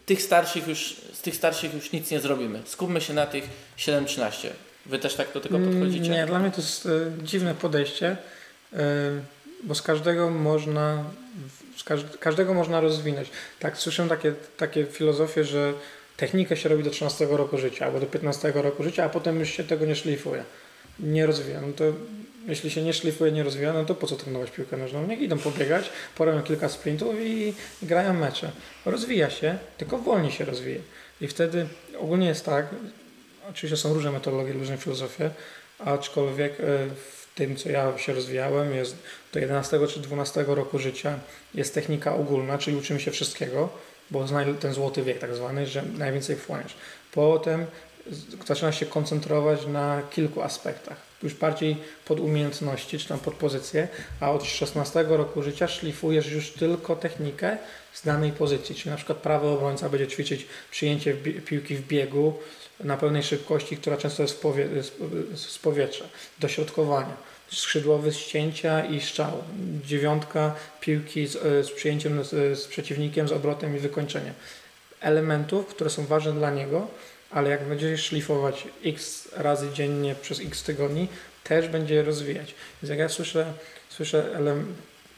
tych 0.06 0.22
starszych 0.22 0.68
już, 0.68 0.96
z 1.14 1.22
tych 1.22 1.36
starszych 1.36 1.74
już 1.74 1.92
nic 1.92 2.12
nie 2.12 2.20
zrobimy. 2.20 2.62
Skupmy 2.66 3.02
się 3.02 3.14
na 3.14 3.26
tych 3.26 3.44
7-13. 3.78 4.48
Wy 4.86 5.00
też 5.00 5.16
tak 5.16 5.34
do 5.34 5.42
tego 5.42 5.60
podchodzicie? 5.60 6.06
Mm, 6.06 6.12
Nie, 6.12 6.26
dla 6.26 6.40
mnie 6.40 6.52
to 6.52 6.62
jest 6.62 6.86
y, 6.86 7.12
dziwne 7.24 7.56
podejście, 7.56 8.18
y, 8.74 8.78
bo 9.64 9.76
z 9.76 9.82
każdego 9.82 10.30
można 10.30 11.04
z 11.78 11.84
każ- 11.84 12.18
każdego 12.20 12.54
można 12.54 12.82
rozwinąć. 12.82 13.30
Tak, 13.60 13.78
słyszę 13.78 14.08
takie, 14.10 14.34
takie 14.58 14.86
filozofie, 14.86 15.44
że 15.44 15.74
technikę 16.18 16.58
się 16.58 16.70
robi 16.70 16.84
do 16.84 16.90
13 16.90 17.28
roku 17.30 17.58
życia 17.58 17.86
albo 17.86 18.00
do 18.00 18.06
15 18.06 18.52
roku 18.56 18.84
życia, 18.84 19.04
a 19.04 19.10
potem 19.10 19.40
już 19.40 19.50
się 19.50 19.64
tego 19.64 19.86
nie 19.86 19.96
szlifuje. 19.96 20.44
Nie 21.00 21.26
rozwija. 21.26 21.62
No 21.62 21.68
to 21.76 21.84
jeśli 22.48 22.70
się 22.70 22.82
nie 22.82 22.94
szlifuje, 22.94 23.32
nie 23.32 23.44
rozwija, 23.44 23.74
no 23.74 23.86
to 23.86 23.96
po 23.96 24.08
co 24.08 24.16
trenować 24.16 24.52
piłkę 24.52 24.78
nożną? 24.78 25.08
Niech 25.08 25.22
idą 25.22 25.38
pobiegać, 25.38 25.90
porobią 26.16 26.44
kilka 26.44 26.70
sprintów 26.70 27.16
i 27.20 27.54
grają 27.82 28.14
mecze. 28.14 28.52
Rozwija 28.86 29.30
się, 29.30 29.58
tylko 29.78 29.98
wolniej 29.98 30.32
się 30.32 30.46
rozwija. 30.46 30.80
I 31.22 31.28
wtedy 31.28 31.68
ogólnie 32.00 32.28
jest 32.28 32.46
tak, 32.46 32.68
oczywiście 33.50 33.78
są 33.78 33.94
różne 33.94 34.12
metodologie, 34.12 34.54
różne 34.54 34.78
filozofie, 34.78 35.30
aczkolwiek 35.80 36.52
e, 36.52 36.64
w 36.96 37.28
tym, 37.36 37.56
co 37.56 37.70
ja 37.70 37.98
się 37.98 38.14
rozwijałem, 38.14 38.74
jest 38.74 38.96
do 39.34 39.40
11 39.40 39.80
czy 39.88 40.00
12 40.00 40.46
roku 40.48 40.80
życia 40.80 41.20
jest 41.54 41.74
technika 41.74 42.16
ogólna, 42.16 42.58
czyli 42.58 42.78
uczymy 42.78 43.00
się 43.00 43.12
wszystkiego, 43.12 43.70
bo 44.12 44.26
ten 44.60 44.74
złoty 44.74 45.04
wiek 45.04 45.20
tak 45.20 45.36
zwany, 45.36 45.68
że 45.68 45.84
najwięcej 45.98 46.36
wchłaniasz. 46.36 46.74
Potem 47.12 47.66
z- 48.12 48.48
zaczyna 48.48 48.72
się 48.72 48.86
koncentrować 48.86 49.66
na 49.68 50.02
kilku 50.12 50.42
aspektach, 50.42 50.98
już 51.24 51.34
bardziej 51.34 51.78
pod 52.06 52.20
umiejętności, 52.20 53.00
czy 53.00 53.08
tam 53.08 53.20
pod 53.20 53.34
pozycję, 53.34 53.88
a 54.20 54.32
od 54.32 54.44
16 54.44 55.06
roku 55.18 55.42
życia 55.44 55.68
szlifujesz 55.68 56.32
już 56.32 56.52
tylko 56.52 56.96
technikę 56.96 57.58
z 57.94 58.04
danej 58.06 58.32
pozycji, 58.32 58.76
czyli 58.76 58.90
na 58.90 58.96
przykład 58.98 59.18
prawy 59.18 59.48
obrońca 59.48 59.90
będzie 59.90 60.08
ćwiczyć 60.08 60.46
przyjęcie 60.72 61.14
piłki 61.46 61.76
w 61.76 61.88
biegu 61.88 62.34
na 62.80 62.98
pełnej 62.98 63.24
szybkości, 63.24 63.78
która 63.78 63.98
często 63.98 64.24
jest 64.24 64.44
z 65.36 65.58
powietrza, 65.58 66.06
dośrodkowania, 66.40 67.18
skrzydłowy 67.52 68.12
z 68.12 68.26
cięcia 68.26 68.86
i 68.86 69.02
strzału, 69.02 69.44
dziewiątka 69.86 70.56
piłki 70.82 71.28
z, 71.28 71.36
e, 71.36 71.64
z 71.64 71.72
przyjęciem 71.72 72.24
z, 72.24 72.60
z 72.60 72.68
przeciwnikiem, 72.68 73.28
z 73.28 73.32
obrotem 73.32 73.78
i 73.78 73.80
wykończeniem. 73.80 74.34
Elementów, 75.02 75.68
które 75.68 75.90
są 75.90 76.06
ważne 76.06 76.34
dla 76.34 76.52
niego, 76.52 76.88
ale 77.32 77.50
jak 77.50 77.64
będziesz 77.64 78.06
szlifować 78.06 78.68
x 78.86 79.28
razy 79.36 79.74
dziennie 79.74 80.16
przez 80.22 80.40
x 80.40 80.64
tygodni, 80.64 81.08
też 81.44 81.68
będzie 81.68 81.96
je 81.96 82.04
rozwijać. 82.04 82.56
Więc 82.82 82.90
jak 82.90 83.00
ja 83.00 83.10
słyszę, 83.10 83.54
słyszę 83.90 84.40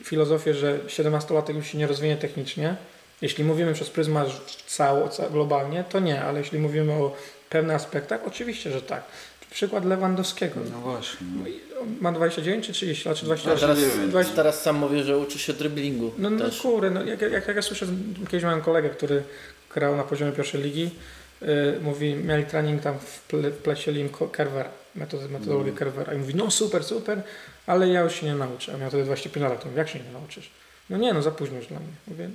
filozofię, 0.03 0.53
że 0.53 0.79
17-latek 0.79 1.55
już 1.55 1.67
się 1.67 1.77
nie 1.77 1.87
rozwinie 1.87 2.17
technicznie, 2.17 2.75
jeśli 3.21 3.43
mówimy 3.43 3.73
przez 3.73 3.89
pryzmat 3.89 4.27
cało, 4.67 5.09
ca- 5.09 5.29
globalnie, 5.29 5.83
to 5.89 5.99
nie, 5.99 6.21
ale 6.21 6.39
jeśli 6.39 6.59
mówimy 6.59 6.93
o 6.93 7.15
pewnych 7.49 7.75
aspektach, 7.75 8.21
oczywiście, 8.27 8.71
że 8.71 8.81
tak. 8.81 9.03
Przykład 9.51 9.85
Lewandowskiego. 9.85 10.59
No 10.71 10.79
właśnie. 10.79 11.27
On 11.81 11.95
Ma 12.01 12.11
29 12.11 12.65
czy 12.65 12.73
30 12.73 13.09
lat, 13.09 13.17
czy 13.17 13.23
A 13.23 13.25
28? 13.25 13.59
teraz, 13.59 13.77
29. 13.77 14.35
teraz 14.35 14.61
sam 14.61 14.75
mówię, 14.75 15.03
że 15.03 15.17
uczy 15.17 15.39
się 15.39 15.53
driblingu 15.53 16.11
No, 16.17 16.29
no 16.29 16.45
no, 16.91 17.03
jak, 17.03 17.21
jak, 17.21 17.47
jak 17.47 17.55
ja 17.55 17.61
słyszę, 17.61 17.85
kiedyś 18.25 18.43
miałem 18.43 18.61
kolegę, 18.61 18.89
który 18.89 19.23
grał 19.73 19.95
na 19.95 20.03
poziomie 20.03 20.31
pierwszej 20.31 20.61
ligi, 20.61 20.89
yy, 21.41 21.47
mówi, 21.81 22.15
mieli 22.15 22.45
trening 22.45 22.81
tam, 22.81 22.99
wple, 22.99 23.51
wplecieli 23.51 24.01
im 24.01 24.09
Carvera, 24.37 24.69
metod, 24.95 25.31
metodologię 25.31 25.73
Carvera 25.73 26.13
i 26.13 26.17
mówi, 26.17 26.35
no 26.35 26.51
super, 26.51 26.83
super, 26.83 27.21
ale 27.67 27.87
ja 27.87 28.01
już 28.01 28.15
się 28.15 28.25
nie 28.25 28.35
nauczę, 28.35 28.73
a 28.73 28.77
miał 28.77 28.89
wtedy 28.89 29.03
25 29.03 29.43
lat, 29.43 29.65
jak 29.75 29.89
się 29.89 29.99
nie 29.99 30.11
nauczysz? 30.11 30.49
No 30.89 30.97
nie, 30.97 31.13
no 31.13 31.21
za 31.21 31.31
późno 31.31 31.57
już 31.57 31.67
dla 31.67 31.79
mnie. 31.79 31.93
Mówię, 32.07 32.29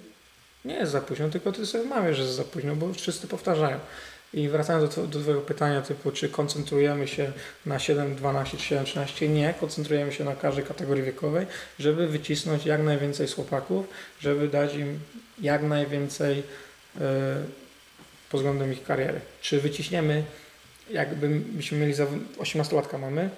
nie 0.65 0.75
jest 0.75 0.93
za 0.93 1.01
późno, 1.01 1.29
tylko 1.29 1.53
ty 1.53 1.67
sobie 1.67 1.85
mawiasz, 1.85 2.17
że 2.17 2.23
jest 2.23 2.35
za 2.35 2.45
późno, 2.45 2.77
bo 2.77 2.93
wszyscy 2.93 3.27
powtarzają. 3.27 3.79
I 4.35 4.49
wracając 4.49 4.95
do, 4.95 5.07
do 5.07 5.21
Twojego 5.21 5.43
pytania, 5.43 5.83
typu, 5.83 6.11
czy 6.13 6.29
koncentrujemy 6.29 7.09
się 7.09 7.33
na 7.67 7.79
7, 7.79 8.15
12 8.17 8.57
czy 8.57 8.63
7, 8.65 8.85
13? 8.85 9.29
Nie, 9.29 9.55
koncentrujemy 9.61 10.13
się 10.13 10.25
na 10.25 10.35
każdej 10.37 10.65
kategorii 10.65 11.03
wiekowej, 11.03 11.47
żeby 11.79 12.07
wycisnąć 12.09 12.67
jak 12.67 12.83
najwięcej 12.83 13.29
chłopaków, 13.29 13.87
żeby 14.21 14.49
dać 14.49 14.75
im 14.75 15.01
jak 15.41 15.63
najwięcej 15.63 16.43
e, 17.01 17.01
pod 18.31 18.41
względem 18.41 18.73
ich 18.73 18.85
kariery. 18.85 19.21
Czy 19.43 19.61
wyciśniemy, 19.61 20.25
jakbyśmy 20.91 21.79
mieli 21.79 21.95
zaw- 21.95 22.19
18-latka 22.39 22.99
mamy, 22.99 23.31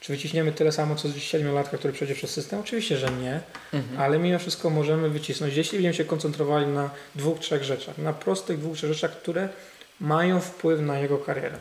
czy 0.00 0.12
wyciśniemy 0.12 0.52
tyle 0.52 0.72
samo, 0.72 0.94
co 0.96 1.08
z 1.08 1.14
7-latka, 1.14 1.78
który 1.78 1.92
przejdzie 1.92 2.14
przez 2.14 2.30
system? 2.30 2.60
Oczywiście, 2.60 2.96
że 2.96 3.10
nie, 3.10 3.40
Mhm. 3.72 4.00
ale 4.00 4.18
mimo 4.18 4.38
wszystko 4.38 4.70
możemy 4.70 5.08
wycisnąć, 5.08 5.56
jeśli 5.56 5.78
będziemy 5.78 5.94
się 5.94 6.04
koncentrowali 6.04 6.66
na 6.66 6.90
dwóch, 7.14 7.38
trzech 7.40 7.64
rzeczach, 7.64 7.98
na 7.98 8.12
prostych 8.12 8.58
dwóch, 8.58 8.76
trzech 8.76 8.92
rzeczach, 8.92 9.10
które 9.10 9.48
mają 10.02 10.40
wpływ 10.40 10.80
na 10.80 10.98
jego 10.98 11.18
karierę. 11.18 11.58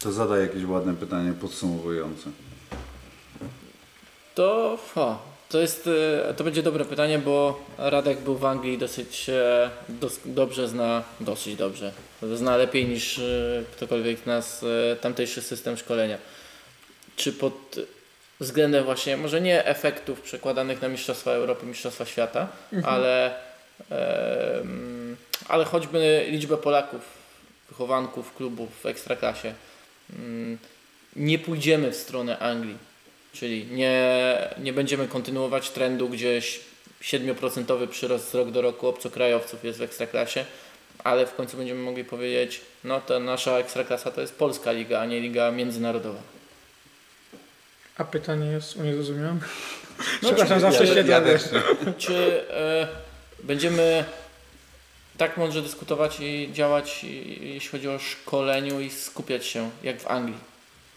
To 0.00 0.12
zadaj 0.12 0.40
jakieś 0.40 0.64
ładne 0.64 0.94
pytanie 0.94 1.32
podsumowujące. 1.32 2.30
To, 4.34 4.78
o, 4.96 5.22
to 5.48 5.58
jest, 5.58 5.88
e, 6.28 6.34
to 6.34 6.44
będzie 6.44 6.62
dobre 6.62 6.84
pytanie, 6.84 7.18
bo 7.18 7.60
Radek 7.78 8.20
był 8.20 8.36
w 8.36 8.44
Anglii 8.44 8.78
dosyć 8.78 9.28
e, 9.28 9.70
dos, 9.88 10.20
dobrze 10.24 10.68
zna, 10.68 11.02
dosyć 11.20 11.56
dobrze, 11.56 11.92
zna 12.34 12.56
lepiej 12.56 12.88
niż 12.88 13.18
e, 13.18 13.64
ktokolwiek 13.72 14.18
z 14.18 14.26
nas 14.26 14.64
e, 14.92 14.96
tamtejszy 14.96 15.42
system 15.42 15.76
szkolenia. 15.76 16.18
Czy 17.16 17.32
pod 17.32 17.76
względem 18.40 18.84
właśnie, 18.84 19.16
może 19.16 19.40
nie 19.40 19.66
efektów 19.66 20.20
przekładanych 20.20 20.82
na 20.82 20.88
Mistrzostwa 20.88 21.30
Europy, 21.30 21.66
Mistrzostwa 21.66 22.04
Świata, 22.04 22.48
ale, 22.84 23.34
em, 23.90 24.99
ale 25.50 25.64
choćby 25.64 26.26
liczbę 26.30 26.56
Polaków, 26.56 27.00
wychowanków 27.68 28.34
klubów 28.34 28.68
w 28.82 28.86
Ekstraklasie. 28.86 29.54
Mm, 30.18 30.58
Nie 31.16 31.38
pójdziemy 31.38 31.90
w 31.92 31.96
stronę 31.96 32.38
Anglii, 32.38 32.76
czyli 33.32 33.66
nie, 33.66 34.36
nie 34.58 34.72
będziemy 34.72 35.08
kontynuować 35.08 35.70
trendu 35.70 36.08
gdzieś 36.08 36.60
7% 37.02 37.86
przyrost 37.88 38.30
z 38.30 38.34
rok 38.34 38.50
do 38.50 38.62
roku 38.62 38.88
obcokrajowców 38.88 39.64
jest 39.64 39.78
w 39.78 39.82
Ekstraklasie, 39.82 40.44
ale 41.04 41.26
w 41.26 41.34
końcu 41.34 41.56
będziemy 41.56 41.82
mogli 41.82 42.04
powiedzieć, 42.04 42.60
no 42.84 43.00
to 43.00 43.20
nasza 43.20 43.58
Ekstraklasa 43.58 44.10
to 44.10 44.20
jest 44.20 44.34
polska 44.34 44.72
liga, 44.72 45.00
a 45.00 45.06
nie 45.06 45.20
liga 45.20 45.50
międzynarodowa. 45.50 46.20
A 47.98 48.04
pytanie 48.04 48.46
jest, 48.46 48.76
nie 48.78 48.94
zrozumiałem. 48.94 49.40
No, 50.22 50.28
Przepraszam, 50.28 50.56
czy- 50.56 50.60
zawsze 50.60 50.86
ja, 50.86 50.94
się 50.94 51.00
ja 51.10 51.18
nie. 51.20 51.38
Czy 51.98 52.44
e, 52.50 52.88
będziemy 53.42 54.04
tak 55.20 55.36
mądrze 55.36 55.62
dyskutować 55.62 56.20
i 56.20 56.48
działać, 56.52 57.04
jeśli 57.40 57.70
chodzi 57.70 57.88
o 57.88 57.98
szkoleniu 57.98 58.80
i 58.80 58.90
skupiać 58.90 59.46
się, 59.46 59.70
jak 59.82 60.00
w 60.00 60.06
Anglii? 60.06 60.38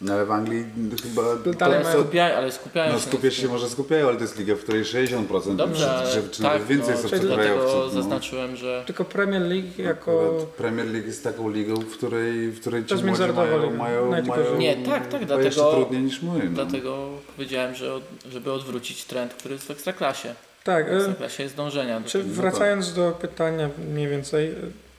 No 0.02 0.14
ale 0.14 0.26
w 0.26 0.32
Anglii 0.32 0.66
chyba... 1.04 1.22
Dalej 1.58 1.78
to- 1.84 1.90
mają- 1.90 2.00
Skupia, 2.04 2.36
ale 2.38 2.52
skupiają 2.52 2.94
No 2.94 3.00
się. 3.00 3.06
skupiać 3.06 3.34
się 3.36 3.48
może 3.48 3.70
skupiają, 3.70 4.08
ale 4.08 4.16
to 4.18 4.22
jest 4.24 4.40
liga, 4.40 4.56
w 4.56 4.60
której 4.60 4.84
60% 4.84 5.56
Dobrze, 5.56 5.92
ale 5.92 6.12
czy, 6.12 6.30
czy 6.30 6.44
tak, 6.44 6.52
nawet 6.54 6.68
więcej 6.68 6.96
no, 6.96 7.02
dlatego 7.02 7.24
obcokrajowców. 7.34 7.96
No. 7.96 8.02
zaznaczyłem, 8.02 8.56
że 8.56 8.84
Tylko 8.86 9.06
Premier 9.06 9.42
League 9.42 9.68
jako... 9.82 10.22
Akurat 10.26 10.48
Premier 10.48 10.88
League 10.88 11.08
jest 11.08 11.24
taką 11.24 11.50
ligą, 11.52 11.76
w 11.76 11.98
której, 11.98 12.50
w 12.52 12.62
której 12.62 12.86
ci 12.86 12.96
młodzi 12.96 13.22
mają, 13.34 13.62
liga. 13.64 13.78
mają, 13.78 14.12
No 14.12 14.22
mają 14.36 14.58
Nie, 14.58 14.76
tak, 14.76 15.08
tak, 15.08 15.26
dlatego- 15.26 15.72
trudniej 15.74 16.02
niż 16.02 16.22
my. 16.22 16.30
No. 16.44 16.50
dlatego 16.52 17.10
powiedziałem, 17.36 17.76
że 17.76 17.94
od, 17.94 18.04
żeby 18.32 18.52
odwrócić 18.52 19.04
trend, 19.04 19.34
który 19.34 19.54
jest 19.54 19.68
w 19.68 19.72
Ekstraklasie. 19.72 20.36
Tak, 20.64 20.86
W 20.90 20.94
e, 20.94 20.96
Ekstraklasie 20.96 21.44
jest 21.44 21.56
dążenia 21.56 22.00
do 22.00 22.10
Czy 22.10 22.20
tego. 22.20 22.34
wracając 22.34 22.94
do 22.94 23.12
pytania 23.12 23.70
mniej 23.94 24.08
więcej, 24.08 24.56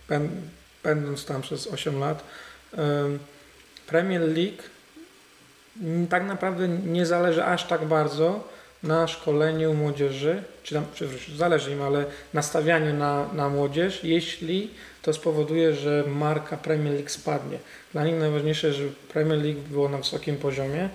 ben, 0.09 0.31
będąc 0.83 1.25
tam 1.25 1.43
przez 1.43 1.67
8 1.67 2.01
lat, 2.01 2.25
em, 2.73 3.19
Premier 3.87 4.21
League 4.21 4.63
tak 6.11 6.25
naprawdę 6.27 6.69
nie 6.69 7.07
zależy 7.07 7.45
aż 7.45 7.65
tak 7.65 7.85
bardzo 7.85 8.49
na 8.83 9.09
szkoleniu 9.09 9.75
młodzieży, 9.75 10.43
czy 10.63 10.75
tam, 10.75 10.85
przepraszam, 10.95 11.37
zależy 11.37 11.73
im, 11.73 11.83
ale 11.83 12.05
nastawianiu 12.35 12.95
na, 12.95 13.33
na 13.33 13.49
młodzież, 13.49 14.05
jeśli 14.05 14.71
to 15.03 15.13
spowoduje, 15.13 15.75
że 15.75 16.05
marka 16.07 16.57
Premier 16.57 16.95
League 16.95 17.09
spadnie. 17.09 17.59
Dla 17.93 18.05
nich 18.05 18.15
najważniejsze, 18.15 18.73
żeby 18.73 18.91
Premier 19.13 19.43
League 19.43 19.61
było 19.71 19.89
na 19.89 19.99
wysokim 19.99 20.37
poziomie, 20.37 20.89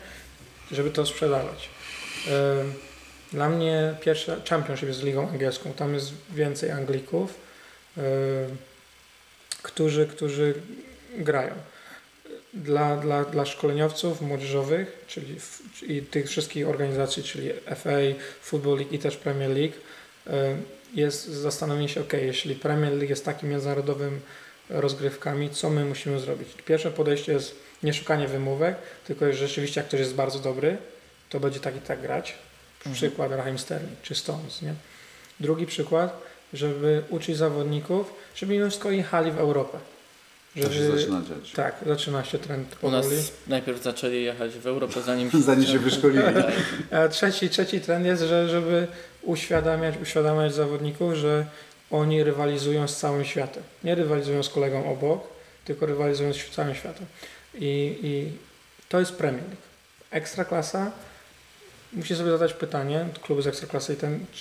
żeby 0.72 0.92
to 0.92 1.06
sprzedawać. 1.06 1.70
Em, 2.28 2.74
Dla 3.34 3.50
mnie 3.50 3.96
pierwsza 4.02 4.36
Championship 4.50 4.88
jest 4.88 5.04
ligą 5.04 5.30
angielską. 5.30 5.74
Tam 5.74 5.94
jest 5.94 6.12
więcej 6.32 6.72
Anglików, 6.72 7.34
yy, 7.98 8.04
którzy, 9.62 10.08
którzy 10.08 10.54
grają. 11.18 11.54
Dla, 12.54 12.98
dla, 12.98 13.26
dla 13.26 13.46
szkoleniowców 13.46 14.22
młodzieżowych, 14.22 15.06
czyli 15.08 15.40
w, 15.40 15.84
i 15.84 16.02
tych 16.02 16.28
wszystkich 16.30 16.68
organizacji, 16.68 17.24
czyli 17.24 17.50
FA, 17.76 17.90
Football 18.42 18.78
League 18.78 18.96
i 18.96 19.00
też 19.00 19.18
Premier 19.18 19.50
League, 19.50 19.76
yy, 20.26 20.34
jest 20.96 21.28
zastanowienie 21.28 21.90
się, 21.90 22.02
ok, 22.02 22.14
jeśli 22.14 22.56
Premier 22.56 22.92
League 22.92 23.10
jest 23.10 23.26
takim 23.26 23.50
międzynarodowym 23.50 24.20
rozgrywkami, 24.70 25.50
co 25.50 25.70
my 25.70 25.86
musimy 25.86 26.20
zrobić? 26.20 26.48
Pierwsze 26.66 26.92
podejście 26.92 27.32
jest 27.32 27.56
nie 27.84 27.94
szukanie 27.94 28.28
wymówek, 28.28 28.76
tylko 29.08 29.26
że 29.26 29.34
rzeczywiście 29.34 29.80
jak 29.80 29.88
ktoś 29.88 30.00
jest 30.00 30.16
bardzo 30.16 30.40
dobry, 30.40 30.78
to 31.30 31.40
będzie 31.40 31.60
tak 31.60 31.76
i 31.76 31.82
tak 31.82 32.02
grać. 32.02 32.36
Przykład 32.94 33.32
Raheem 33.32 33.60
Sterling 33.60 34.02
czy 34.02 34.16
Stones, 34.16 34.62
nie? 34.62 34.74
Drugi 35.40 35.66
przykład, 35.66 36.22
żeby 36.54 37.04
uczyć 37.10 37.38
zawodników, 37.38 38.14
żeby 38.36 38.54
mimo 38.54 38.70
wszystko 38.70 38.92
jechali 38.92 39.32
w 39.32 39.38
Europę. 39.40 39.78
To 40.62 40.74
się 40.74 40.98
zaczyna 40.98 41.22
dziać. 41.22 41.52
tak, 41.52 41.76
zaczyna 41.86 42.24
się 42.24 42.40
trend 42.40 42.76
U 42.82 42.92
nas 42.92 43.06
powoli. 43.06 43.22
najpierw 43.48 43.84
zaczęli 43.84 44.24
jechać 44.24 44.52
w 44.52 44.68
Europę, 44.68 45.02
zanim 45.02 45.30
Zanim 45.42 45.66
się 45.66 45.80
wyszkolili. 45.80 46.24
A 46.92 47.08
trzeci, 47.08 47.50
trzeci 47.50 47.82
trend 47.82 48.06
jest, 48.06 48.24
że 48.24 48.50
żeby 48.50 48.88
uświadamiać, 49.22 49.96
uświadamiać 50.02 50.54
zawodników, 50.54 51.14
że 51.14 51.46
oni 51.92 52.24
rywalizują 52.24 52.88
z 52.88 52.98
całym 52.98 53.26
światem. 53.26 53.64
Nie 53.84 53.96
rywalizują 53.96 54.44
z 54.44 54.50
kolegą 54.50 54.92
obok, 54.92 55.24
tylko 55.66 55.86
rywalizują 55.86 56.34
z 56.34 56.50
całym 56.50 56.76
światem. 56.76 57.06
I, 57.56 58.00
i 58.04 58.32
to 58.90 59.00
jest 59.00 59.12
Premier 59.12 59.44
League. 59.44 59.62
Ekstraklasa 60.12 60.92
musi 61.94 62.16
sobie 62.16 62.32
zadać 62.32 62.54
pytanie, 62.54 63.08
kluby 63.22 63.42
z 63.42 63.48
Ekstraklasy 63.48 63.96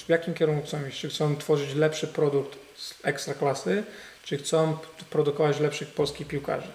w 0.07 0.09
jakim 0.09 0.35
kierunku 0.35 0.67
chcą 0.67 0.87
iść? 0.87 1.01
Czy 1.01 1.09
chcą 1.09 1.37
tworzyć 1.37 1.75
lepszy 1.75 2.07
produkt 2.07 2.59
z 2.77 2.95
Ekstraklasy, 3.03 3.83
czy 4.23 4.39
chcą 4.39 4.79
produkować 5.11 5.61
lepszych 5.61 5.89
polskich 5.89 6.27
piłkarzy? 6.29 6.69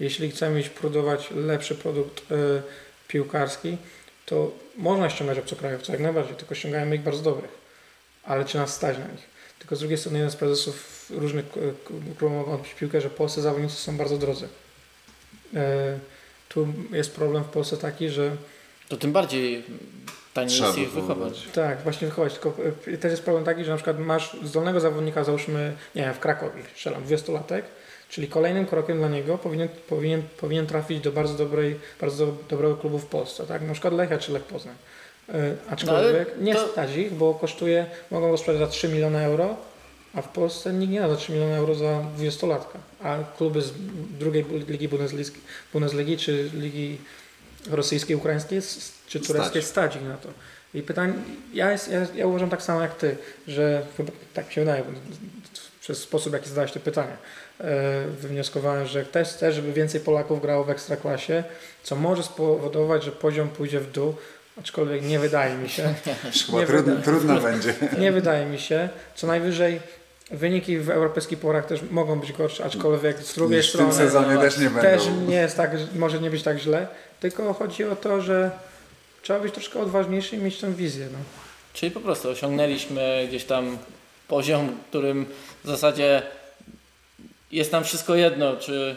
Jeśli 0.00 0.30
chcemy 0.30 0.60
iść 0.60 0.68
produkować 0.68 1.30
lepszy 1.30 1.74
produkt 1.74 2.32
y, 2.32 2.62
piłkarski, 3.08 3.76
to 4.26 4.52
można 4.76 5.10
ściągać 5.10 5.38
obcokrajowców 5.38 5.92
jak 5.92 6.00
najbardziej, 6.00 6.36
tylko 6.36 6.54
ściągajmy 6.54 6.96
ich 6.96 7.02
bardzo 7.02 7.22
dobrych. 7.22 7.50
Ale 8.24 8.44
czy 8.44 8.56
nas 8.56 8.74
stać 8.74 8.98
na 8.98 9.06
nich? 9.06 9.38
Tylko 9.58 9.76
z 9.76 9.78
drugiej 9.78 9.98
strony 9.98 10.18
jeden 10.18 10.30
z 10.30 10.36
prezesów 10.36 11.06
różnych 11.10 11.44
klubów 12.18 12.48
odbić 12.48 12.74
piłkę, 12.74 13.00
że 13.00 13.10
polscy 13.10 13.42
zawodnicy 13.42 13.76
są 13.76 13.96
bardzo 13.96 14.18
drodzy. 14.18 14.48
E, 15.54 15.98
Tu 16.48 16.68
jest 16.92 17.14
problem 17.14 17.44
w 17.44 17.48
Polsce 17.48 17.76
taki, 17.76 18.08
że 18.08 18.36
to 18.88 18.96
tym 18.96 19.12
bardziej 19.12 19.64
taniej 20.34 20.50
Trzeba 20.50 20.66
jest 20.68 20.78
ich 20.78 20.90
wychowywać. 20.90 21.32
wychować. 21.32 21.54
tak, 21.54 21.82
właśnie 21.82 22.08
wychować. 22.08 22.32
Tylko 22.32 22.54
e, 22.86 22.96
też 22.96 23.10
jest 23.10 23.22
problem 23.22 23.44
taki, 23.44 23.64
że 23.64 23.70
na 23.70 23.76
przykład 23.76 23.98
masz 23.98 24.36
zdolnego 24.44 24.80
zawodnika, 24.80 25.24
załóżmy, 25.24 25.72
nie 25.94 26.02
wiem, 26.02 26.14
w 26.14 26.18
Krakowie, 26.18 26.62
strzelam, 26.74 27.04
20-latek, 27.04 27.62
czyli 28.08 28.28
kolejnym 28.28 28.66
krokiem 28.66 28.98
dla 28.98 29.08
niego 29.08 29.38
powinien, 29.38 29.68
powinien, 29.88 30.22
powinien 30.40 30.66
trafić 30.66 31.00
do 31.00 31.12
bardzo 31.12 31.34
dobrej, 31.34 31.76
bardzo 32.00 32.26
dobrego 32.48 32.76
klubu 32.76 32.98
w 32.98 33.06
Polsce, 33.06 33.46
tak? 33.46 33.62
Na 33.62 33.72
przykład 33.72 33.94
Lechia 33.94 34.18
czy 34.18 34.32
Lech 34.32 34.42
Poznań. 34.42 34.74
E, 35.28 35.54
aczkolwiek 35.70 36.28
nie 36.40 36.54
to- 36.54 36.68
stać 36.68 36.96
ich, 36.96 37.12
bo 37.12 37.34
kosztuje, 37.34 37.86
mogą 38.10 38.30
go 38.30 38.36
sprzedać 38.38 38.60
za 38.60 38.66
3 38.66 38.88
miliony 38.88 39.18
euro, 39.24 39.56
a 40.14 40.22
w 40.22 40.28
Polsce 40.28 40.72
nikt 40.72 40.92
nie 40.92 41.00
da 41.00 41.08
za 41.08 41.16
3 41.16 41.32
miliony 41.32 41.56
euro 41.56 41.74
za 41.74 42.04
20-latka. 42.18 42.78
A 43.02 43.16
kluby 43.38 43.62
z 43.62 43.72
drugiej 44.18 44.44
ligi 44.68 44.88
Bundesligi, 44.88 45.30
Bundesligi 45.72 46.16
czy 46.16 46.50
ligi 46.54 46.98
rosyjskiej, 47.70 48.16
ukraińskiej 48.16 48.60
czy 49.08 49.20
tureckiej 49.20 49.62
stać 49.62 49.96
ich 49.96 50.04
na 50.04 50.16
to. 50.16 50.28
I 50.74 50.82
pytanie, 50.82 51.12
ja, 51.52 51.72
jest, 51.72 51.90
ja, 51.90 52.06
ja 52.14 52.26
uważam 52.26 52.50
tak 52.50 52.62
samo 52.62 52.82
jak 52.82 52.94
ty, 52.94 53.16
że 53.48 53.86
tak 54.34 54.46
mi 54.46 54.52
się 54.52 54.60
wydaje, 54.60 54.84
przez 55.80 55.98
sposób 55.98 56.32
jaki 56.32 56.48
zadałeś 56.48 56.72
to 56.72 56.80
pytanie, 56.80 57.16
e, 57.60 58.04
wywnioskowałem, 58.20 58.86
że 58.86 59.04
też 59.04 59.28
chcę, 59.28 59.52
żeby 59.52 59.72
więcej 59.72 60.00
Polaków 60.00 60.42
grało 60.42 60.64
w 60.64 60.70
ekstraklasie, 60.70 61.44
co 61.82 61.96
może 61.96 62.22
spowodować, 62.22 63.04
że 63.04 63.12
poziom 63.12 63.48
pójdzie 63.48 63.80
w 63.80 63.92
dół, 63.92 64.14
aczkolwiek 64.58 65.02
nie 65.02 65.18
wydaje 65.18 65.54
mi 65.54 65.68
się. 65.68 65.94
Chyba 66.66 67.02
trudno 67.02 67.40
będzie. 67.50 67.74
Nie 67.98 68.12
wydaje 68.12 68.46
mi 68.46 68.58
się. 68.58 68.88
Co 69.14 69.26
najwyżej 69.26 69.80
wyniki 70.30 70.78
w 70.78 70.90
europejskich 70.90 71.38
porach 71.38 71.66
też 71.66 71.80
mogą 71.90 72.20
być 72.20 72.32
gorsze, 72.32 72.64
aczkolwiek 72.64 73.18
z 73.22 73.34
drugiej 73.34 73.58
Niż 73.58 73.66
w 73.66 73.70
strony 73.70 73.88
tym 73.90 73.98
sezonie 73.98 74.38
też 74.38 74.58
nie 74.58 74.64
będą. 74.70 74.80
też 74.80 75.02
nie 75.28 75.36
jest 75.36 75.56
tak, 75.56 75.78
że- 75.78 75.86
może 75.96 76.20
nie 76.20 76.30
być 76.30 76.42
tak 76.42 76.58
źle, 76.58 76.86
tylko 77.20 77.54
chodzi 77.54 77.84
o 77.84 77.96
to, 77.96 78.20
że 78.22 78.50
trzeba 79.22 79.40
być 79.40 79.54
troszkę 79.54 79.80
odważniejszy 79.80 80.36
i 80.36 80.38
mieć 80.38 80.58
tę 80.60 80.72
wizję. 80.72 81.08
No. 81.12 81.18
Czyli 81.72 81.90
po 81.92 82.00
prostu 82.00 82.28
osiągnęliśmy 82.30 83.24
gdzieś 83.28 83.44
tam 83.44 83.78
poziom, 84.28 84.72
którym 84.88 85.26
w 85.64 85.68
zasadzie 85.68 86.22
jest 87.52 87.72
nam 87.72 87.84
wszystko 87.84 88.14
jedno, 88.14 88.56
czy 88.56 88.96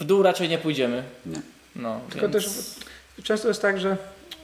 w 0.00 0.04
dół 0.04 0.22
raczej 0.22 0.48
nie 0.48 0.58
pójdziemy. 0.58 1.02
Nie. 1.26 1.40
No, 1.76 2.00
Tylko 2.10 2.28
więc... 2.28 2.44
też 2.44 2.54
często 3.24 3.48
jest 3.48 3.62
tak, 3.62 3.80
że 3.80 3.96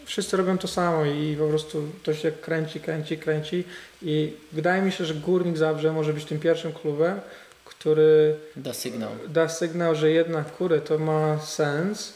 wszyscy 0.08 0.36
robią 0.36 0.58
to 0.58 0.68
samo 0.68 1.04
i 1.04 1.36
po 1.36 1.48
prostu 1.48 1.88
to 2.02 2.14
się 2.14 2.32
kręci, 2.32 2.80
kręci, 2.80 3.18
kręci 3.18 3.64
i 4.02 4.32
wydaje 4.52 4.82
mi 4.82 4.92
się, 4.92 5.04
że 5.04 5.14
Górnik 5.14 5.56
Zabrze 5.56 5.92
może 5.92 6.12
być 6.12 6.24
tym 6.24 6.40
pierwszym 6.40 6.72
klubem, 6.72 7.20
który 7.64 8.36
da 8.56 8.74
sygnał. 8.74 9.10
da 9.28 9.48
sygnał, 9.48 9.94
że 9.94 10.10
jednak 10.10 10.56
kurde 10.56 10.80
to 10.80 10.98
ma 10.98 11.38
sens 11.38 12.12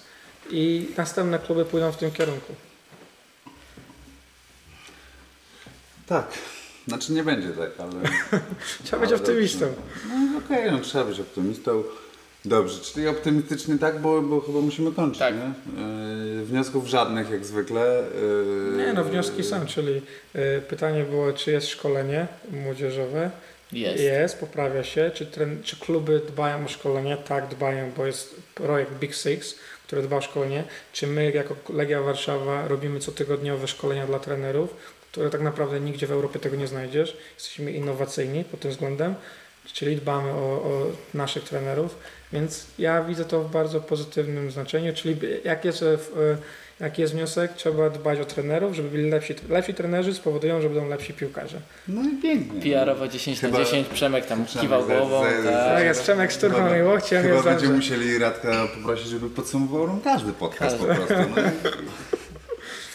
i 0.51 0.89
następne 0.97 1.39
kluby 1.39 1.65
pójdą 1.65 1.93
w 1.93 1.97
tym 1.97 2.11
kierunku. 2.11 2.55
Tak. 6.07 6.27
Znaczy 6.89 7.13
nie 7.13 7.25
będzie 7.25 7.49
tak, 7.49 7.71
ale... 7.79 7.93
Trzeba 8.85 9.07
być 9.07 9.13
optymistą. 9.13 9.67
No 10.09 10.39
okej, 10.39 10.73
no 10.73 10.79
trzeba 10.79 11.05
być 11.05 11.21
optymistą. 11.21 11.83
Dobrze, 12.45 12.81
czyli 12.81 13.09
optymistycznie 13.09 13.79
tak, 13.79 14.01
bo, 14.01 14.23
bo 14.23 14.41
chyba 14.41 14.61
musimy 14.61 14.93
kończyć, 14.93 15.19
Tak. 15.19 15.35
nie? 15.35 15.81
Yy, 16.37 16.45
wniosków 16.45 16.87
żadnych 16.87 17.31
jak 17.31 17.45
zwykle. 17.45 18.03
Yy, 18.71 18.77
Nie 18.87 18.93
no, 18.93 19.05
wnioski 19.05 19.45
są, 19.45 19.67
czyli 19.67 20.03
y, 20.37 20.63
pytanie 20.69 21.05
było, 21.05 21.33
czy 21.33 21.53
jest 21.53 21.69
szkolenie 21.69 22.27
młodzieżowe? 22.51 23.31
Jest. 23.73 24.03
Jest, 24.03 24.39
poprawia 24.41 24.85
się. 24.85 25.11
Czy, 25.15 25.27
tren, 25.27 25.63
czy 25.63 25.77
kluby 25.77 26.21
dbają 26.29 26.65
o 26.65 26.69
szkolenie? 26.69 27.17
Tak, 27.17 27.49
dbają, 27.49 27.93
bo 27.97 28.07
jest 28.07 28.35
projekt 28.55 28.93
Big 28.93 29.15
Six, 29.15 29.55
które 29.87 30.03
dba 30.03 30.17
o 30.17 30.21
szkolenie, 30.21 30.65
czy 30.93 31.07
my 31.07 31.31
jako 31.31 31.57
Legia 31.73 32.03
Warszawa 32.03 32.69
robimy 32.69 33.01
cotygodniowe 33.01 33.69
szkolenia 33.69 34.07
dla 34.07 34.19
trenerów, 34.19 34.75
które 35.13 35.31
tak 35.31 35.41
naprawdę 35.41 35.81
nigdzie 35.81 36.07
w 36.07 36.13
Europie 36.13 36.39
tego 36.39 36.57
nie 36.57 36.67
znajdziesz. 36.67 37.17
Jesteśmy 37.35 37.73
innowacyjni 37.73 38.45
pod 38.45 38.61
tym 38.61 38.71
względem, 38.71 39.15
czyli 39.73 39.97
dbamy 39.97 40.31
o, 40.31 40.35
o 40.35 40.87
naszych 41.15 41.45
trenerów, 41.45 41.99
więc 42.33 42.67
ja 42.79 43.05
widzę 43.05 43.25
to 43.25 43.41
w 43.43 43.51
bardzo 43.51 43.81
pozytywnym 43.81 44.51
znaczeniu, 44.51 44.93
czyli 44.95 45.17
jak 45.45 45.65
jest, 45.65 45.83
e, 45.83 45.97
jaki 46.81 47.03
jest 47.03 47.15
wniosek, 47.15 47.53
trzeba 47.57 47.91
dbać 47.91 48.21
o 48.21 48.25
trenerów, 48.25 48.75
żeby 48.75 48.89
byli 48.89 49.11
lepsi, 49.11 49.35
lepsi 49.49 49.75
trenerzy 49.75 50.15
spowodują, 50.15 50.61
że 50.61 50.69
będą 50.69 50.89
lepsi 50.89 51.13
piłkarze. 51.13 51.61
No 51.89 52.03
i 52.03 52.23
pięknie. 52.23 52.61
PR-owo 52.63 53.09
10 53.09 53.41
Chyba- 53.41 53.59
na 53.59 53.65
10, 53.65 53.89
Przemek 53.89 54.27
tam 54.27 54.45
Przemek 54.45 54.63
kiwał 54.63 54.85
głową. 54.87 55.23
Tak, 55.25 55.45
tak. 55.55 55.85
jest 55.85 56.03
Przemek 56.03 56.31
Szturman 56.33 56.63
Chyba- 56.65 56.79
i 56.79 56.83
łokciem, 56.83 57.23
Chyba 57.23 57.43
będziemy 57.43 57.75
musieli 57.77 58.19
Radka 58.19 58.67
poprosić, 58.75 59.07
żeby 59.09 59.31
podsumował 59.31 60.01
każdy 60.05 60.33
podcast 60.33 60.77
Każdy. 60.79 60.87
po 60.89 60.95
prostu. 60.95 61.15
No. 61.37 61.43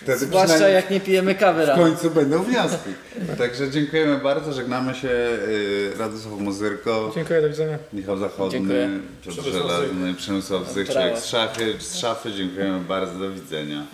Wtedy 0.02 0.18
Zwłaszcza 0.26 0.70
jak 0.70 0.90
nie 0.90 1.00
pijemy 1.00 1.36
kawy 1.36 1.66
w 1.66 1.76
końcu 1.76 2.12
będą 2.12 2.44
wnioski. 2.44 2.90
Także 3.38 3.72
dziękujemy 3.72 4.18
bardzo, 4.18 4.54
żegnamy 4.54 4.96
się. 4.96 5.10
y, 5.10 5.92
Radosław 6.00 6.40
Mozyrko, 6.40 7.12
Dziękuję, 7.16 7.42
do 7.42 7.50
widzenia. 7.50 7.78
Michał 7.94 8.18
Zachodny, 8.18 8.52
Dziękuję. 8.60 8.90
Piotr 9.26 9.42
Przemysław 9.42 9.54
Żelazny, 9.68 10.14
Przemysław 10.14 10.72
Zychrzek 10.74 11.20
z 11.20 11.26
szafy, 11.26 11.74
z 11.80 11.96
szafy. 11.98 12.32
Dziękujemy 12.32 12.80
bardzo, 12.80 13.20
do 13.20 13.32
widzenia. 13.32 13.86